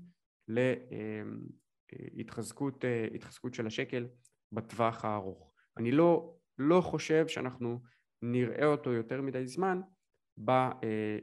להתחזקות 3.13 3.55
של 3.55 3.67
השקל 3.67 4.09
בטווח 4.53 5.05
הארוך. 5.05 5.55
אני 5.77 5.93
לא, 5.93 6.37
לא 6.59 6.81
חושב 6.81 7.29
שאנחנו 7.29 7.81
נראה 8.23 8.67
אותו 8.67 8.93
יותר 8.93 9.23
מדי 9.23 9.47
זמן 9.47 9.81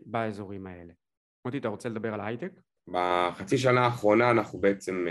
באזורים 0.06 0.68
האלה. 0.68 0.94
מוטי, 1.46 1.58
אתה 1.58 1.68
רוצה 1.68 1.90
לדבר 1.90 2.14
על 2.14 2.20
ההייטק? 2.20 2.52
בחצי 2.88 3.58
שנה 3.58 3.86
האחרונה 3.86 4.32
אנחנו 4.32 4.60
בעצם 4.60 5.08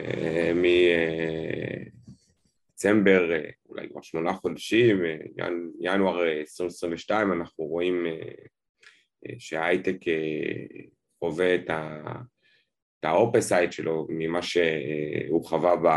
מדצמבר, 2.72 3.30
אולי 3.68 3.88
כבר 3.88 4.02
שמונה 4.02 4.32
חודשים, 4.32 5.02
ינואר 5.80 6.22
2022, 6.28 7.32
אנחנו 7.32 7.64
רואים 7.64 8.06
שההייטק 9.38 9.96
חווה 11.18 11.54
את 11.54 11.70
האופסייד 13.02 13.72
שלו 13.72 14.06
ממה 14.10 14.42
שהוא 14.42 15.44
חווה 15.44 15.76
ב... 15.76 15.88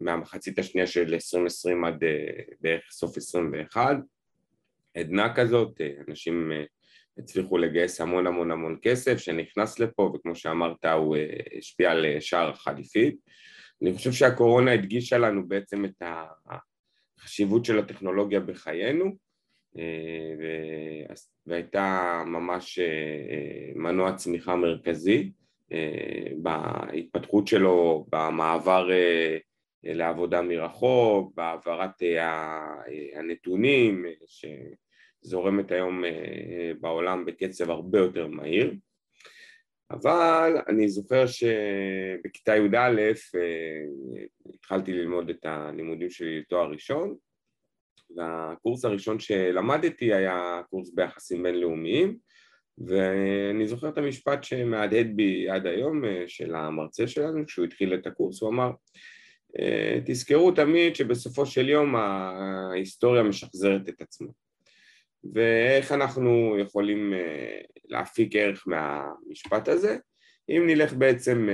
מהמחצית 0.00 0.58
השנייה 0.58 0.86
של 0.86 1.14
2020 1.14 1.84
עד 1.84 2.04
בערך 2.60 2.90
סוף 2.90 3.16
21 3.16 3.96
עדנה 4.94 5.34
כזאת, 5.34 5.80
אנשים 6.08 6.52
הצליחו 7.18 7.58
לגייס 7.58 8.00
המון 8.00 8.26
המון 8.26 8.50
המון 8.50 8.76
כסף 8.82 9.18
שנכנס 9.18 9.78
לפה 9.78 10.12
וכמו 10.14 10.34
שאמרת 10.34 10.84
הוא 10.84 11.16
השפיע 11.58 11.90
על 11.90 12.06
שער 12.20 12.50
החליפית. 12.50 13.16
אני 13.82 13.94
חושב 13.94 14.12
שהקורונה 14.12 14.72
הדגישה 14.72 15.18
לנו 15.18 15.48
בעצם 15.48 15.84
את 15.84 16.02
החשיבות 17.18 17.64
של 17.64 17.78
הטכנולוגיה 17.78 18.40
בחיינו 18.40 19.16
והייתה 21.46 22.22
ממש 22.26 22.78
מנוע 23.74 24.14
צמיחה 24.14 24.56
מרכזי 24.56 25.32
בהתפתחות 26.36 27.46
שלו, 27.46 28.06
במעבר 28.12 28.88
לעבודה 29.82 30.42
מרחוק, 30.42 31.34
בהעברת 31.34 32.02
הנתונים 33.14 34.04
שזורמת 35.26 35.72
היום 35.72 36.04
בעולם 36.80 37.24
בקצב 37.24 37.70
הרבה 37.70 37.98
יותר 37.98 38.26
מהיר. 38.26 38.74
אבל 39.90 40.52
אני 40.68 40.88
זוכר 40.88 41.24
שבכיתה 41.26 42.56
י"א 42.56 43.00
התחלתי 44.54 44.92
ללמוד 44.92 45.30
את 45.30 45.44
הלימודים 45.44 46.10
שלי 46.10 46.40
לתואר 46.40 46.70
ראשון 46.70 47.16
והקורס 48.16 48.84
הראשון 48.84 49.18
שלמדתי 49.18 50.14
היה 50.14 50.60
קורס 50.70 50.90
ביחסים 50.94 51.42
בינלאומיים 51.42 52.16
ואני 52.78 53.66
זוכר 53.66 53.88
את 53.88 53.98
המשפט 53.98 54.44
שמהדהד 54.44 55.16
בי 55.16 55.48
עד 55.48 55.66
היום 55.66 56.02
של 56.26 56.54
המרצה 56.54 57.06
שלנו 57.06 57.46
כשהוא 57.46 57.64
התחיל 57.64 57.94
את 57.94 58.06
הקורס, 58.06 58.42
הוא 58.42 58.50
אמר 58.50 58.70
תזכרו 60.06 60.50
תמיד 60.52 60.96
שבסופו 60.96 61.46
של 61.46 61.68
יום 61.68 61.96
ההיסטוריה 61.96 63.22
משחזרת 63.22 63.88
את 63.88 64.00
עצמה 64.00 64.28
ואיך 65.34 65.92
אנחנו 65.92 66.56
יכולים 66.58 67.14
להפיק 67.84 68.36
ערך 68.36 68.64
מהמשפט 68.66 69.68
הזה? 69.68 69.96
אם 70.48 70.62
נלך 70.66 70.92
בעצם 70.92 71.48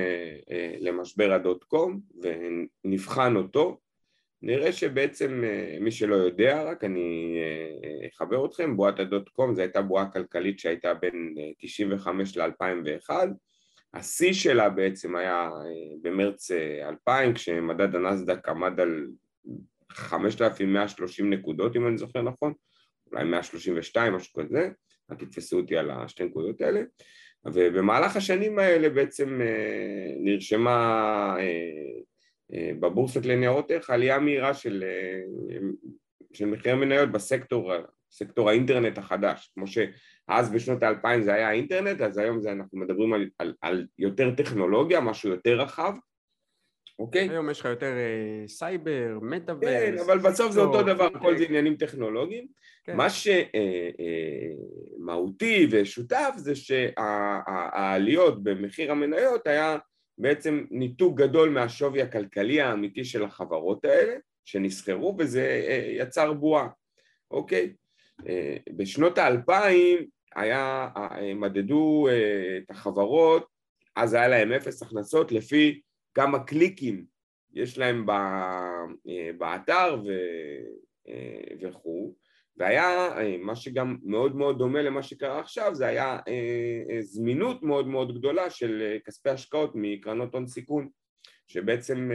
למשבר 0.80 1.32
הדוט 1.32 1.64
קום 1.64 2.00
ונבחן 2.84 3.36
אותו 3.36 3.78
נראה 4.42 4.72
שבעצם 4.72 5.44
אה, 5.44 5.76
מי 5.80 5.90
שלא 5.90 6.14
יודע 6.14 6.62
רק 6.62 6.84
אני 6.84 7.36
אה, 7.38 8.08
אחבר 8.08 8.46
אתכם 8.46 8.76
בועת 8.76 9.00
הדוט 9.00 9.28
קום 9.28 9.54
זו 9.54 9.60
הייתה 9.60 9.82
בועה 9.82 10.10
כלכלית 10.10 10.58
שהייתה 10.58 10.94
בין 10.94 11.34
95 11.58 12.36
ל-2001 12.36 13.10
השיא 13.94 14.32
שלה 14.32 14.68
בעצם 14.68 15.16
היה 15.16 15.50
במרץ 16.02 16.50
2000 16.88 17.34
כשמדד 17.34 17.94
הנסדק 17.94 18.48
עמד 18.48 18.80
על 18.80 19.06
5,130 19.90 21.32
נקודות 21.32 21.76
אם 21.76 21.86
אני 21.86 21.98
זוכר 21.98 22.22
נכון 22.22 22.52
אולי 23.12 23.24
132 23.24 24.14
משהו 24.14 24.42
כזה 24.42 24.68
אל 25.10 25.16
תתפסו 25.16 25.58
אותי 25.60 25.76
על 25.76 25.90
השתי 25.90 26.24
נקודות 26.24 26.60
האלה. 26.60 26.82
ובמהלך 27.46 28.16
השנים 28.16 28.58
האלה 28.58 28.88
בעצם 28.88 29.40
נרשמה 30.20 31.36
בבורסות 32.80 33.26
לניירות 33.26 33.70
ערך 33.70 33.90
עלייה 33.90 34.18
מהירה 34.18 34.54
של, 34.54 34.84
של 36.32 36.46
מחירי 36.46 36.74
מניות 36.74 37.12
בסקטור 37.12 37.72
סקטור 38.12 38.50
האינטרנט 38.50 38.98
החדש, 38.98 39.52
כמו 39.54 39.64
שאז 39.66 40.52
בשנות 40.52 40.82
האלפיים 40.82 41.22
זה 41.22 41.34
היה 41.34 41.48
האינטרנט, 41.48 42.00
אז 42.00 42.18
היום 42.18 42.40
זה 42.40 42.52
אנחנו 42.52 42.78
מדברים 42.78 43.12
על, 43.12 43.28
על, 43.38 43.54
על 43.60 43.86
יותר 43.98 44.34
טכנולוגיה, 44.34 45.00
משהו 45.00 45.30
יותר 45.30 45.60
רחב, 45.60 45.94
אוקיי? 47.02 47.28
היום 47.28 47.50
יש 47.50 47.60
לך 47.60 47.64
יותר 47.64 47.92
אה, 47.92 48.48
סייבר, 48.48 49.18
מטאוורס. 49.22 49.64
כן, 49.64 49.94
אבל 50.06 50.18
בסוף 50.18 50.52
זה 50.52 50.60
אותו 50.60 50.82
דבר, 50.82 51.08
הכל 51.14 51.38
זה 51.38 51.44
עניינים 51.44 51.76
טכנולוגיים. 51.76 52.46
כן. 52.84 52.96
מה 52.96 53.06
שמהותי 53.10 53.44
אה, 55.54 55.60
אה, 55.60 55.82
ושותף 55.82 56.34
זה 56.36 56.54
שהעליות 56.54 58.42
במחיר 58.42 58.92
המניות 58.92 59.46
היה 59.46 59.78
בעצם 60.18 60.64
ניתוק 60.70 61.18
גדול 61.18 61.50
מהשווי 61.50 62.02
הכלכלי 62.02 62.60
האמיתי 62.60 63.04
של 63.04 63.24
החברות 63.24 63.84
האלה 63.84 64.14
שנסחרו 64.44 65.16
וזה 65.18 65.64
אה, 65.68 65.88
יצר 65.90 66.32
בועה, 66.32 66.68
אוקיי? 67.30 67.72
אה, 68.28 68.56
בשנות 68.76 69.18
האלפיים 69.18 70.06
היה, 70.36 70.88
אה, 70.96 71.34
מדדו 71.34 72.08
את 72.56 72.70
החברות, 72.70 73.46
אז 73.96 74.14
היה 74.14 74.28
להם 74.28 74.52
אפס 74.52 74.82
הכנסות 74.82 75.32
לפי 75.32 75.80
כמה 76.14 76.44
קליקים 76.44 77.04
יש 77.54 77.78
להם 77.78 78.06
באתר 79.38 80.02
וכו' 81.62 82.14
והיה 82.56 83.18
אה, 83.18 83.36
מה 83.40 83.56
שגם 83.56 83.96
מאוד 84.04 84.36
מאוד 84.36 84.58
דומה 84.58 84.82
למה 84.82 85.02
שקרה 85.02 85.40
עכשיו 85.40 85.74
זה 85.74 85.86
היה 85.86 86.18
אה, 86.28 86.82
אה, 86.90 87.02
זמינות 87.02 87.62
מאוד 87.62 87.88
מאוד 87.88 88.18
גדולה 88.18 88.50
של 88.50 88.96
כספי 89.06 89.30
השקעות 89.30 89.72
מקרנות 89.74 90.34
הון 90.34 90.46
סיכון 90.46 90.88
שבעצם 91.48 92.10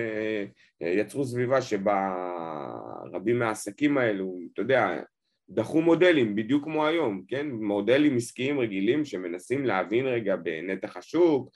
יצרו 0.81 1.25
סביבה 1.25 1.61
שבה 1.61 2.15
רבים 3.13 3.39
מהעסקים 3.39 3.97
האלו, 3.97 4.37
אתה 4.53 4.61
יודע, 4.61 5.01
דחו 5.49 5.81
מודלים 5.81 6.35
בדיוק 6.35 6.63
כמו 6.63 6.85
היום, 6.85 7.23
כן? 7.27 7.49
מודלים 7.51 8.17
עסקיים 8.17 8.59
רגילים 8.59 9.05
שמנסים 9.05 9.65
להבין 9.65 10.05
רגע 10.05 10.35
בנתח 10.35 10.97
השוק, 10.97 11.49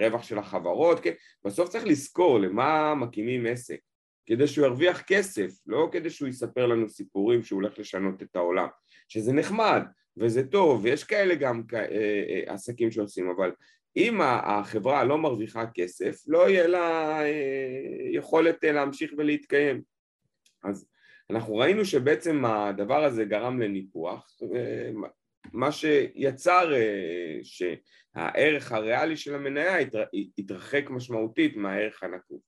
רווח 0.00 0.22
של 0.22 0.38
החברות, 0.38 1.00
כן? 1.00 1.12
בסוף 1.44 1.68
צריך 1.68 1.84
לזכור 1.86 2.38
למה 2.38 2.94
מקימים 2.94 3.46
עסק 3.46 3.78
כדי 4.26 4.46
שהוא 4.46 4.66
ירוויח 4.66 5.02
כסף, 5.02 5.50
לא 5.66 5.88
כדי 5.92 6.10
שהוא 6.10 6.28
יספר 6.28 6.66
לנו 6.66 6.88
סיפורים 6.88 7.42
שהוא 7.42 7.62
הולך 7.62 7.78
לשנות 7.78 8.22
את 8.22 8.36
העולם, 8.36 8.66
שזה 9.08 9.32
נחמד 9.32 9.82
וזה 10.16 10.46
טוב, 10.46 10.84
ויש 10.84 11.04
כאלה 11.04 11.34
גם 11.34 11.62
אה, 11.74 11.80
אה, 11.80 12.54
עסקים 12.54 12.90
שעושים, 12.90 13.30
אבל 13.30 13.52
אם 13.96 14.20
החברה 14.22 15.04
לא 15.04 15.18
מרוויחה 15.18 15.64
כסף, 15.74 16.16
לא 16.26 16.48
יהיה 16.50 16.66
לה 16.66 17.20
אה, 17.22 18.08
יכולת 18.12 18.64
להמשיך 18.64 19.12
ולהתקיים. 19.18 19.82
אז 20.64 20.86
אנחנו 21.30 21.56
ראינו 21.56 21.84
שבעצם 21.84 22.44
הדבר 22.44 23.04
הזה 23.04 23.24
גרם 23.24 23.60
לניפוח, 23.60 24.36
מה 25.52 25.72
שיצר 25.72 26.72
שהערך 27.42 28.72
הריאלי 28.72 29.16
של 29.16 29.34
המניה 29.34 29.76
התרחק 30.38 30.84
משמעותית 30.90 31.56
מהערך 31.56 32.02
הנקוב. 32.02 32.40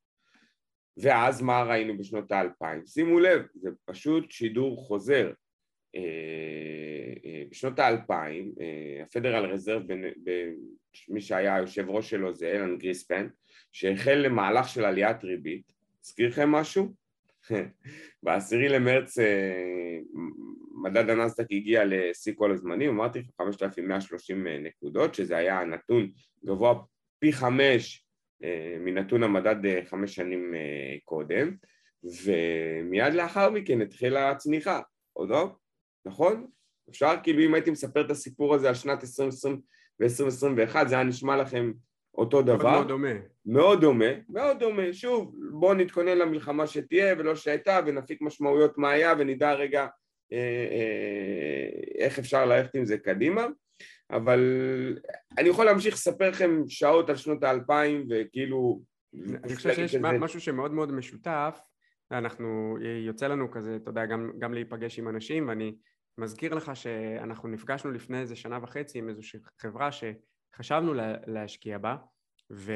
ואז 0.97 1.43
מה 1.43 1.63
ראינו 1.63 1.99
בשנות 1.99 2.33
האלפיים? 2.33 2.87
שימו 2.87 3.21
לב, 3.21 3.43
זה 3.55 3.71
פשוט 3.85 4.31
שידור 4.31 4.77
חוזר. 4.77 5.33
אה, 5.97 6.01
אה, 7.25 7.43
בשנות 7.51 7.79
האלפיים, 7.79 8.53
אה, 8.61 9.03
הפדרל 9.03 9.47
רזרב, 9.47 9.83
מי 11.09 11.21
שהיה 11.21 11.55
היושב 11.55 11.91
ראש 11.91 12.11
שלו 12.11 12.35
זה 12.35 12.53
אלן 12.53 12.79
גריספן, 12.79 13.29
שהחל 13.73 14.15
למהלך 14.15 14.69
של 14.69 14.85
עליית 14.85 15.25
ריבית. 15.25 15.73
הזכיר 16.05 16.29
לכם 16.29 16.51
משהו? 16.53 17.02
בעשירי 18.23 18.69
למרץ 18.69 19.19
מדד 20.83 21.11
הנסדק 21.11 21.47
הגיע 21.51 21.83
לשיא 21.87 22.33
כל 22.37 22.53
הזמנים, 22.53 22.91
אמרתי 22.91 23.19
לך 23.19 23.27
5,130 23.39 24.47
נקודות, 24.47 25.15
שזה 25.15 25.37
היה 25.37 25.65
נתון 25.65 26.11
גבוה 26.45 26.75
פי 27.19 27.33
חמש 27.33 28.07
אה, 28.45 28.77
מנתון 28.81 29.23
המדד 29.23 29.67
אה, 29.67 29.81
חמש 29.85 30.15
שנים 30.15 30.55
אה, 30.55 30.97
קודם, 31.05 31.57
ומיד 32.05 33.15
לאחר 33.15 33.51
מכן 33.51 33.81
התחילה 33.81 34.31
הצניחה, 34.31 34.81
או 35.17 35.27
לא? 35.27 35.49
נכון? 36.05 36.47
אפשר 36.91 37.15
כאילו 37.23 37.43
אם 37.43 37.55
הייתי 37.55 37.71
מספר 37.71 38.07
את 38.07 38.11
הסיפור 38.11 38.55
הזה 38.55 38.69
על 38.69 38.75
שנת 38.75 39.03
2020 39.03 39.61
ו-2021 40.01 40.89
זה 40.89 40.95
היה 40.95 41.05
נשמע 41.05 41.37
לכם 41.37 41.73
אותו 42.15 42.43
דבר. 42.43 42.71
מאוד 42.71 42.89
דומה. 42.89 43.13
מאוד 43.47 43.81
דומה, 43.81 44.05
מאוד 44.29 44.59
דומה. 44.59 44.93
שוב, 44.93 45.35
בואו 45.51 45.75
נתכונן 45.75 46.19
למלחמה 46.19 46.67
שתהיה 46.67 47.15
ולא 47.19 47.35
שהייתה 47.35 47.81
ונפיק 47.87 48.23
משמעויות 48.23 48.79
מה 48.79 48.91
היה 48.91 49.15
ונדע 49.19 49.53
רגע 49.53 49.87
אה, 50.33 50.39
אה, 50.71 51.69
איך 51.99 52.19
אפשר 52.19 52.47
ללכת 52.47 52.75
עם 52.75 52.85
זה 52.85 52.99
קדימה. 52.99 53.47
אבל 54.11 54.41
אני 55.39 55.49
יכול 55.49 55.65
להמשיך 55.65 55.95
לספר 55.95 56.31
לכם 56.31 56.63
שעות 56.69 57.11
על 57.11 57.17
שנות 57.17 57.43
האלפיים 57.45 58.07
וכאילו... 58.11 58.81
אני 59.45 59.57
חושב 59.57 59.75
שיש 59.75 59.97
כזה... 59.97 60.19
משהו 60.19 60.41
שמאוד 60.41 60.73
מאוד 60.73 60.93
משותף, 60.93 61.61
אנחנו, 62.13 62.77
יוצא 63.07 63.27
לנו 63.27 63.51
כזה, 63.51 63.77
אתה 63.77 63.91
יודע, 63.91 64.07
גם, 64.07 64.33
גם 64.39 64.55
להיפגש 64.55 64.99
עם 64.99 65.09
אנשים 65.09 65.49
ואני 65.49 65.75
מזכיר 66.19 66.55
לך 66.55 66.77
שאנחנו 66.77 67.49
נפגשנו 67.49 67.91
לפני 67.91 68.21
איזה 68.21 68.37
שנה 68.37 68.59
וחצי 68.63 68.99
עם 68.99 69.09
איזושהי 69.09 69.41
חברה 69.59 69.93
שחשבנו 70.55 70.95
לה, 70.95 71.15
להשקיע 71.27 71.79
בה 71.79 71.97
ו, 72.53 72.73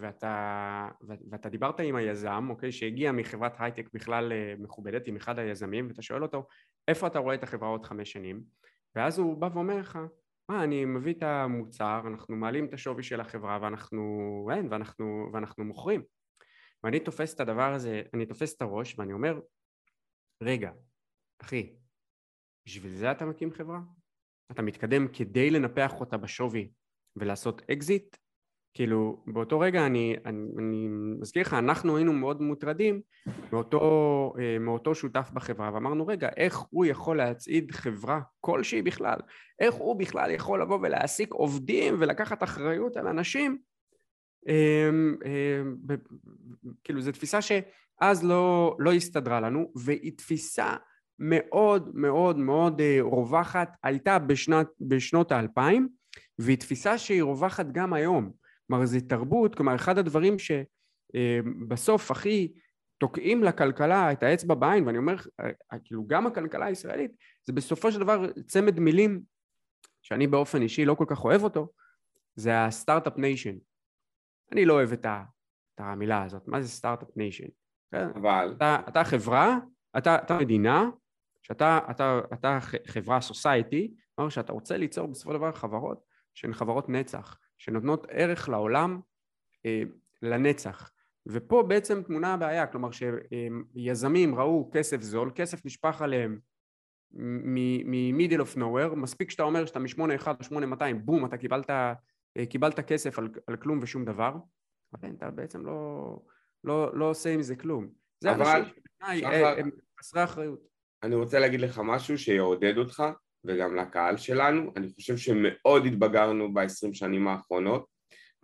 ואתה, 0.00 0.88
ואתה 1.30 1.48
דיברת 1.48 1.80
עם 1.80 1.96
היזם, 1.96 2.46
אוקיי, 2.50 2.72
שהגיע 2.72 3.12
מחברת 3.12 3.52
הייטק 3.58 3.88
בכלל 3.94 4.32
אה, 4.32 4.54
מכובדת 4.58 5.06
עם 5.06 5.16
אחד 5.16 5.38
היזמים 5.38 5.88
ואתה 5.88 6.02
שואל 6.02 6.22
אותו 6.22 6.46
איפה 6.88 7.06
אתה 7.06 7.18
רואה 7.18 7.34
את 7.34 7.42
החברה 7.42 7.68
עוד 7.68 7.84
חמש 7.84 8.12
שנים 8.12 8.42
ואז 8.94 9.18
הוא 9.18 9.36
בא 9.36 9.48
ואומר 9.54 9.78
לך, 9.78 9.98
מה, 10.48 10.64
אני 10.64 10.84
מביא 10.84 11.14
את 11.14 11.22
המוצר, 11.22 12.00
אנחנו 12.06 12.36
מעלים 12.36 12.64
את 12.64 12.74
השווי 12.74 13.02
של 13.02 13.20
החברה 13.20 13.58
ואנחנו, 13.62 14.48
אין, 14.52 14.68
ואנחנו, 14.70 15.30
ואנחנו 15.32 15.64
מוכרים. 15.64 16.02
ואני 16.84 17.00
תופס 17.00 17.34
את 17.34 17.40
הדבר 17.40 17.72
הזה, 17.72 18.02
אני 18.14 18.26
תופס 18.26 18.56
את 18.56 18.62
הראש 18.62 18.98
ואני 18.98 19.12
אומר, 19.12 19.40
רגע, 20.42 20.70
אחי, 21.42 21.76
בשביל 22.66 22.92
זה 22.92 23.10
אתה 23.10 23.26
מקים 23.26 23.52
חברה? 23.52 23.80
אתה 24.50 24.62
מתקדם 24.62 25.08
כדי 25.08 25.50
לנפח 25.50 25.92
אותה 26.00 26.16
בשווי 26.16 26.70
ולעשות 27.16 27.62
אקזיט? 27.70 28.16
כאילו, 28.76 29.22
באותו 29.26 29.60
רגע 29.60 29.86
אני, 29.86 30.16
אני, 30.24 30.48
אני 30.58 30.88
מזכיר 31.20 31.42
לך, 31.42 31.54
אנחנו 31.54 31.96
היינו 31.96 32.12
מאוד 32.12 32.42
מוטרדים 32.42 33.00
מאותו, 33.52 34.32
אה, 34.38 34.58
מאותו 34.58 34.94
שותף 34.94 35.30
בחברה, 35.32 35.70
ואמרנו, 35.74 36.06
רגע, 36.06 36.28
איך 36.36 36.58
הוא 36.70 36.84
יכול 36.84 37.16
להצעיד 37.16 37.72
חברה 37.72 38.20
כלשהי 38.40 38.82
בכלל? 38.82 39.18
איך 39.60 39.74
הוא 39.74 39.98
בכלל 39.98 40.30
יכול 40.30 40.62
לבוא 40.62 40.78
ולהעסיק 40.82 41.32
עובדים 41.32 41.96
ולקחת 41.98 42.42
אחריות 42.42 42.96
על 42.96 43.06
אנשים? 43.06 43.58
אמ, 44.48 45.16
אמ, 45.24 45.76
כאילו, 46.84 47.00
זו 47.00 47.12
תפיסה 47.12 47.38
שאז 47.42 48.24
לא, 48.24 48.76
לא 48.78 48.92
הסתדרה 48.92 49.40
לנו, 49.40 49.72
והיא 49.76 50.12
תפיסה 50.16 50.76
מאוד 51.18 51.90
מאוד 51.94 52.38
מאוד 52.38 52.80
אה, 52.80 52.98
רווחת, 53.00 53.76
הייתה 53.82 54.18
בשנת, 54.18 54.66
בשנות 54.80 55.32
האלפיים, 55.32 55.88
והיא 56.38 56.56
תפיסה 56.56 56.98
שהיא 56.98 57.22
רווחת 57.22 57.66
גם 57.72 57.92
היום. 57.92 58.32
כלומר 58.66 58.86
זה 58.86 59.00
תרבות, 59.00 59.54
כלומר 59.54 59.74
אחד 59.74 59.98
הדברים 59.98 60.36
שבסוף 60.38 62.10
אה, 62.10 62.16
הכי 62.16 62.52
תוקעים 62.98 63.44
לכלכלה 63.44 64.12
את 64.12 64.22
האצבע 64.22 64.54
בעין, 64.54 64.86
ואני 64.86 64.98
אומר, 64.98 65.16
אה, 65.40 65.78
כאילו 65.84 66.06
גם 66.06 66.26
הכלכלה 66.26 66.66
הישראלית, 66.66 67.10
זה 67.44 67.52
בסופו 67.52 67.92
של 67.92 68.00
דבר 68.00 68.26
צמד 68.46 68.80
מילים 68.80 69.22
שאני 70.02 70.26
באופן 70.26 70.62
אישי 70.62 70.84
לא 70.84 70.94
כל 70.94 71.04
כך 71.08 71.24
אוהב 71.24 71.42
אותו, 71.44 71.68
זה 72.34 72.64
ה 72.64 72.70
start-up 72.70 73.18
nation. 73.18 73.56
אני 74.52 74.64
לא 74.64 74.72
אוהב 74.72 74.92
את, 74.92 75.04
ה, 75.04 75.22
את 75.74 75.80
המילה 75.80 76.22
הזאת, 76.22 76.48
מה 76.48 76.60
זה 76.62 76.68
start-up 76.68 77.08
nation? 77.16 77.48
אבל... 77.92 78.54
אתה, 78.56 78.78
אתה 78.88 79.04
חברה, 79.04 79.58
אתה, 79.98 80.16
אתה 80.16 80.38
מדינה, 80.38 80.90
שאתה 81.46 81.78
אתה, 81.90 82.20
אתה 82.32 82.58
חברה 82.86 83.20
society, 83.20 83.94
כלומר 84.14 84.28
שאתה 84.28 84.52
רוצה 84.52 84.76
ליצור 84.76 85.06
בסופו 85.06 85.32
של 85.32 85.38
דבר 85.38 85.52
חברות 85.52 86.00
שהן 86.34 86.52
חברות 86.52 86.88
נצח. 86.88 87.38
שנותנות 87.58 88.06
ערך 88.10 88.48
לעולם 88.48 89.00
אה, 89.66 89.82
לנצח. 90.22 90.90
ופה 91.26 91.64
בעצם 91.68 92.02
טמונה 92.02 92.34
הבעיה, 92.34 92.66
כלומר 92.66 92.88
שיזמים 92.90 94.34
ראו 94.34 94.70
כסף 94.72 95.00
זול, 95.00 95.30
כסף 95.34 95.66
נשפך 95.66 96.02
עליהם 96.02 96.38
מ-middle 97.10 98.40
of 98.40 98.58
nowhere, 98.58 98.94
מספיק 98.94 99.30
שאתה 99.30 99.42
אומר 99.42 99.66
שאתה 99.66 99.78
מ-81 99.78 100.26
או 100.38 100.44
8200, 100.44 101.06
בום, 101.06 101.24
אתה 101.24 101.36
קיבלת, 101.36 101.70
קיבלת 102.50 102.80
כסף 102.80 103.18
על, 103.18 103.28
על 103.46 103.56
כלום 103.56 103.78
ושום 103.82 104.04
דבר, 104.04 104.34
אבל 104.94 105.10
אתה 105.18 105.30
בעצם 105.30 105.66
לא, 105.66 106.20
לא, 106.64 106.98
לא 106.98 107.10
עושה 107.10 107.34
עם 107.34 107.42
זה 107.42 107.56
כלום. 107.56 107.88
זה 108.20 108.30
אבל, 108.30 108.46
אנשים 108.46 108.74
שבעיניי 109.00 109.60
הם 109.60 109.70
חסרי 110.00 110.24
אחריות. 110.24 110.75
אני 111.02 111.14
רוצה 111.14 111.38
להגיד 111.38 111.60
לך 111.60 111.80
משהו 111.84 112.18
שיעודד 112.18 112.78
אותך, 112.78 113.02
וגם 113.44 113.76
לקהל 113.76 114.16
שלנו, 114.16 114.72
אני 114.76 114.88
חושב 114.88 115.16
שמאוד 115.16 115.86
התבגרנו 115.86 116.54
ב-20 116.54 116.92
שנים 116.92 117.28
האחרונות. 117.28 117.86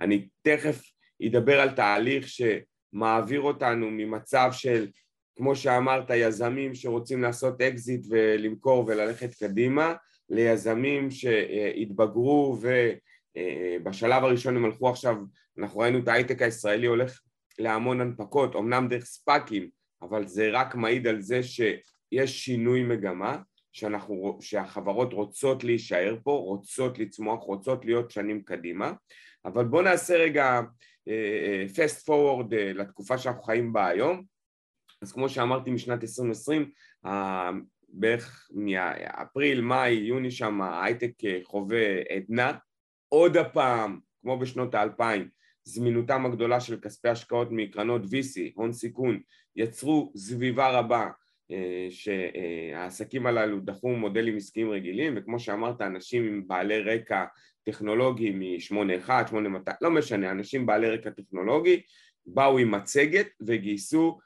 אני 0.01 0.29
תכף 0.43 0.83
אדבר 1.27 1.61
על 1.61 1.71
תהליך 1.71 2.27
שמעביר 2.29 3.41
אותנו 3.41 3.91
ממצב 3.91 4.51
של 4.53 4.89
כמו 5.37 5.57
שאמרת, 5.57 6.11
יזמים 6.11 6.75
שרוצים 6.75 7.23
לעשות 7.23 7.61
אקזיט 7.61 8.07
ולמכור 8.11 8.85
וללכת 8.87 9.35
קדימה, 9.35 9.95
ליזמים 10.31 11.11
שהתבגרו 11.11 12.59
ובשלב 12.61 14.25
הראשון 14.25 14.57
הם 14.57 14.65
הלכו 14.65 14.89
עכשיו, 14.89 15.17
אנחנו 15.59 15.81
ראינו 15.81 15.99
את 15.99 16.09
ההייטק 16.09 16.43
הישראלי 16.43 16.87
הולך 16.87 17.21
להמון 17.59 18.01
הנפקות, 18.01 18.57
אמנם 18.57 18.89
דרך 18.89 19.05
ספאקים, 19.05 19.71
אבל 20.03 20.27
זה 20.27 20.51
רק 20.53 20.75
מעיד 20.75 21.07
על 21.07 21.21
זה 21.21 21.43
שיש 22.13 22.45
שינוי 22.45 22.83
מגמה, 22.83 23.39
שאנחנו, 23.73 24.39
שהחברות 24.41 25.13
רוצות 25.13 25.65
להישאר 25.65 26.17
פה, 26.23 26.31
רוצות 26.33 26.99
לצמוח, 26.99 27.43
רוצות 27.43 27.85
להיות 27.85 28.11
שנים 28.11 28.43
קדימה, 28.43 28.93
אבל 29.45 29.65
בואו 29.65 29.83
נעשה 29.83 30.17
רגע 30.17 30.61
uh, 31.09 31.77
fast 31.77 32.05
forward 32.05 32.51
uh, 32.51 32.75
לתקופה 32.75 33.19
שאנחנו 33.19 33.43
חיים 33.43 33.73
בה 33.73 33.87
היום, 33.87 34.23
אז 35.03 35.13
כמו 35.13 35.29
שאמרתי 35.29 35.71
משנת 35.71 36.03
2020, 36.03 36.71
בערך 37.89 38.49
מאפריל, 38.55 39.61
מאי, 39.61 39.91
יוני 39.93 40.31
שם 40.31 40.63
ההייטק 40.63 41.13
חווה 41.45 42.01
עדנה. 42.11 42.53
עוד 43.09 43.37
הפעם, 43.37 43.99
כמו 44.23 44.39
בשנות 44.39 44.75
האלפיים, 44.75 45.29
זמינותם 45.65 46.27
הגדולה 46.27 46.61
של 46.61 46.81
כספי 46.81 47.09
השקעות 47.09 47.49
מקרנות 47.51 48.03
VC, 48.03 48.41
הון 48.55 48.73
סיכון, 48.73 49.21
יצרו 49.57 50.13
סביבה 50.17 50.79
רבה. 50.79 51.01
אה, 51.01 51.22
שהעסקים 51.91 53.27
הללו 53.27 53.61
דחו 53.61 53.89
מודלים 53.89 54.37
עסקיים 54.37 54.71
רגילים 54.71 55.15
וכמו 55.17 55.41
שאמרת 55.41 55.81
אנשים 55.81 56.27
עם 56.27 56.49
בעלי 56.49 56.81
רקע 56.81 57.25
טכנולוגי 57.65 58.31
מ-81, 58.31 59.11
8200, 59.29 59.77
לא 59.81 59.91
משנה, 59.91 60.31
אנשים 60.31 60.67
בעלי 60.67 60.91
רקע 60.91 61.11
טכנולוגי 61.11 61.81
באו 62.27 62.59
עם 62.59 62.71
מצגת 62.71 63.27
וגייסו 63.47 64.19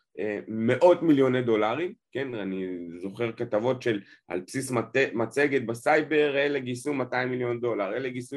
מאות 0.49 1.03
מיליוני 1.03 1.43
דולרים, 1.43 1.95
כן, 2.13 2.35
אני 2.35 2.67
זוכר 3.03 3.33
כתבות 3.33 3.83
של 3.83 4.01
על 4.29 4.41
בסיס 4.41 4.73
מצגת 5.15 5.63
בסייבר, 5.63 6.37
אלה 6.37 6.59
גייסו 6.59 6.95
200 6.95 7.31
מיליון 7.31 7.61
דולר, 7.61 7.97
אלה 7.97 8.09
גייסו 8.09 8.37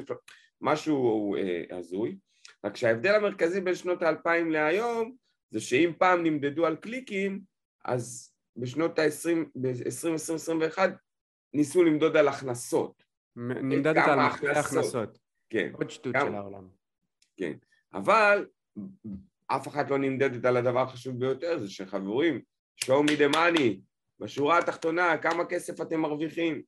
משהו 0.62 1.36
אה, 1.36 1.78
הזוי, 1.78 2.18
רק 2.66 2.78
שההבדל 2.78 3.16
המרכזי 3.16 3.62
בין 3.62 3.76
שנות 3.76 4.02
האלפיים 4.02 4.52
להיום 4.52 5.16
זה 5.52 5.62
שאם 5.62 5.92
פעם 5.98 6.24
נמדדו 6.24 6.66
על 6.66 6.76
קליקים, 6.76 7.40
אז 7.86 8.34
בשנות 8.58 9.00
ה-20, 9.00 9.38
ב-2021 9.56 10.80
ניסו 11.54 11.84
למדוד 11.84 12.18
על 12.18 12.28
הכנסות. 12.28 13.04
נמדדת 13.36 14.08
על 14.08 14.20
הכנסות. 14.20 15.20
כן. 15.50 15.70
עוד 15.74 15.90
שטות 15.90 16.14
כמה, 16.14 16.26
של 16.26 16.36
העולם. 16.36 16.68
כן, 17.38 17.54
אבל 17.94 18.46
אף 19.48 19.68
אחת 19.68 19.90
לא 19.90 19.98
נמדדת 19.98 20.46
על 20.46 20.58
הדבר 20.58 20.82
החשוב 20.82 21.20
ביותר, 21.20 21.58
זה 21.58 21.70
שחברים, 21.70 22.42
show 22.86 23.04
me 23.08 23.12
the 23.20 23.36
money, 23.36 23.80
בשורה 24.20 24.58
התחתונה, 24.58 25.18
כמה 25.18 25.46
כסף 25.46 25.82
אתם 25.82 26.00
מרוויחים? 26.00 26.62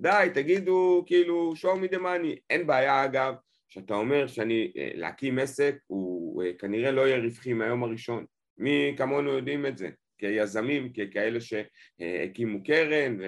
די, 0.00 0.28
תגידו 0.34 1.04
כאילו 1.06 1.52
show 1.56 1.76
me 1.76 1.94
the 1.94 1.98
money. 1.98 2.38
אין 2.50 2.66
בעיה 2.66 3.04
אגב, 3.04 3.34
שאתה 3.68 3.94
אומר 3.94 4.26
שאני, 4.26 4.72
אה, 4.76 4.90
להקים 4.94 5.38
עסק 5.38 5.76
הוא 5.86 6.42
אה, 6.42 6.52
כנראה 6.58 6.90
לא 6.90 7.08
יהיה 7.08 7.18
רווחי 7.18 7.52
מהיום 7.52 7.84
הראשון. 7.84 8.24
מי 8.58 8.94
כמונו 8.96 9.30
יודעים 9.30 9.66
את 9.66 9.78
זה, 9.78 9.90
כיזמים, 10.18 10.92
ככאלה 10.92 11.38
שהקימו 11.40 12.64
קרן 12.64 13.18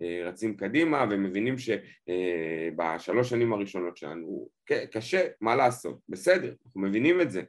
ורצים 0.00 0.56
קדימה 0.56 1.06
ומבינים 1.10 1.54
שבשלוש 1.58 3.30
שנים 3.30 3.52
הראשונות 3.52 3.96
שלנו 3.96 4.48
קשה, 4.90 5.26
מה 5.40 5.56
לעשות, 5.56 5.98
בסדר, 6.08 6.54
אנחנו 6.66 6.80
מבינים 6.80 7.20
את 7.20 7.30
זה, 7.30 7.42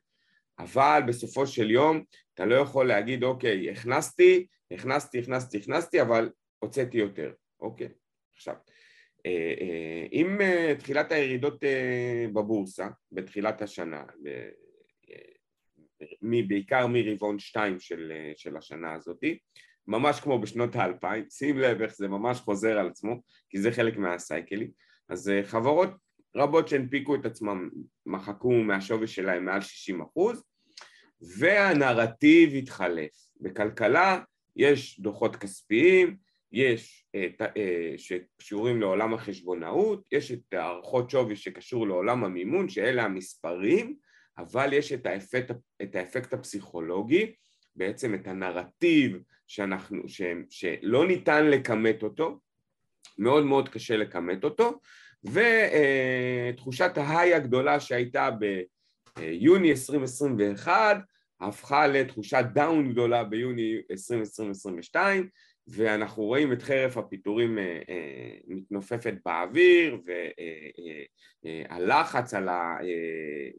אבל 0.60 1.02
בסופו 1.08 1.48
של 1.48 1.72
יום 1.72 2.04
אתה 2.34 2.46
לא 2.46 2.56
יכול 2.56 2.88
להגיד 2.88 3.24
אוקיי, 3.24 3.70
הכנסתי, 3.72 4.46
הכנסתי, 4.72 5.20
הכנסתי, 5.20 5.58
הכנסתי, 5.58 6.02
אבל 6.02 6.30
הוצאתי 6.60 6.98
יותר, 6.98 7.32
אוקיי, 7.60 7.90
עכשיו 8.36 8.56
עם 10.12 10.40
תחילת 10.80 11.12
הירידות 11.12 11.64
בבורסה 12.34 12.88
בתחילת 13.12 13.62
השנה 13.62 14.04
בעיקר 16.48 16.88
מרבעון 16.88 17.40
שתיים 17.40 17.80
של, 17.80 18.12
של 18.36 18.58
השנה 18.58 18.94
הזאתי, 18.94 19.38
ממש 19.88 20.20
כמו 20.20 20.40
בשנות 20.40 20.76
האלפיים, 20.76 21.26
שים 21.30 21.60
לב 21.60 21.82
איך 21.82 21.96
זה 21.96 22.08
ממש 22.08 22.40
חוזר 22.40 22.78
על 22.78 22.88
עצמו, 22.88 23.22
כי 23.50 23.60
זה 23.60 23.72
חלק 23.72 23.98
מהסייקלים, 23.98 24.70
אז 25.10 25.30
אה, 25.30 25.44
חברות 25.44 25.90
רבות 26.36 26.68
שהנפיקו 26.68 27.16
את 27.16 27.26
עצמם 27.26 27.70
מחקו 28.06 28.52
מהשווי 28.52 29.08
שלהם 29.08 29.46
מעל 29.46 29.62
60 29.62 30.02
אחוז, 30.02 30.44
והנרטיב 31.40 32.54
התחלף. 32.54 33.12
בכלכלה 33.42 34.20
יש 34.56 35.00
דוחות 35.00 35.36
כספיים, 35.36 36.18
יש 36.52 37.06
אה, 37.16 37.28
אה, 37.58 37.94
שקשורים 37.98 38.82
לעולם 38.82 39.14
החשבונאות, 39.14 40.04
יש 40.12 40.32
את 40.32 40.54
הערכות 40.54 41.10
שווי 41.10 41.36
שקשור 41.36 41.88
לעולם 41.88 42.24
המימון, 42.24 42.70
שאלה 42.70 43.04
המספרים, 43.04 43.96
אבל 44.38 44.74
יש 44.74 44.92
את 44.92 45.06
האפקט, 45.06 45.52
את 45.82 45.96
האפקט 45.96 46.34
הפסיכולוגי, 46.34 47.34
בעצם 47.76 48.16
את 48.16 48.28
הנרטיב 48.28 49.18
שאנחנו, 49.48 50.10
ש, 50.10 50.22
שלא 50.50 51.08
ניתן 51.08 51.46
לכמת 51.46 52.04
אותו, 52.04 52.40
מאוד 53.18 53.46
מאוד 53.46 53.70
קשה 53.70 53.98
לכמת 53.98 54.44
אותו, 54.44 54.80
ותחושת 55.24 56.92
ההיי 56.98 57.34
הגדולה 57.34 57.80
שהייתה 57.80 58.30
ביוני 59.18 59.72
2021 59.72 60.98
הפכה 61.42 61.88
לתחושת 61.88 62.46
דאון 62.54 62.92
גדולה 62.92 63.24
ביוני 63.24 63.82
2022 63.92 65.30
ואנחנו 65.68 66.24
רואים 66.24 66.54
את 66.54 66.62
חרף 66.62 66.98
הפיטורים 66.98 67.58
אה, 67.58 67.80
אה, 67.90 68.38
מתנופפת 68.48 69.14
באוויר 69.26 70.02
והלחץ 71.44 72.34
ה, 72.34 72.78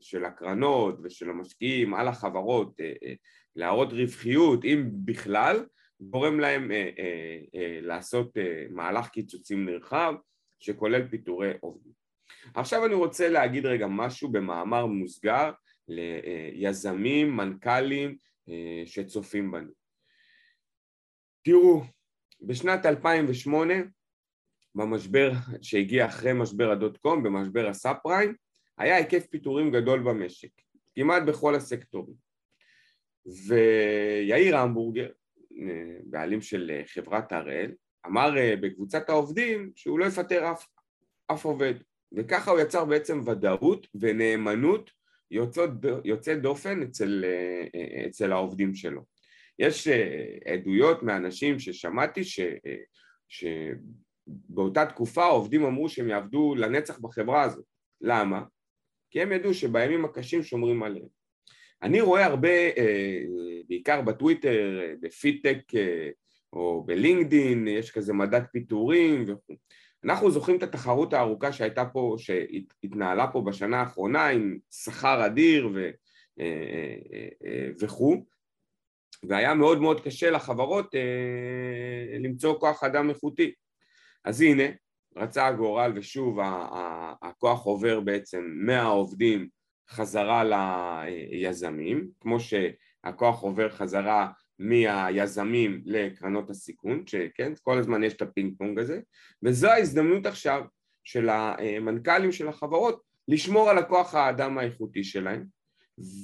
של 0.00 0.24
הקרנות 0.24 0.98
ושל 1.02 1.30
המשקיעים 1.30 1.94
על 1.94 2.08
החברות 2.08 2.76
להראות 3.56 3.92
רווחיות, 3.92 4.64
אם 4.64 4.88
בכלל, 5.04 5.66
גורם 6.00 6.40
להם 6.40 6.70
לעשות 7.82 8.36
מהלך 8.70 9.08
קיצוצים 9.08 9.64
נרחב 9.64 10.14
שכולל 10.58 11.08
פיטורי 11.08 11.52
עובדים. 11.60 11.92
עכשיו 12.54 12.86
אני 12.86 12.94
רוצה 12.94 13.28
להגיד 13.28 13.66
רגע 13.66 13.86
משהו 13.86 14.28
במאמר 14.28 14.86
מוסגר 14.86 15.50
ליזמים, 15.88 17.36
מנכ"לים 17.36 18.16
שצופים 18.86 19.50
בנו. 19.50 19.72
תראו, 21.44 21.82
בשנת 22.40 22.86
2008, 22.86 23.74
במשבר 24.74 25.32
שהגיע 25.62 26.06
אחרי 26.06 26.32
משבר 26.32 26.70
הדוט 26.70 26.96
קום, 26.96 27.22
במשבר 27.22 27.68
הסאב 27.68 27.96
פריים, 28.02 28.34
היה 28.78 28.96
היקף 28.96 29.26
פיטורים 29.26 29.70
גדול 29.70 30.00
במשק, 30.00 30.50
כמעט 30.94 31.22
בכל 31.22 31.54
הסקטורים. 31.54 32.14
ויאיר 33.46 34.56
המבורגר, 34.56 35.08
בעלים 36.04 36.40
של 36.40 36.80
חברת 36.86 37.32
הראל, 37.32 37.72
אמר 38.06 38.38
אה, 38.38 38.54
בקבוצת 38.60 39.08
העובדים 39.08 39.72
שהוא 39.74 39.98
לא 39.98 40.04
יפטר 40.04 40.52
אף, 40.52 40.66
אף 41.32 41.44
עובד, 41.44 41.74
וככה 42.12 42.50
הוא 42.50 42.60
יצר 42.60 42.84
בעצם 42.84 43.22
ודאות 43.26 43.86
ונאמנות 43.94 44.90
יוצאת, 45.30 45.70
יוצא 46.04 46.34
דופן 46.34 46.82
אצל, 46.82 47.24
אה, 47.24 47.64
אה, 47.74 48.06
אצל 48.06 48.32
העובדים 48.32 48.74
שלו. 48.74 49.15
יש 49.58 49.88
uh, 49.88 50.50
עדויות 50.52 51.02
מאנשים 51.02 51.58
ששמעתי 51.58 52.24
ש, 52.24 52.40
uh, 52.40 52.44
שבאותה 53.28 54.86
תקופה 54.86 55.24
העובדים 55.24 55.64
אמרו 55.64 55.88
שהם 55.88 56.08
יעבדו 56.08 56.54
לנצח 56.54 56.98
בחברה 56.98 57.42
הזאת. 57.42 57.64
למה? 58.00 58.42
כי 59.10 59.22
הם 59.22 59.32
ידעו 59.32 59.54
שבימים 59.54 60.04
הקשים 60.04 60.42
שומרים 60.42 60.82
עליהם. 60.82 61.08
אני 61.82 62.00
רואה 62.00 62.24
הרבה, 62.24 62.68
uh, 62.70 62.80
בעיקר 63.68 64.02
בטוויטר, 64.02 64.80
בפידטק 65.00 65.62
או 66.52 66.84
בלינקדין, 66.86 67.68
יש 67.68 67.90
כזה 67.90 68.12
מדד 68.12 68.42
פיטורים 68.52 69.22
וכו'. 69.22 69.54
אנחנו 70.04 70.30
זוכרים 70.30 70.58
את 70.58 70.62
התחרות 70.62 71.12
הארוכה 71.12 71.52
שהייתה 71.52 71.84
פה, 71.84 72.16
שהתנהלה 72.18 73.26
פה 73.32 73.40
בשנה 73.40 73.80
האחרונה 73.80 74.26
עם 74.26 74.58
שכר 74.70 75.26
אדיר. 75.26 75.68
וכו', 77.80 78.24
והיה 79.28 79.54
מאוד 79.54 79.80
מאוד 79.80 80.00
קשה 80.00 80.30
לחברות 80.30 80.94
למצוא 82.20 82.60
כוח 82.60 82.84
אדם 82.84 83.10
איכותי. 83.10 83.52
אז 84.24 84.40
הנה, 84.40 84.64
רצה 85.16 85.46
הגורל 85.46 85.92
ושוב 85.94 86.38
הכוח 87.22 87.64
עובר 87.64 88.00
בעצם 88.00 88.44
מהעובדים 88.54 89.48
חזרה 89.90 90.44
ליזמים, 90.44 92.08
כמו 92.20 92.38
שהכוח 92.40 93.42
עובר 93.42 93.68
חזרה 93.68 94.28
מהיזמים 94.58 95.82
לקרנות 95.84 96.50
הסיכון, 96.50 97.06
שכן, 97.06 97.52
כל 97.62 97.78
הזמן 97.78 98.04
יש 98.04 98.12
את 98.12 98.22
הפינג 98.22 98.54
פונג 98.58 98.78
הזה, 98.78 99.00
וזו 99.42 99.68
ההזדמנות 99.68 100.26
עכשיו 100.26 100.64
של 101.04 101.28
המנכ"לים 101.28 102.32
של 102.32 102.48
החברות 102.48 103.02
לשמור 103.28 103.70
על 103.70 103.78
הכוח 103.78 104.14
האדם 104.14 104.58
האיכותי 104.58 105.04
שלהם 105.04 105.44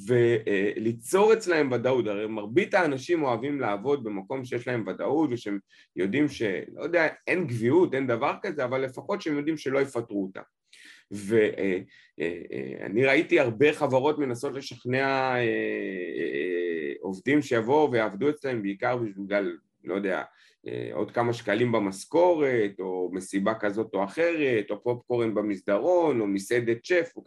וליצור 0.06 1.32
אצלהם 1.32 1.72
ודאות, 1.72 2.06
הרי 2.06 2.26
מרבית 2.26 2.74
האנשים 2.74 3.22
אוהבים 3.22 3.60
לעבוד 3.60 4.04
במקום 4.04 4.44
שיש 4.44 4.68
להם 4.68 4.84
ודאות 4.86 5.30
ושהם 5.32 5.58
יודעים 5.96 6.28
שלא 6.28 6.82
יודע, 6.82 7.08
אין 7.26 7.46
גביעות, 7.46 7.94
אין 7.94 8.06
דבר 8.06 8.34
כזה, 8.42 8.64
אבל 8.64 8.80
לפחות 8.80 9.22
שהם 9.22 9.36
יודעים 9.38 9.56
שלא 9.56 9.78
יפטרו 9.78 10.22
אותם. 10.22 10.40
ואני 11.10 13.04
ראיתי 13.04 13.40
הרבה 13.40 13.72
חברות 13.72 14.18
מנסות 14.18 14.52
לשכנע 14.52 15.34
עובדים 17.00 17.42
שיבואו 17.42 17.92
ויעבדו 17.92 18.30
אצלם 18.30 18.62
בעיקר 18.62 18.96
בגלל, 18.96 19.56
לא 19.84 19.94
יודע, 19.94 20.22
עוד 20.92 21.10
כמה 21.10 21.32
שקלים 21.32 21.72
במשכורת, 21.72 22.80
או 22.80 23.10
מסיבה 23.12 23.54
כזאת 23.54 23.94
או 23.94 24.04
אחרת, 24.04 24.70
או 24.70 24.82
פופקורן 24.82 25.34
במסדרון, 25.34 26.20
או 26.20 26.26
מסעדת 26.26 26.84
שף, 26.84 27.12
או... 27.16 27.22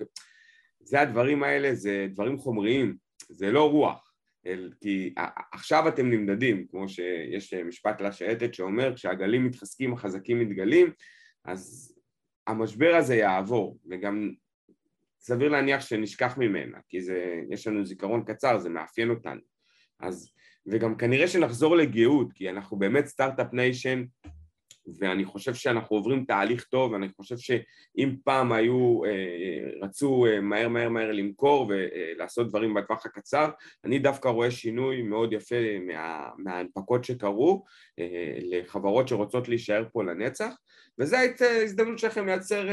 זה 0.86 1.02
הדברים 1.02 1.44
האלה, 1.44 1.76
זה 1.76 2.08
דברים 2.10 2.38
חומריים, 2.38 2.96
זה 3.30 3.52
לא 3.52 3.72
רוח, 3.72 4.12
כי 4.82 5.14
עכשיו 5.54 5.88
אתם 5.88 6.10
נמדדים, 6.10 6.68
כמו 6.68 6.90
שיש 6.90 7.54
משפט 7.54 8.02
לשייטת 8.02 8.54
שאומר, 8.54 8.96
כשהגלים 8.96 9.46
מתחזקים 9.46 9.94
החזקים 9.94 10.40
מתגלים, 10.40 10.92
אז 11.46 11.94
המשבר 12.48 12.96
הזה 12.96 13.16
יעבור, 13.16 13.80
וגם 13.90 14.32
סביר 15.20 15.50
להניח 15.50 15.82
שנשכח 15.82 16.38
ממנה, 16.38 16.78
כי 16.90 17.02
זה, 17.02 17.42
יש 17.50 17.68
לנו 17.68 17.86
זיכרון 17.86 18.24
קצר, 18.24 18.60
זה 18.60 18.70
מאפיין 18.70 19.10
אותנו. 19.10 19.42
אז, 20.00 20.32
וגם 20.68 20.98
כנראה 20.98 21.28
שנחזור 21.28 21.76
לגאות, 21.76 22.34
כי 22.34 22.50
אנחנו 22.50 22.78
באמת 22.78 23.06
start-up 23.06 23.54
nation, 23.54 24.04
ואני 25.00 25.26
חושב 25.26 25.54
שאנחנו 25.54 25.96
עוברים 25.96 26.26
תהליך 26.26 26.64
טוב, 26.64 26.92
ואני 26.92 27.10
חושב 27.10 27.38
שאם 27.38 28.16
פעם 28.24 28.52
היו, 28.52 29.06
אה, 29.06 29.86
רצו 29.88 30.26
אה, 30.26 30.42
מהר 30.42 30.70
מהר 30.70 30.90
מהר 30.90 31.12
למכור 31.12 31.70
ולעשות 31.70 32.50
דברים 32.50 32.74
בטווח 32.74 33.06
הקצר, 33.06 33.50
אני 33.86 34.00
דווקא 34.00 34.28
רואה 34.28 34.52
שינוי 34.52 35.02
מאוד 35.02 35.34
יפה 35.34 35.80
מה, 35.88 36.30
מההנפקות 36.38 37.04
שקרו 37.04 37.64
אה, 38.00 38.38
לחברות 38.42 39.08
שרוצות 39.08 39.50
להישאר 39.50 39.84
פה 39.94 40.04
לנצח, 40.04 40.54
וזו 41.00 41.18
הייתה 41.18 41.46
ההזדמנות 41.46 42.00
שלכם 42.00 42.26
לייצר 42.26 42.68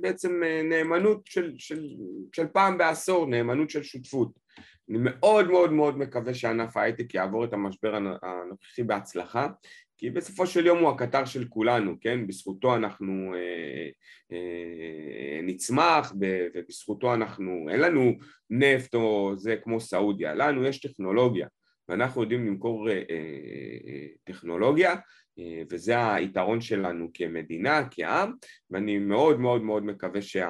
בעצם 0.00 0.42
נאמנות 0.64 1.20
של, 1.24 1.52
של, 1.58 1.84
של 2.32 2.46
פעם 2.46 2.78
בעשור, 2.78 3.26
נאמנות 3.26 3.70
של 3.70 3.82
שותפות. 3.82 4.48
אני 4.90 4.98
מאוד 5.00 5.50
מאוד 5.50 5.72
מאוד 5.72 5.98
מקווה 5.98 6.34
שענף 6.34 6.76
ההייטק 6.76 7.14
יעבור 7.14 7.44
את 7.44 7.52
המשבר 7.52 7.96
הנוכחי 8.22 8.82
בהצלחה 8.82 9.48
כי 9.98 10.10
בסופו 10.10 10.46
של 10.46 10.66
יום 10.66 10.78
הוא 10.78 10.90
הקטר 10.90 11.24
של 11.24 11.44
כולנו, 11.48 11.94
כן? 12.00 12.26
בזכותו 12.26 12.76
אנחנו 12.76 13.34
אה, 13.34 13.88
אה, 14.32 15.40
נצמח 15.42 16.12
ובזכותו 16.54 17.14
אנחנו, 17.14 17.66
אין 17.70 17.80
לנו 17.80 18.12
נפט 18.50 18.94
או 18.94 19.32
זה 19.36 19.56
כמו 19.62 19.80
סעודיה, 19.80 20.34
לנו 20.34 20.64
יש 20.64 20.80
טכנולוגיה 20.80 21.46
ואנחנו 21.88 22.22
יודעים 22.22 22.46
למכור 22.46 22.90
אה, 22.90 22.94
אה, 22.94 23.00
אה 23.86 24.06
טכנולוגיה 24.24 24.94
אה, 25.38 25.62
וזה 25.70 26.12
היתרון 26.14 26.60
שלנו 26.60 27.10
כמדינה, 27.14 27.88
כעם, 27.90 28.32
ואני 28.70 28.98
מאוד 28.98 29.40
מאוד 29.40 29.62
מאוד 29.62 29.84
מקווה 29.84 30.22
שה... 30.22 30.48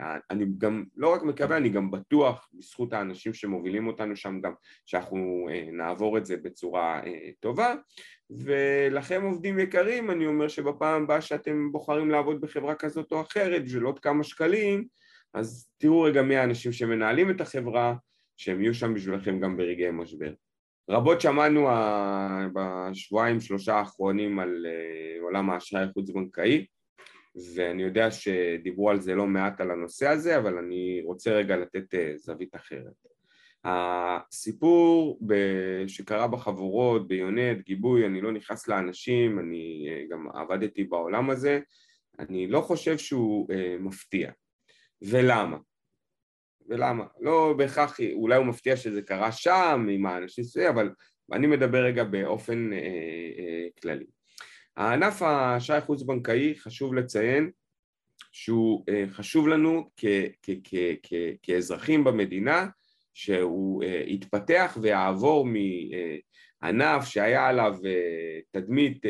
אה, 0.00 0.16
אני 0.30 0.44
גם, 0.58 0.84
לא 0.96 1.14
רק 1.14 1.22
מקווה, 1.22 1.56
אני 1.56 1.68
גם 1.68 1.90
בטוח 1.90 2.48
בזכות 2.52 2.92
האנשים 2.92 3.34
שמובילים 3.34 3.86
אותנו 3.86 4.16
שם 4.16 4.40
גם 4.40 4.52
שאנחנו 4.86 5.48
אה, 5.50 5.68
נעבור 5.72 6.18
את 6.18 6.26
זה 6.26 6.36
בצורה 6.36 7.00
טובה 7.40 7.74
ולכם 8.30 9.22
עובדים 9.22 9.58
יקרים 9.58 10.10
אני 10.10 10.26
אומר 10.26 10.48
שבפעם 10.48 11.02
הבאה 11.02 11.20
שאתם 11.20 11.72
בוחרים 11.72 12.10
לעבוד 12.10 12.40
בחברה 12.40 12.74
כזאת 12.74 13.12
או 13.12 13.20
אחרת 13.20 13.64
בשביל 13.64 13.82
עוד 13.82 13.98
כמה 13.98 14.24
שקלים 14.24 14.86
אז 15.34 15.70
תראו 15.78 16.02
רגע 16.02 16.22
מי 16.22 16.36
האנשים 16.36 16.72
שמנהלים 16.72 17.30
את 17.30 17.40
החברה 17.40 17.94
שהם 18.36 18.60
יהיו 18.62 18.74
שם 18.74 18.94
בשבילכם 18.94 19.40
גם 19.40 19.56
ברגעי 19.56 19.90
משבר 19.90 20.32
רבות 20.90 21.20
שמענו 21.20 21.68
בשבועיים 22.54 23.40
שלושה 23.40 23.74
האחרונים 23.74 24.38
על 24.38 24.66
אה, 24.66 25.22
עולם 25.22 25.50
האשראי 25.50 25.82
החוץ 25.82 26.10
בנקאי 26.10 26.66
ואני 27.54 27.82
יודע 27.82 28.10
שדיברו 28.10 28.90
על 28.90 29.00
זה 29.00 29.14
לא 29.14 29.26
מעט 29.26 29.60
על 29.60 29.70
הנושא 29.70 30.08
הזה 30.08 30.38
אבל 30.38 30.58
אני 30.58 31.02
רוצה 31.04 31.30
רגע 31.32 31.56
לתת 31.56 31.94
אה, 31.94 32.12
זווית 32.16 32.54
אחרת. 32.54 33.07
הסיפור 33.64 35.20
שקרה 35.86 36.28
בחבורות, 36.28 37.08
ביונט, 37.08 37.64
גיבוי, 37.64 38.06
אני 38.06 38.20
לא 38.20 38.32
נכנס 38.32 38.68
לאנשים, 38.68 39.38
אני 39.38 39.88
אה, 39.90 40.04
גם 40.10 40.28
עבדתי 40.34 40.84
בעולם 40.84 41.30
הזה, 41.30 41.60
אני 42.18 42.46
לא 42.46 42.60
חושב 42.60 42.98
שהוא 42.98 43.48
מפתיע. 43.80 44.30
ולמה? 45.02 45.56
ולמה? 46.68 47.04
לא 47.20 47.54
בהכרח, 47.58 48.00
אולי 48.12 48.36
הוא 48.36 48.46
מפתיע 48.46 48.76
שזה 48.76 49.02
קרה 49.02 49.32
שם 49.32 49.86
עם 49.90 50.06
האנשים 50.06 50.44
סביבי, 50.44 50.68
אבל 50.68 50.90
אני 51.32 51.46
מדבר 51.46 51.84
רגע 51.84 52.04
באופן 52.04 52.72
אה, 52.72 52.78
אה, 53.38 53.66
כללי. 53.82 54.06
הענף 54.76 55.22
האשראי 55.22 55.80
חוץ 55.80 56.02
בנקאי 56.02 56.54
חשוב 56.58 56.94
לציין 56.94 57.50
שהוא 58.32 58.84
אה, 58.88 59.04
חשוב 59.10 59.48
לנו 59.48 59.90
כ, 59.96 60.04
כ, 60.42 60.50
כ, 61.02 61.14
כאזרחים 61.42 62.04
במדינה 62.04 62.66
שהוא 63.18 63.84
יתפתח 64.06 64.78
ויעבור. 64.82 65.46
אה, 65.94 66.16
ענף 66.62 67.04
שהיה 67.04 67.46
עליו 67.46 67.74
אה, 67.84 68.40
תדמית 68.50 69.06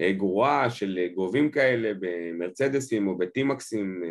אה, 0.00 0.12
גרועה 0.12 0.70
של 0.70 0.98
גובים 1.14 1.50
כאלה 1.50 1.92
במרצדסים 2.00 3.08
או 3.08 3.18
בטימקסים 3.18 4.02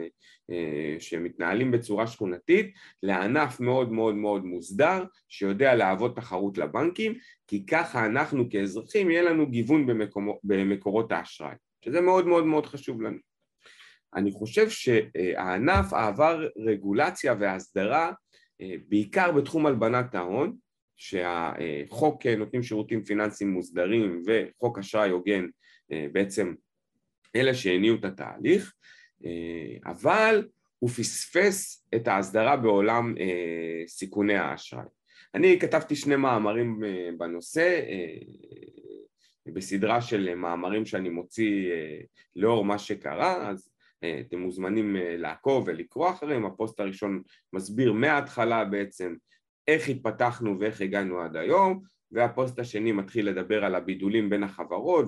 שמתנהלים 0.99 1.71
בצורה 1.71 2.07
שכונתית 2.07 2.73
לענף 3.03 3.59
מאוד 3.59 3.91
מאוד 3.91 4.15
מאוד 4.15 4.45
מוסדר 4.45 5.03
שיודע 5.29 5.75
להוות 5.75 6.15
תחרות 6.15 6.57
לבנקים 6.57 7.13
כי 7.47 7.65
ככה 7.65 8.05
אנחנו 8.05 8.49
כאזרחים 8.49 9.11
יהיה 9.11 9.21
לנו 9.21 9.49
גיוון 9.49 9.85
במקומו, 9.85 10.39
במקורות 10.43 11.11
האשראי 11.11 11.55
שזה 11.85 12.01
מאוד 12.01 12.27
מאוד 12.27 12.45
מאוד 12.45 12.65
חשוב 12.65 13.01
לנו. 13.01 13.17
אני 14.15 14.31
חושב 14.31 14.69
שהענף 14.69 15.93
עבר 15.93 16.47
רגולציה 16.57 17.35
והסדרה 17.39 18.11
בעיקר 18.89 19.31
בתחום 19.31 19.65
הלבנת 19.65 20.15
ההון 20.15 20.57
שהחוק 20.97 22.25
נותנים 22.25 22.63
שירותים 22.63 23.03
פיננסיים 23.03 23.51
מוסדרים 23.51 24.21
וחוק 24.25 24.77
אשראי 24.77 25.09
הוגן 25.09 25.47
אה, 25.91 26.05
בעצם 26.11 26.53
אלה 27.35 27.53
שהניעו 27.53 27.95
את 27.95 28.05
התהליך, 28.05 28.73
אה, 29.25 29.91
אבל 29.91 30.47
הוא 30.79 30.89
פספס 30.89 31.87
את 31.95 32.07
ההסדרה 32.07 32.57
בעולם 32.57 33.15
אה, 33.19 33.87
סיכוני 33.87 34.35
האשראי. 34.35 34.85
אני 35.35 35.59
כתבתי 35.59 35.95
שני 35.95 36.15
מאמרים 36.15 36.79
בנושא 37.17 37.81
בסדרה 39.45 40.01
של 40.01 40.35
מאמרים 40.35 40.85
שאני 40.85 41.09
מוציא 41.09 41.71
לאור 42.35 42.65
מה 42.65 42.77
שקרה, 42.77 43.49
אז 43.49 43.69
אתם 43.99 44.39
מוזמנים 44.39 44.95
לעקוב 44.99 45.63
ולקרוא 45.67 46.09
אחריהם, 46.09 46.45
הפוסט 46.45 46.79
הראשון 46.79 47.21
מסביר 47.53 47.93
מההתחלה 47.93 48.65
בעצם 48.65 49.15
איך 49.67 49.89
התפתחנו 49.89 50.59
ואיך 50.59 50.81
הגענו 50.81 51.21
עד 51.21 51.35
היום, 51.35 51.81
והפוסט 52.11 52.59
השני 52.59 52.91
מתחיל 52.91 53.29
לדבר 53.29 53.65
על 53.65 53.75
הבידולים 53.75 54.29
בין 54.29 54.43
החברות 54.43 55.05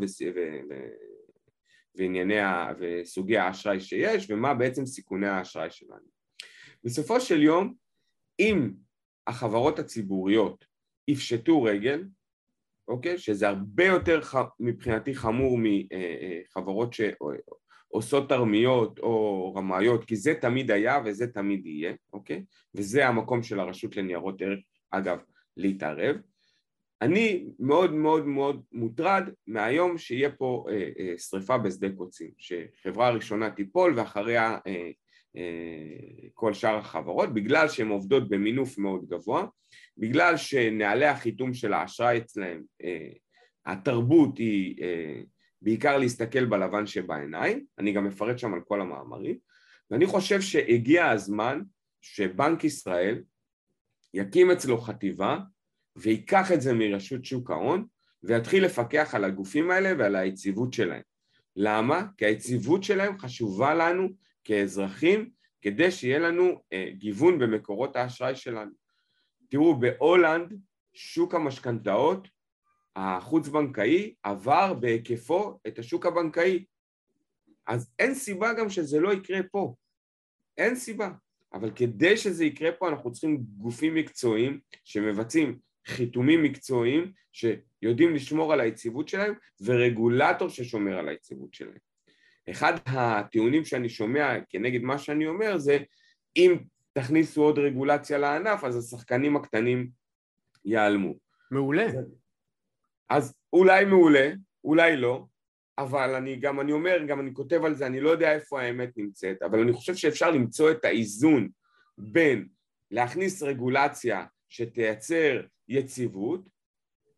וענייני 1.96 2.40
וסוגי 2.80 3.38
האשראי 3.38 3.80
שיש 3.80 4.30
ומה 4.30 4.54
בעצם 4.54 4.86
סיכוני 4.86 5.28
האשראי 5.28 5.70
שלנו. 5.70 6.08
בסופו 6.84 7.22
של 7.22 7.44
יום, 7.44 7.74
אם 8.40 8.72
החברות 9.28 9.80
הציבוריות 9.80 10.66
יפשטו 11.08 11.64
רגל, 11.64 12.04
אוקיי? 12.88 13.18
שזה 13.18 13.48
הרבה 13.48 13.86
יותר 13.86 14.22
ח... 14.22 14.36
מבחינתי 14.60 15.16
חמור 15.16 15.60
מחברות 15.60 16.94
ש... 16.94 17.02
עושות 17.90 18.30
תרמיות 18.30 19.00
או 19.00 19.54
רמאיות, 19.56 20.06
כי 20.06 20.16
זה 20.16 20.34
תמיד 20.34 20.72
היה 20.72 21.00
וזה 21.06 21.28
תמיד 21.28 21.66
יהיה, 21.66 21.94
אוקיי? 22.14 22.44
וזה 22.76 23.08
המקום 23.08 23.44
של 23.44 23.60
הרשות 23.60 23.96
לניירות 23.96 24.42
ערך, 24.42 24.60
אגב, 24.92 25.20
להתערב. 25.58 26.16
אני 27.02 27.46
מאוד 27.60 27.94
מאוד 27.94 28.26
מאוד 28.26 28.62
מוטרד 28.72 29.24
מהיום 29.48 29.98
שיהיה 29.98 30.32
פה 30.32 30.66
אה, 30.70 30.90
אה, 31.00 31.18
שריפה 31.18 31.58
בשדה 31.58 31.88
קוצים, 31.90 32.32
שחברה 32.38 33.10
ראשונה 33.10 33.50
תיפול 33.50 33.94
ואחריה 33.96 34.58
אה, 34.68 34.90
כל 36.34 36.54
שאר 36.54 36.76
החברות, 36.76 37.34
בגלל 37.34 37.68
שהן 37.68 37.88
עובדות 37.88 38.30
במינוף 38.30 38.78
מאוד 38.78 39.06
גבוה, 39.10 39.46
בגלל 39.98 40.38
שנהלי 40.38 41.06
החיתום 41.06 41.54
של 41.54 41.74
האשראי 41.74 42.18
אצלהם, 42.18 42.62
התרבות 43.66 44.38
היא 44.38 44.76
בעיקר 45.62 45.98
להסתכל 45.98 46.46
בלבן 46.46 46.88
שבעיניים, 46.88 47.66
אני 47.78 47.94
גם 47.94 48.08
אפרט 48.08 48.40
שם 48.40 48.54
על 48.54 48.62
כל 48.68 48.82
המאמרים, 48.82 49.38
ואני 49.92 50.06
חושב 50.06 50.42
שהגיע 50.42 51.10
הזמן 51.10 51.62
שבנק 52.02 52.64
ישראל 52.64 53.24
יקים 54.14 54.52
אצלו 54.52 54.78
חטיבה 54.78 55.40
ויקח 55.96 56.52
את 56.52 56.62
זה 56.62 56.74
מרשות 56.74 57.26
שוק 57.26 57.52
ההון 57.52 57.86
ויתחיל 58.24 58.66
לפקח 58.66 59.16
על 59.16 59.24
הגופים 59.24 59.72
האלה 59.72 59.94
ועל 59.98 60.16
היציבות 60.16 60.74
שלהם. 60.74 61.02
למה? 61.56 62.06
כי 62.18 62.26
היציבות 62.26 62.84
שלהם 62.84 63.20
חשובה 63.20 63.74
לנו 63.74 64.08
כאזרחים 64.44 65.30
כדי 65.62 65.92
שיהיה 65.92 66.20
לנו 66.20 66.62
אה, 66.74 66.90
גיוון 66.98 67.40
במקורות 67.40 67.96
האשראי 67.96 68.36
שלנו. 68.36 68.72
תראו, 69.50 69.80
בהולנד 69.80 70.54
שוק 70.94 71.36
המשכנתאות 71.36 72.28
החוץ-בנקאי 73.00 74.14
עבר 74.24 74.74
בהיקפו 74.74 75.60
את 75.68 75.80
השוק 75.80 76.06
הבנקאי. 76.06 76.66
אז 77.68 77.92
אין 78.00 78.16
סיבה 78.16 78.54
גם 78.54 78.70
שזה 78.70 79.00
לא 79.00 79.14
יקרה 79.14 79.40
פה. 79.52 79.76
אין 80.58 80.76
סיבה. 80.76 81.10
אבל 81.54 81.72
כדי 81.76 82.18
שזה 82.18 82.46
יקרה 82.46 82.72
פה 82.72 82.90
אנחנו 82.90 83.12
צריכים 83.12 83.44
גופים 83.58 83.96
מקצועיים 83.96 84.60
שמבצעים 84.84 85.60
חיתומים 85.88 86.44
מקצועיים 86.44 87.12
שיודעים 87.32 88.16
לשמור 88.16 88.54
על 88.54 88.60
היציבות 88.60 89.08
שלהם 89.08 89.34
ורגולטור 89.62 90.50
ששומר 90.50 90.98
על 90.98 91.10
היציבות 91.10 91.54
שלהם. 91.54 91.78
אחד 92.50 92.74
הטיעונים 92.86 93.66
שאני 93.66 93.90
שומע 93.90 94.34
כנגד 94.50 94.82
מה 94.82 94.98
שאני 94.98 95.28
אומר 95.28 95.58
זה 95.58 95.78
אם 96.36 96.58
תכניסו 96.94 97.44
עוד 97.44 97.60
רגולציה 97.60 98.18
לענף 98.18 98.64
אז 98.64 98.78
השחקנים 98.78 99.36
הקטנים 99.36 99.90
ייעלמו. 100.66 101.14
מעולה. 101.52 101.88
אז 103.10 103.34
אולי 103.54 103.86
מעולה, 103.86 104.32
אולי 104.64 104.98
לא, 104.98 105.26
אבל 105.78 106.16
אני 106.16 106.36
גם 106.36 106.60
אני 106.60 106.72
אומר, 106.72 107.04
גם 107.08 107.20
אני 107.20 107.34
כותב 107.34 107.66
על 107.66 107.76
זה, 107.76 107.86
אני 107.86 108.02
לא 108.02 108.10
יודע 108.10 108.34
איפה 108.34 108.62
האמת 108.62 108.98
נמצאת, 108.98 109.42
אבל 109.42 109.60
אני 109.60 109.74
חושב 109.74 109.96
שאפשר 109.96 110.32
למצוא 110.32 110.72
את 110.72 110.86
האיזון 110.86 111.50
בין 111.98 112.48
להכניס 112.92 113.44
רגולציה 113.44 114.26
שתייצר 114.50 115.42
יציבות 115.68 116.50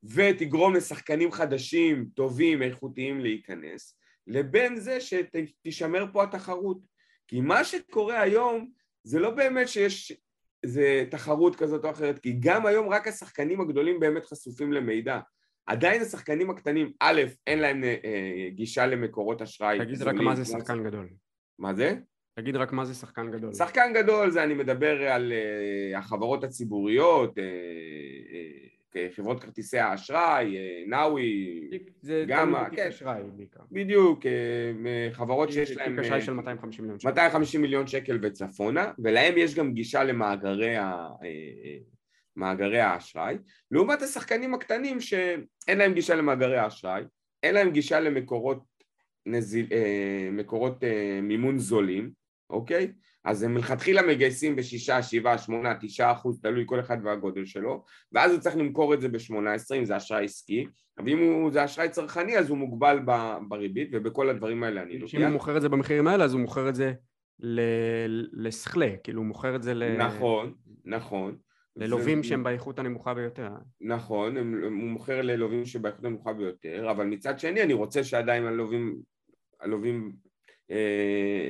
ותגרום 0.04 0.76
לשחקנים 0.76 1.32
חדשים, 1.32 2.10
טובים, 2.16 2.62
איכותיים 2.62 3.20
להיכנס, 3.20 3.98
לבין 4.28 4.80
זה 4.80 4.98
שתישמר 5.02 6.06
פה 6.14 6.24
התחרות. 6.24 6.78
כי 7.28 7.42
מה 7.42 7.64
שקורה 7.64 8.22
היום 8.22 8.72
זה 9.04 9.20
לא 9.20 9.30
באמת 9.30 9.68
שיש 9.68 10.14
איזה 10.64 11.06
תחרות 11.12 11.56
כזאת 11.56 11.86
או 11.86 11.92
אחרת, 11.92 12.20
כי 12.20 12.38
גם 12.40 12.66
היום 12.66 12.90
רק 12.90 13.08
השחקנים 13.08 13.62
הגדולים 13.62 14.00
באמת 14.00 14.26
חשופים 14.26 14.74
למידע. 14.74 15.20
עדיין 15.66 16.02
השחקנים 16.02 16.50
הקטנים, 16.50 16.92
א', 17.00 17.22
אין 17.48 17.60
להם 17.60 17.84
אה, 17.84 18.50
גישה 18.50 18.86
למקורות 18.88 19.42
אשראי. 19.42 19.80
תגיד 19.80 20.02
רק 20.02 20.16
מה 20.16 20.36
זה 20.36 20.46
שחקן 20.46 20.84
גדול. 20.84 21.10
מה 21.60 21.74
זה? 21.74 21.96
תגיד 22.36 22.56
רק 22.56 22.74
מה 22.74 22.86
זה 22.86 22.94
שחקן 22.94 23.32
גדול. 23.32 23.54
שחקן 23.54 23.94
גדול 23.94 24.30
זה 24.30 24.44
אני 24.44 24.54
מדבר 24.54 25.12
על 25.12 25.34
uh, 25.34 25.98
החברות 25.98 26.44
הציבוריות, 26.44 27.38
uh, 27.38 27.42
uh, 27.42 28.98
חברות 29.16 29.44
כרטיסי 29.44 29.80
האשראי, 29.80 30.58
נאווי, 30.88 31.62
זה 32.02 32.26
גמא, 32.28 32.70
כן. 32.70 32.88
אשראי 32.88 33.22
בעיקר. 33.36 33.60
בדיוק, 33.72 34.26
חברות 35.12 35.52
שיש 35.52 35.78
להן... 35.78 35.96
תיק 35.96 36.06
אשראי 36.06 36.22
של 36.22 36.34
250 36.34 36.84
מיליון 36.84 37.00
שקל. 37.00 37.10
250 37.10 37.62
מיליון 37.62 37.88
שקל 37.88 38.20
וצפונה, 38.22 38.92
ולהם 39.00 39.34
יש 39.38 39.56
גם 39.56 39.74
גישה 39.74 40.04
למאגרי 40.04 40.78
ה... 40.78 41.08
מאגרי 42.36 42.80
האשראי, 42.80 43.38
לעומת 43.72 44.02
השחקנים 44.02 44.54
הקטנים 44.54 45.00
שאין 45.00 45.78
להם 45.78 45.94
גישה 45.94 46.16
למאגרי 46.16 46.58
האשראי, 46.58 47.04
אין 47.44 47.54
להם 47.54 47.72
גישה 47.72 48.00
למקורות 48.00 48.64
נזיל, 49.26 49.68
מקורות 50.32 50.84
מימון 51.22 51.60
זולים, 51.60 52.12
אוקיי? 52.50 52.92
אז 53.24 53.44
הם 53.44 53.54
מלכתחילה 53.54 54.02
מגייסים 54.02 54.56
בשישה, 54.56 55.04
שבעה, 55.04 55.38
שמונה, 55.38 55.74
תשעה 55.82 56.12
אחוז, 56.12 56.42
תלוי 56.42 56.64
כל 56.66 56.80
אחד 56.80 56.98
והגודל 57.04 57.46
שלו, 57.46 57.84
ואז 58.12 58.32
הוא 58.32 58.40
צריך 58.40 58.58
למכור 58.58 58.94
את 58.94 59.02
זה 59.02 59.10
בשמונה 59.10 59.54
עשרה 59.54 59.78
אם 59.78 59.86
זה 59.86 59.98
אשראי 59.98 60.26
עסקי, 60.26 60.68
אבל 60.98 61.10
אם 61.10 61.20
הוא, 61.20 61.52
זה 61.52 61.66
אשראי 61.66 61.90
צרכני 61.90 62.38
אז 62.38 62.50
הוא 62.50 62.58
מוגבל 62.58 63.00
בריבית, 63.48 63.90
ובכל 63.92 64.30
הדברים 64.30 64.64
האלה 64.64 64.82
אני 64.82 65.00
לוקח. 65.00 65.16
אם 65.16 65.22
הוא 65.22 65.30
מוכר 65.30 65.58
את 65.58 65.62
זה 65.62 65.70
במחירים 65.70 66.08
האלה 66.08 66.24
אז 66.24 66.34
הוא 66.34 66.42
מוכר 66.42 66.70
את 66.70 66.76
זה 66.76 66.94
לסכלה, 68.34 68.90
כאילו 69.04 69.20
הוא 69.20 69.28
מוכר 69.28 69.56
את 69.56 69.64
זה 69.64 69.74
ל... 69.74 69.98
נכון, 69.98 70.54
נכון. 70.86 71.38
ללווים 71.76 72.24
שהם 72.24 72.44
באיכות 72.44 72.80
הנמוכה 72.80 73.14
ביותר. 73.14 73.50
נכון, 73.82 74.38
הוא 74.38 74.72
מוכר 74.72 75.22
ללווים 75.22 75.66
שבאיכות 75.66 76.06
הנמוכה 76.06 76.34
ביותר, 76.34 76.92
אבל 76.92 77.06
מצד 77.06 77.40
שני 77.40 77.64
אני 77.64 77.74
רוצה 77.74 78.04
שעדיין 78.04 78.46
הלווים, 78.46 79.02
הלווים 79.60 80.12
אה, 80.72 80.78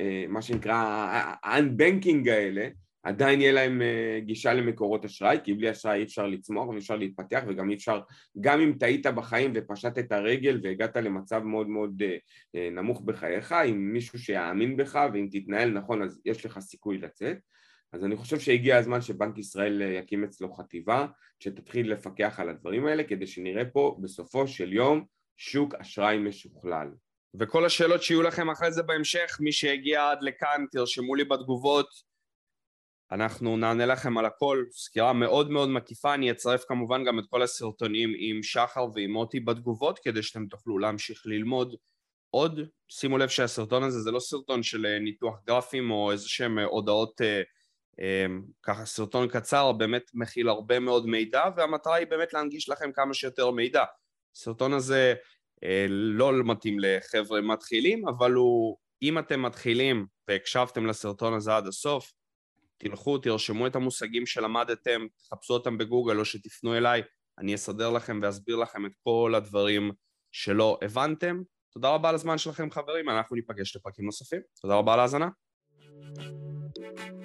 אה, 0.00 0.24
מה 0.28 0.42
שנקרא 0.42 0.74
ה-unbanking 0.74 2.30
האלה, 2.30 2.68
עדיין 3.02 3.40
יהיה 3.40 3.52
להם 3.52 3.82
אה, 3.82 4.20
גישה 4.20 4.54
למקורות 4.54 5.04
אשראי, 5.04 5.38
כי 5.44 5.54
בלי 5.54 5.70
אשראי 5.70 5.98
אי 5.98 6.02
אפשר 6.04 6.26
לצמוח 6.26 6.68
ואי 6.68 6.78
אפשר 6.78 6.96
להתפתח 6.96 7.42
וגם 7.48 7.70
אי 7.70 7.74
אפשר, 7.74 8.00
גם 8.40 8.60
אם 8.60 8.72
טעית 8.78 9.06
בחיים 9.06 9.52
ופשטת 9.54 10.12
הרגל 10.12 10.60
והגעת 10.62 10.96
למצב 10.96 11.42
מאוד 11.42 11.68
מאוד 11.68 12.02
נמוך 12.54 13.00
בחייך, 13.00 13.52
עם 13.52 13.92
מישהו 13.92 14.18
שיאמין 14.18 14.76
בך 14.76 14.98
ואם 15.12 15.28
תתנהל 15.30 15.70
נכון 15.70 16.02
אז 16.02 16.20
יש 16.24 16.46
לך 16.46 16.58
סיכוי 16.58 16.98
לצאת. 16.98 17.36
אז 17.92 18.04
אני 18.04 18.16
חושב 18.16 18.40
שהגיע 18.40 18.76
הזמן 18.76 19.00
שבנק 19.00 19.38
ישראל 19.38 19.82
יקים 19.82 20.24
אצלו 20.24 20.52
חטיבה 20.52 21.06
שתתחיל 21.40 21.92
לפקח 21.92 22.40
על 22.40 22.48
הדברים 22.48 22.86
האלה 22.86 23.04
כדי 23.04 23.26
שנראה 23.26 23.64
פה 23.64 23.96
בסופו 24.00 24.48
של 24.48 24.72
יום 24.72 25.04
שוק 25.36 25.74
אשראי 25.74 26.18
משוכלל. 26.18 26.88
וכל 27.34 27.64
השאלות 27.64 28.02
שיהיו 28.02 28.22
לכם 28.22 28.50
אחרי 28.50 28.72
זה 28.72 28.82
בהמשך, 28.82 29.36
מי 29.40 29.52
שהגיע 29.52 30.10
עד 30.10 30.22
לכאן, 30.22 30.64
תרשמו 30.72 31.14
לי 31.14 31.24
בתגובות. 31.24 31.88
אנחנו 33.12 33.56
נענה 33.56 33.86
לכם 33.86 34.18
על 34.18 34.24
הכל, 34.24 34.64
סקירה 34.70 35.12
מאוד 35.12 35.50
מאוד 35.50 35.68
מקיפה, 35.68 36.14
אני 36.14 36.30
אצרף 36.30 36.64
כמובן 36.68 37.04
גם 37.04 37.18
את 37.18 37.24
כל 37.30 37.42
הסרטונים 37.42 38.12
עם 38.18 38.42
שחר 38.42 38.86
ועם 38.94 39.12
מוטי 39.12 39.40
בתגובות 39.40 39.98
כדי 39.98 40.22
שאתם 40.22 40.46
תוכלו 40.46 40.78
להמשיך 40.78 41.22
ללמוד 41.26 41.76
עוד. 42.30 42.60
שימו 42.88 43.18
לב 43.18 43.28
שהסרטון 43.28 43.82
הזה 43.82 44.00
זה 44.00 44.10
לא 44.10 44.20
סרטון 44.20 44.62
של 44.62 44.86
אה, 44.86 44.98
ניתוח 44.98 45.34
גרפים 45.46 45.90
או 45.90 46.12
איזה 46.12 46.28
שהם 46.28 46.58
אה, 46.58 46.64
הודעות, 46.64 47.20
אה, 47.20 47.26
אה, 47.26 47.42
ככה 48.62 48.84
סרטון 48.84 49.28
קצר, 49.28 49.72
באמת 49.72 50.10
מכיל 50.14 50.48
הרבה 50.48 50.78
מאוד 50.78 51.06
מידע 51.06 51.44
והמטרה 51.56 51.94
היא 51.94 52.06
באמת 52.06 52.32
להנגיש 52.32 52.68
לכם 52.68 52.92
כמה 52.92 53.14
שיותר 53.14 53.50
מידע. 53.50 53.84
הסרטון 54.36 54.72
הזה 54.72 55.14
אה, 55.64 55.86
לא 55.88 56.32
מתאים 56.44 56.76
לחבר'ה 56.80 57.40
מתחילים, 57.40 58.08
אבל 58.08 58.32
הוא, 58.32 58.76
אם 59.02 59.18
אתם 59.18 59.42
מתחילים 59.42 60.06
והקשבתם 60.28 60.86
לסרטון 60.86 61.34
הזה 61.34 61.56
עד 61.56 61.66
הסוף, 61.66 62.12
תלכו, 62.78 63.18
תרשמו 63.18 63.66
את 63.66 63.76
המושגים 63.76 64.26
שלמדתם, 64.26 65.06
תחפשו 65.18 65.54
אותם 65.54 65.78
בגוגל 65.78 66.18
או 66.18 66.24
שתפנו 66.24 66.76
אליי, 66.76 67.02
אני 67.38 67.54
אסדר 67.54 67.90
לכם 67.90 68.20
ואסביר 68.22 68.56
לכם 68.56 68.86
את 68.86 68.92
כל 69.04 69.34
הדברים 69.36 69.90
שלא 70.32 70.78
הבנתם. 70.82 71.42
תודה 71.72 71.88
רבה 71.88 72.08
על 72.08 72.14
הזמן 72.14 72.38
שלכם 72.38 72.70
חברים, 72.70 73.08
אנחנו 73.08 73.36
ניפגש 73.36 73.76
לפרקים 73.76 74.04
נוספים. 74.04 74.40
תודה 74.62 74.74
רבה 74.74 74.94
על 74.94 74.98
ההאזנה. 74.98 75.28
thank 76.74 77.00
you 77.00 77.21